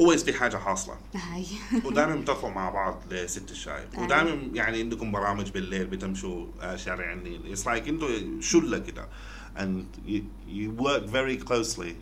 always 0.00 0.24
في 0.24 0.32
حاجة 0.32 0.56
حاصلة. 0.56 0.96
هاي. 1.14 1.46
ودائما 1.84 2.14
بتطلعوا 2.16 2.54
مع 2.54 2.70
بعض 2.70 3.02
لست 3.10 3.50
الشاي 3.50 3.74
أيوة. 3.94 4.04
ودائما 4.04 4.48
يعني 4.54 4.78
عندكم 4.80 5.12
برامج 5.12 5.50
بالليل 5.50 5.86
بتمشوا 5.86 6.46
شارع 6.76 7.12
النيل 7.12 7.56
it's 7.56 7.60
like 7.64 7.88
أنتوا 7.88 8.08
شلة 8.40 8.78
كده. 8.78 9.08
And 9.56 9.84
you, 10.06 10.20
you 10.48 10.82
work 10.84 11.06
very 11.06 11.36
closely 11.48 11.92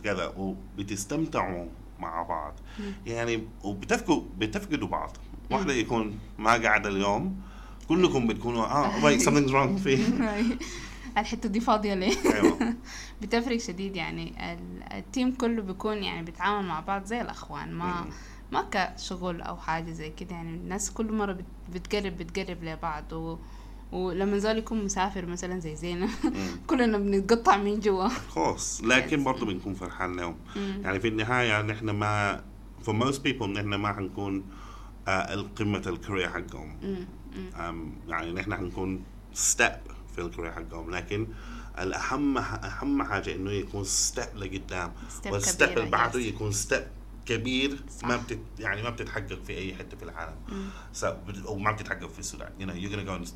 together. 0.00 0.38
وبتستمتعوا 0.38 1.66
مع 1.98 2.22
بعض. 2.22 2.54
يعني 3.06 3.48
وبتفقدوا 3.64 4.22
بتفقدوا 4.38 4.88
بعض. 4.88 5.16
واحدة 5.50 5.72
يكون 5.72 6.18
ما 6.38 6.50
قاعدة 6.50 6.88
اليوم 6.88 7.36
كلكم 7.88 8.26
بتكونوا 8.26 8.64
آه 8.66 9.00
wait 9.00 9.20
something's 9.26 9.50
wrong 9.52 9.82
في 9.82 9.98
الحتة 11.18 11.48
دي 11.48 11.60
فاضية 11.60 11.94
ليه؟ 11.94 12.16
أيوه. 12.34 12.74
بتفرق 13.22 13.56
شديد 13.56 13.96
يعني. 13.96 14.52
ال- 14.52 14.92
التيم 14.98 15.32
كله 15.34 15.62
بيكون 15.62 16.02
يعني 16.02 16.22
بيتعامل 16.26 16.68
مع 16.68 16.80
بعض 16.80 17.04
زي 17.04 17.20
الأخوان 17.20 17.72
ما. 17.74 18.04
ما 18.52 18.64
كشغل 18.70 19.40
أو 19.42 19.56
حاجة 19.56 19.90
زي 19.92 20.10
كده 20.10 20.30
يعني. 20.34 20.48
الناس 20.56 20.90
كل 20.90 21.04
بت- 21.32 21.44
بتقرب 21.74 22.16
بتقرب 22.16 22.64
لبعض 22.64 23.12
و 23.12 23.38
ولما 23.92 24.38
زول 24.38 24.58
يكون 24.58 24.84
مسافر 24.84 25.26
مثلا 25.26 25.58
زي 25.58 25.76
زينة 25.76 26.08
كلنا 26.68 26.98
بنتقطع 26.98 27.56
من 27.56 27.80
جوا. 27.80 28.08
course 28.08 28.84
لكن 28.84 29.24
برضه 29.24 29.46
بنكون 29.46 29.74
فرحان 29.74 30.16
لهم. 30.16 30.36
يعني 30.56 31.00
في 31.00 31.08
النهاية 31.08 31.62
نحن 31.62 31.90
ما 31.90 32.44
for 32.86 32.90
most 32.92 33.16
people 33.28 33.42
نحن 33.42 33.74
ما 33.74 33.92
حنكون 33.92 34.44
آه 35.08 35.34
القمة 35.34 35.82
ال 35.86 35.92
career 35.92 36.28
حقهم. 36.28 36.76
يعني 38.08 38.32
نحن 38.32 38.54
حنكون 38.54 39.02
step 39.32 39.72
في 40.14 40.20
ال 40.20 40.25
career 40.25 40.52
حقهم. 40.52 40.90
لكن 40.90 41.26
الأهم 41.78 42.38
أهم 42.38 43.02
حاجة 43.02 43.34
إنه 43.34 43.50
يكون 43.50 43.84
step 43.84 44.36
لقدام. 44.36 44.92
وال 45.26 45.43
step 45.43 45.78
اللي 45.78 45.90
بعده. 45.90 46.20
يكون 46.20 46.52
step 46.52 46.86
كبير 47.26 47.78
صح. 48.00 48.08
ما 48.08 48.16
بتت 48.16 48.38
يعني 48.58 48.82
ما 48.82 48.90
بتتحقق 48.90 49.42
في 49.46 49.58
أي 49.58 49.74
حتة 49.74 49.96
في 49.96 50.02
العالم. 50.02 50.36
أو 51.46 51.58
ما 51.58 51.72
بتتحقق 51.72 52.08
في 52.08 52.18
السودان. 52.18 52.50
You 52.60 52.64
know 52.64 52.74
you're 52.74 52.94
gonna 52.94 53.08
go 53.08 53.28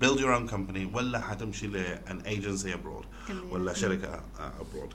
build 0.00 0.18
your 0.20 0.32
own 0.38 0.48
company 0.54 0.94
ولا 0.94 1.20
حتمشي 1.20 1.66
لأن 1.66 2.20
abroad 2.20 3.28
كبير. 3.28 3.44
ولا 3.50 3.74
آه، 4.40 4.52
abroad. 4.60 4.94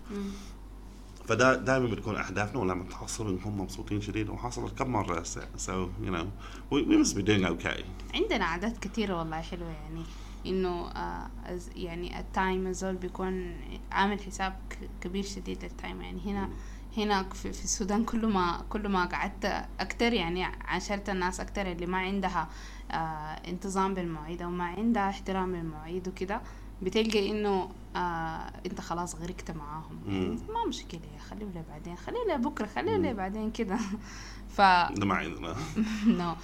فدا 1.27 1.55
دائما 1.55 1.87
بتكون 1.87 2.15
أهدافنا 2.15 2.59
ولما 2.59 2.83
تحصل 2.83 3.31
بنكون 3.31 3.57
مبسوطين 3.57 4.01
شديد 4.01 4.29
وحصلت 4.29 4.77
كم 4.77 4.91
مرة 4.91 5.23
so 5.23 5.89
you 6.05 6.11
know 6.11 6.25
we, 6.71 6.83
we 6.83 6.97
must 6.97 7.15
be 7.15 7.23
doing 7.23 7.45
okay. 7.45 7.83
عندنا 8.13 8.45
عادات 8.45 8.77
كتيرة 8.77 9.19
والله 9.19 9.41
حلوة 9.41 9.69
يعني. 9.69 10.03
إنه 10.45 10.87
آه 10.89 11.27
يعني 11.75 12.19
ال 12.19 12.29
time 12.29 12.67
الزول 12.67 12.95
بيكون 12.95 13.55
عامل 13.91 14.19
حساب 14.19 14.59
كبير 15.01 15.23
شديد 15.23 15.63
لل 15.63 15.76
time 15.76 16.01
يعني 16.01 16.21
هنا 16.25 16.49
هنا 16.97 17.23
في, 17.23 17.53
في 17.53 17.63
السودان 17.63 18.03
كل 18.05 18.25
ما 18.25 18.65
كل 18.69 18.87
ما 18.87 19.05
قعدت 19.05 19.65
أكتر. 19.79 20.13
يعني 20.13 20.43
عاشرت 20.43 21.09
الناس 21.09 21.39
أكتر 21.39 21.71
اللي 21.71 21.85
ما 21.85 21.97
عندها 21.97 22.49
آه 22.91 22.95
انتظام 23.47 23.93
بالمواعيد 23.93 24.41
أو 24.41 24.49
ما 24.49 24.63
عندها 24.63 25.09
احترام 25.09 25.55
للمواعيد 25.55 26.07
وكده. 26.07 26.41
بتلقى 26.81 27.31
إنه 27.31 27.69
آه 27.95 28.51
أنت 28.65 28.81
خلاص 28.81 29.15
غرقت 29.15 29.51
معاهم. 29.51 29.99
يعني 30.07 30.25
مم. 30.29 30.35
ما 30.35 30.67
مشكلة. 30.69 31.01
خليه 31.29 31.45
لي 31.45 31.63
بعدين 31.69 31.95
خليه 31.95 32.19
لي 32.27 32.37
بكرة 32.37 32.65
خليه 32.65 32.97
لي 32.97 33.13
بعدين 33.13 33.51
كده. 33.51 33.77
ف 34.49 34.61
ده 34.91 35.05
ما 35.05 35.15
عندنا. 35.15 35.55
نو 36.07 36.35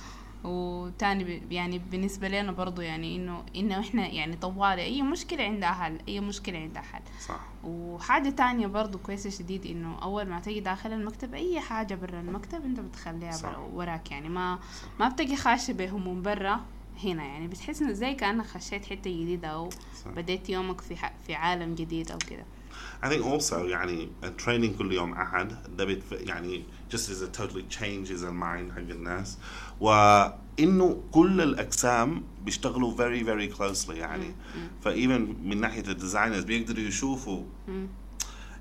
وتاني 0.47 1.41
يعني 1.51 1.79
بالنسبة 1.79 2.27
لنا 2.27 2.51
برضو 2.51 2.81
يعني 2.81 3.15
انه 3.15 3.43
إنه 3.55 3.79
إحنا 3.79 4.07
يعني 4.07 4.35
طوالي. 4.35 4.81
أي 4.81 5.01
مشكلة 5.01 5.43
عندها 5.43 5.71
حل 5.71 5.99
أي 6.07 6.19
مشكلة 6.19 6.57
عندها 6.57 6.81
حل 6.81 7.01
صح. 7.27 7.39
وحاجة 7.63 8.29
تانية 8.29 8.67
برضو 8.67 8.97
كويسة 8.97 9.29
شديد 9.29 9.65
إنه 9.65 9.99
أول 10.01 10.25
ما 10.25 10.39
تيجي 10.39 10.59
داخل 10.59 10.93
المكتب 10.93 11.33
أي 11.33 11.59
حاجة 11.59 11.95
برا 11.95 12.19
المكتب 12.19 12.63
أنت 12.65 12.79
بتخليها 12.79 13.31
صح. 13.31 13.57
وراك 13.73 14.11
يعني. 14.11 14.29
ما 14.29 14.59
ما 14.99 15.09
بتجي 15.09 15.35
خاشة 15.35 15.71
بهموم 15.73 16.21
برا 16.21 16.59
هنا 17.03 17.23
يعني. 17.23 17.47
بتحس 17.47 17.81
إنه 17.81 17.91
زي 17.93 18.13
كأنك 18.13 18.45
خشيت 18.45 18.85
حتة 18.85 19.09
جديدة 19.11 19.47
أو 19.47 19.69
صح. 20.05 20.11
بديت 20.11 20.49
يومك 20.49 20.81
في 20.81 20.95
في 21.27 21.35
عالم 21.35 21.75
جديد 21.75 22.11
أو 22.11 22.17
كده. 22.29 22.45
I 23.03 23.09
think 23.09 23.25
also 23.25 23.53
يعني 23.53 24.09
ال 24.23 24.29
training 24.29 24.75
كل 24.75 24.91
يوم 24.91 25.13
أحد 25.13 25.55
ده 25.77 25.85
بتف... 25.85 26.11
يعني 26.11 26.63
just 26.93 27.09
as 27.09 27.21
it 27.21 27.37
totally 27.41 27.75
changes 27.79 28.23
ال 28.23 28.33
mind 28.33 28.71
حق 28.71 28.77
الناس 28.77 29.37
وإنه 29.79 31.03
كل 31.11 31.41
الأقسام 31.41 32.23
بيشتغلوا 32.45 32.95
very 32.97 33.23
very 33.23 33.57
closely 33.57 33.89
يعني 33.89 34.35
ف 34.81 34.92
even 34.92 35.35
من 35.43 35.61
ناحية 35.61 35.83
ال 35.87 35.93
designers 35.93 36.43
بيقدروا 36.43 36.79
يشوفوا 36.83 37.43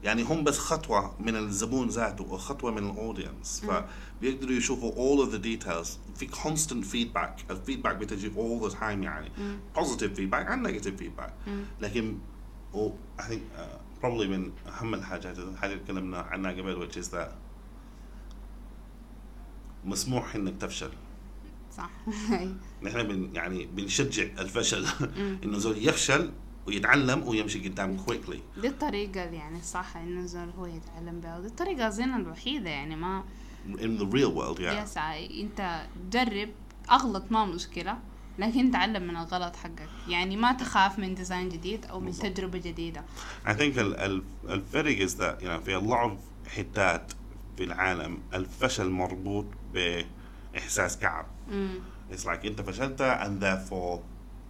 يعني 0.05 0.23
هم 0.23 0.45
بس 0.45 0.59
خطوة 0.59 1.15
من 1.21 1.37
الزبون 1.37 1.89
ذاته 1.89 2.25
وخطوة 2.25 2.71
من 2.71 2.91
ال 2.91 2.99
audience 2.99 3.63
فبيقدروا 4.21 4.53
يشوفوا 4.53 4.93
all 4.93 5.27
of 5.27 5.31
the 5.33 5.39
details 5.39 5.89
في 6.19 6.29
constant 6.29 6.85
feedback 6.93 7.51
الفيدباك 7.51 7.97
بتجي 7.97 8.31
all 8.31 8.69
the 8.71 8.75
time 8.75 8.83
يعني 8.83 9.31
positive 9.77 10.17
feedback 10.19 10.49
and 10.49 10.67
negative 10.69 11.01
feedback. 11.03 11.31
لكن 11.81 12.19
و 12.75 12.91
I 13.19 13.23
think 13.23 13.41
uh, 13.59 13.61
probably 14.03 14.27
من 14.27 14.53
أهم 14.67 14.95
الحاجات 14.95 15.39
الحاجة 15.39 15.73
اللي 15.73 15.85
تكلمنا 15.85 16.19
عنها 16.19 16.51
قبل 16.51 16.89
which 16.89 16.95
is 16.95 17.09
that 17.15 17.29
مسموح 19.85 20.35
إنك 20.35 20.55
تفشل. 20.61 20.91
صح. 21.77 21.91
نحن 22.83 23.03
بن 23.03 23.31
يعني 23.35 23.67
بنشجع 23.67 24.25
الفشل. 24.39 24.87
إنه 25.45 25.59
زول 25.59 25.89
يفشل 25.89 26.33
ويتعلم 26.67 27.29
ويمشي 27.29 27.69
قدام 27.69 27.97
كويكلي 27.97 28.41
دي 28.61 28.69
الطريقة 28.69 29.25
اللي 29.25 29.37
يعني 29.37 29.59
الصح 29.59 29.97
إنه 29.97 30.21
الزول 30.21 30.51
هو 30.59 30.67
يتعلم 30.67 31.21
بها 31.21 31.39
ودي 31.39 31.47
الطريقة 31.47 31.89
اظن 31.89 32.15
الوحيدة 32.15 32.71
يعني 32.71 32.97
ما 32.97 33.25
in 33.67 34.01
the 34.01 34.07
real 34.07 34.33
world 34.39 34.59
yeah. 34.59 34.99
إنت 35.41 35.87
جرب 36.11 36.49
أغلط 36.91 37.33
ما 37.33 37.45
مشكلة. 37.45 37.99
لكن 38.39 38.71
تعلم 38.71 39.03
من 39.03 39.17
الغلط 39.17 39.57
حقك. 39.57 39.89
يعني 40.09 40.37
ما 40.37 40.53
تخاف 40.53 40.99
من 40.99 41.15
ديزاين 41.15 41.49
جديد 41.49 41.87
أو 41.87 42.01
من 42.01 42.07
بالضبط. 42.07 42.27
تجربة 42.27 42.59
جديدة. 42.59 43.05
I 43.47 43.51
think 43.51 43.61
ال 43.79 43.97
ال 43.97 44.23
الفرق 44.49 45.09
is 45.09 45.13
that 45.13 45.43
you 45.43 45.47
know 45.49 45.65
في 45.65 45.81
a 45.81 45.83
lot 45.83 46.11
of 46.11 46.49
حتات 46.57 47.13
في 47.57 47.65
العالم 47.65 48.19
الفشل 48.35 48.91
مربوط 48.91 49.47
بإحساس 49.75 50.99
كعب. 50.99 51.27
امم 51.53 51.79
It's 52.13 52.25
like 52.25 52.45
أنت 52.45 52.61
فشلت 52.61 53.03
and 53.23 53.43
therefore 53.45 53.99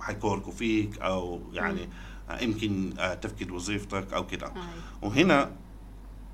حيكوركوا 0.05 0.53
فيك 0.53 0.99
أو 0.99 1.41
يعني 1.53 1.89
آه، 2.31 2.41
يمكن 2.43 2.95
آه، 2.99 3.15
تفقد 3.15 3.51
وظيفتك 3.51 4.13
أو 4.13 4.27
كده. 4.27 4.53
وهنا 5.03 5.51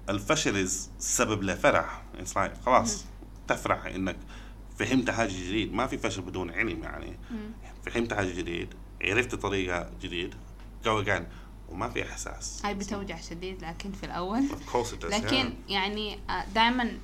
الفشل 0.08 0.68
is 0.68 0.72
سبب 0.98 1.42
لفرح. 1.42 2.02
It's 2.18 2.32
like 2.34 2.64
خلاص 2.66 3.04
تفرح 3.48 3.86
إنك 3.86 4.16
فهمت 4.84 5.10
حاجة 5.10 5.28
جديد. 5.28 5.72
ما 5.72 5.86
في 5.86 5.98
فشل 5.98 6.22
بدون 6.22 6.50
علم 6.50 6.82
يعني. 6.82 7.16
فهمت 7.86 8.14
حاجة 8.14 8.32
جديد 8.32 8.68
عرفت 9.02 9.34
طريقة 9.34 9.90
جديد 10.02 10.34
go 10.84 11.04
again 11.06 11.22
وما 11.68 11.88
في 11.88 12.02
إحساس. 12.02 12.62
هاي 12.64 12.74
بتوجع 12.74 13.16
شديد 13.20 13.64
لكن 13.64 13.92
في 13.92 14.06
الأول. 14.06 14.42
لكن. 15.04 15.52
يعني 15.68 16.18
دائما 16.54 16.98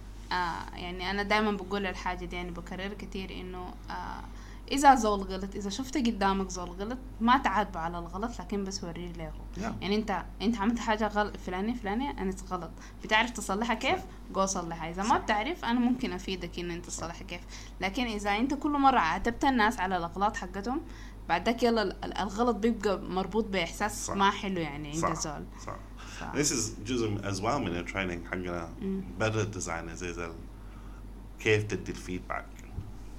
يعني 0.75 1.11
أنا 1.11 1.23
دائما 1.23 1.51
بقول 1.51 1.87
الحاجة 1.87 2.25
دي 2.25 2.37
يعني 2.37 2.51
بكرر 2.51 2.95
كتير 2.95 3.31
إنه 3.31 3.75
آه، 3.91 4.25
إذا 4.73 4.95
زول 4.95 5.21
غلط 5.21 5.55
إذا 5.55 5.71
شفت 5.71 5.97
قدامك 5.97 6.51
زول 6.51 6.69
غلط 6.71 6.99
ما 7.21 7.39
تعاتبه 7.39 7.81
على 7.81 7.99
الغلط 7.99 8.41
لكن 8.41 8.65
بس 8.65 8.85
وريه 8.85 9.13
له. 9.13 9.33
Yeah. 9.57 9.61
يعني 9.83 9.97
أنت 9.97 10.23
أنت 10.43 10.57
عملت 10.59 10.79
حاجة 10.79 11.07
غلط 11.09 11.37
فلانية 11.37 11.75
فلانية 11.75 12.11
أنا 12.11 12.35
غلط. 12.51 12.71
بتعرف 13.05 13.31
تصلحها 13.31 13.75
كيف؟ 13.75 14.01
جو 14.33 14.47
صلحها. 14.47 14.91
إذا 14.91 15.03
ما. 15.03 15.19
بتعرف 15.19 15.65
أنا 15.65 15.81
ممكن 15.81 16.13
أفيدك 16.13 16.59
إن 16.59 16.71
أنت 16.71 16.87
تصلحها 16.87 17.23
كيف. 17.23 17.41
لكن 17.81 18.07
إذا 18.07 18.31
أنت 18.37 18.55
كل 18.55 18.71
مرة 18.71 18.99
عاتبت 18.99 19.45
الناس 19.45 19.81
على 19.81 19.97
الأغلاط 19.97 20.37
حقتهم 20.37 20.81
بعد 21.29 21.47
ذاك 21.47 21.63
يلا 21.63 21.83
ال- 21.83 22.05
ال- 22.05 22.19
الغلط 22.19 22.57
بيبقى 22.57 22.99
مربوط 22.99 23.45
بإحساس 23.45 24.07
صح. 24.07 24.15
ما 24.15 24.31
حلو 24.31 24.61
يعني 24.61 24.89
عند 24.89 24.99
صح. 24.99 25.13
زول. 25.15 25.45
صح. 25.67 25.77
صح. 26.21 26.33
This 26.33 26.51
is 26.51 26.81
جزء 26.87 27.19
as 27.31 27.41
well 27.41 27.59
من 27.59 27.77
ال 27.77 27.82
training 27.82 28.27
حقنا. 28.27 28.69
better 29.21 29.57
designers 29.59 30.03
is 30.03 30.21
كيف 31.41 31.63
تدي 31.63 31.93
ال 31.93 31.99
feedback 31.99 32.47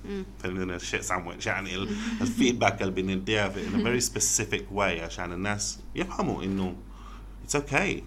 مم. 0.04 0.24
فهمنا 0.38 0.76
الشيء 0.76 1.00
سامويل 1.00 1.46
يعني 1.46 1.74
ال- 1.74 1.96
الفيدباك 2.20 2.82
اللي 2.82 3.02
بنديها 3.02 3.48
في- 3.48 3.64
in 3.66 3.74
a 3.74 3.84
very 3.84 4.04
specific 4.12 4.76
way 4.76 5.02
عشان 5.02 5.32
الناس 5.32 5.78
يفهموا 5.94 6.44
انه 6.44 6.76
it's 7.46 7.54
okay 7.56 8.00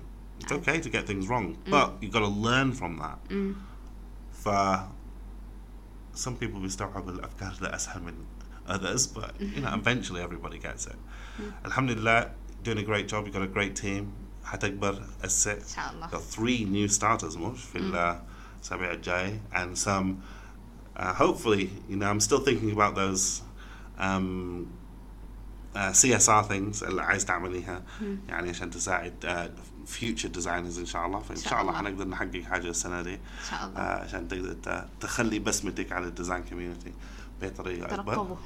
it's 0.43 0.51
okay 0.51 0.81
to 0.83 0.89
get 0.89 1.07
things 1.09 1.27
wrong 1.29 1.47
but 1.73 1.89
you 2.01 2.09
got 2.11 2.23
to 2.23 2.33
learn 2.47 2.71
from 2.79 3.01
that 3.03 3.31
مم. 3.31 3.53
ف 4.43 4.49
some 6.15 6.35
people 6.43 6.57
بيستوعبوا 6.61 7.11
الافكار 7.11 7.53
ده 7.61 7.75
اسهل 7.75 8.01
من 8.03 8.13
others 8.67 9.01
but 9.07 9.31
you 9.39 9.61
know 9.61 9.73
eventually 9.73 10.21
everybody 10.27 10.59
gets 10.67 10.85
it 10.87 10.95
الحمد 11.65 11.91
لله 11.91 12.31
doing 12.65 12.77
a 12.77 12.83
great 12.83 13.07
job 13.13 13.27
you 13.27 13.31
got 13.31 13.41
a 13.41 13.57
great 13.57 13.81
team 13.83 14.03
حتكبر 14.45 15.03
الست 15.23 15.47
ان 15.47 15.75
شاء 15.75 15.93
الله 15.93 16.07
got 16.07 16.21
three 16.35 16.63
new 16.65 16.97
starters 16.99 17.37
مش 17.37 17.63
في 17.63 17.77
الأسابيع 17.77 18.91
الجاي 18.91 19.39
and 19.53 19.77
some 19.77 20.05
Uh, 20.96 21.14
hopefully 21.14 21.68
you 21.90 21.96
know 21.96 22.06
I'm 22.12 22.20
still 22.20 22.40
thinking 22.48 22.70
about 22.78 22.94
those 22.94 23.42
um, 23.98 24.66
uh, 25.74 25.90
CSR 26.00 26.44
things 26.48 26.82
اللي 26.82 27.02
عايز 27.02 27.24
تعمليها 27.24 27.82
يعني 28.28 28.50
عشان 28.50 28.70
تساعد 28.70 29.14
future 29.86 30.28
designers 30.38 30.78
إن 30.78 30.86
شاء 30.86 31.06
الله 31.06 31.18
فإن 31.18 31.36
شاء 31.36 31.50
شاء 31.50 31.60
الله. 31.60 31.72
حنقدر 31.72 32.08
نحقق 32.08 32.42
حاجة 32.42 32.68
السنة 32.68 33.02
دي 33.02 33.14
ان 33.14 33.20
شاء 33.50 33.66
الله 33.66 33.80
عشان 33.80 34.28
تقدر 34.28 34.84
تخلي 35.00 35.38
بسمتك 35.38 35.92
على 35.92 36.06
ال 36.06 36.11
design 36.11 36.42
community 36.44 36.92
ترقبوا 37.40 38.36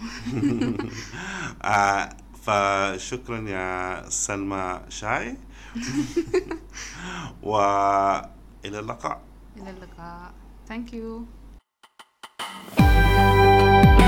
آه، 1.64 2.08
فشكرا 2.46 3.48
يا 3.48 4.08
سلمى 4.08 4.80
شاي 4.88 5.36
والى 7.42 8.78
اللقاء 8.78 9.20
إلى 9.56 9.70
اللقاء 9.70 10.32
thank 10.68 10.92
you 10.92 11.24
Thank 12.38 14.00
you. 14.00 14.05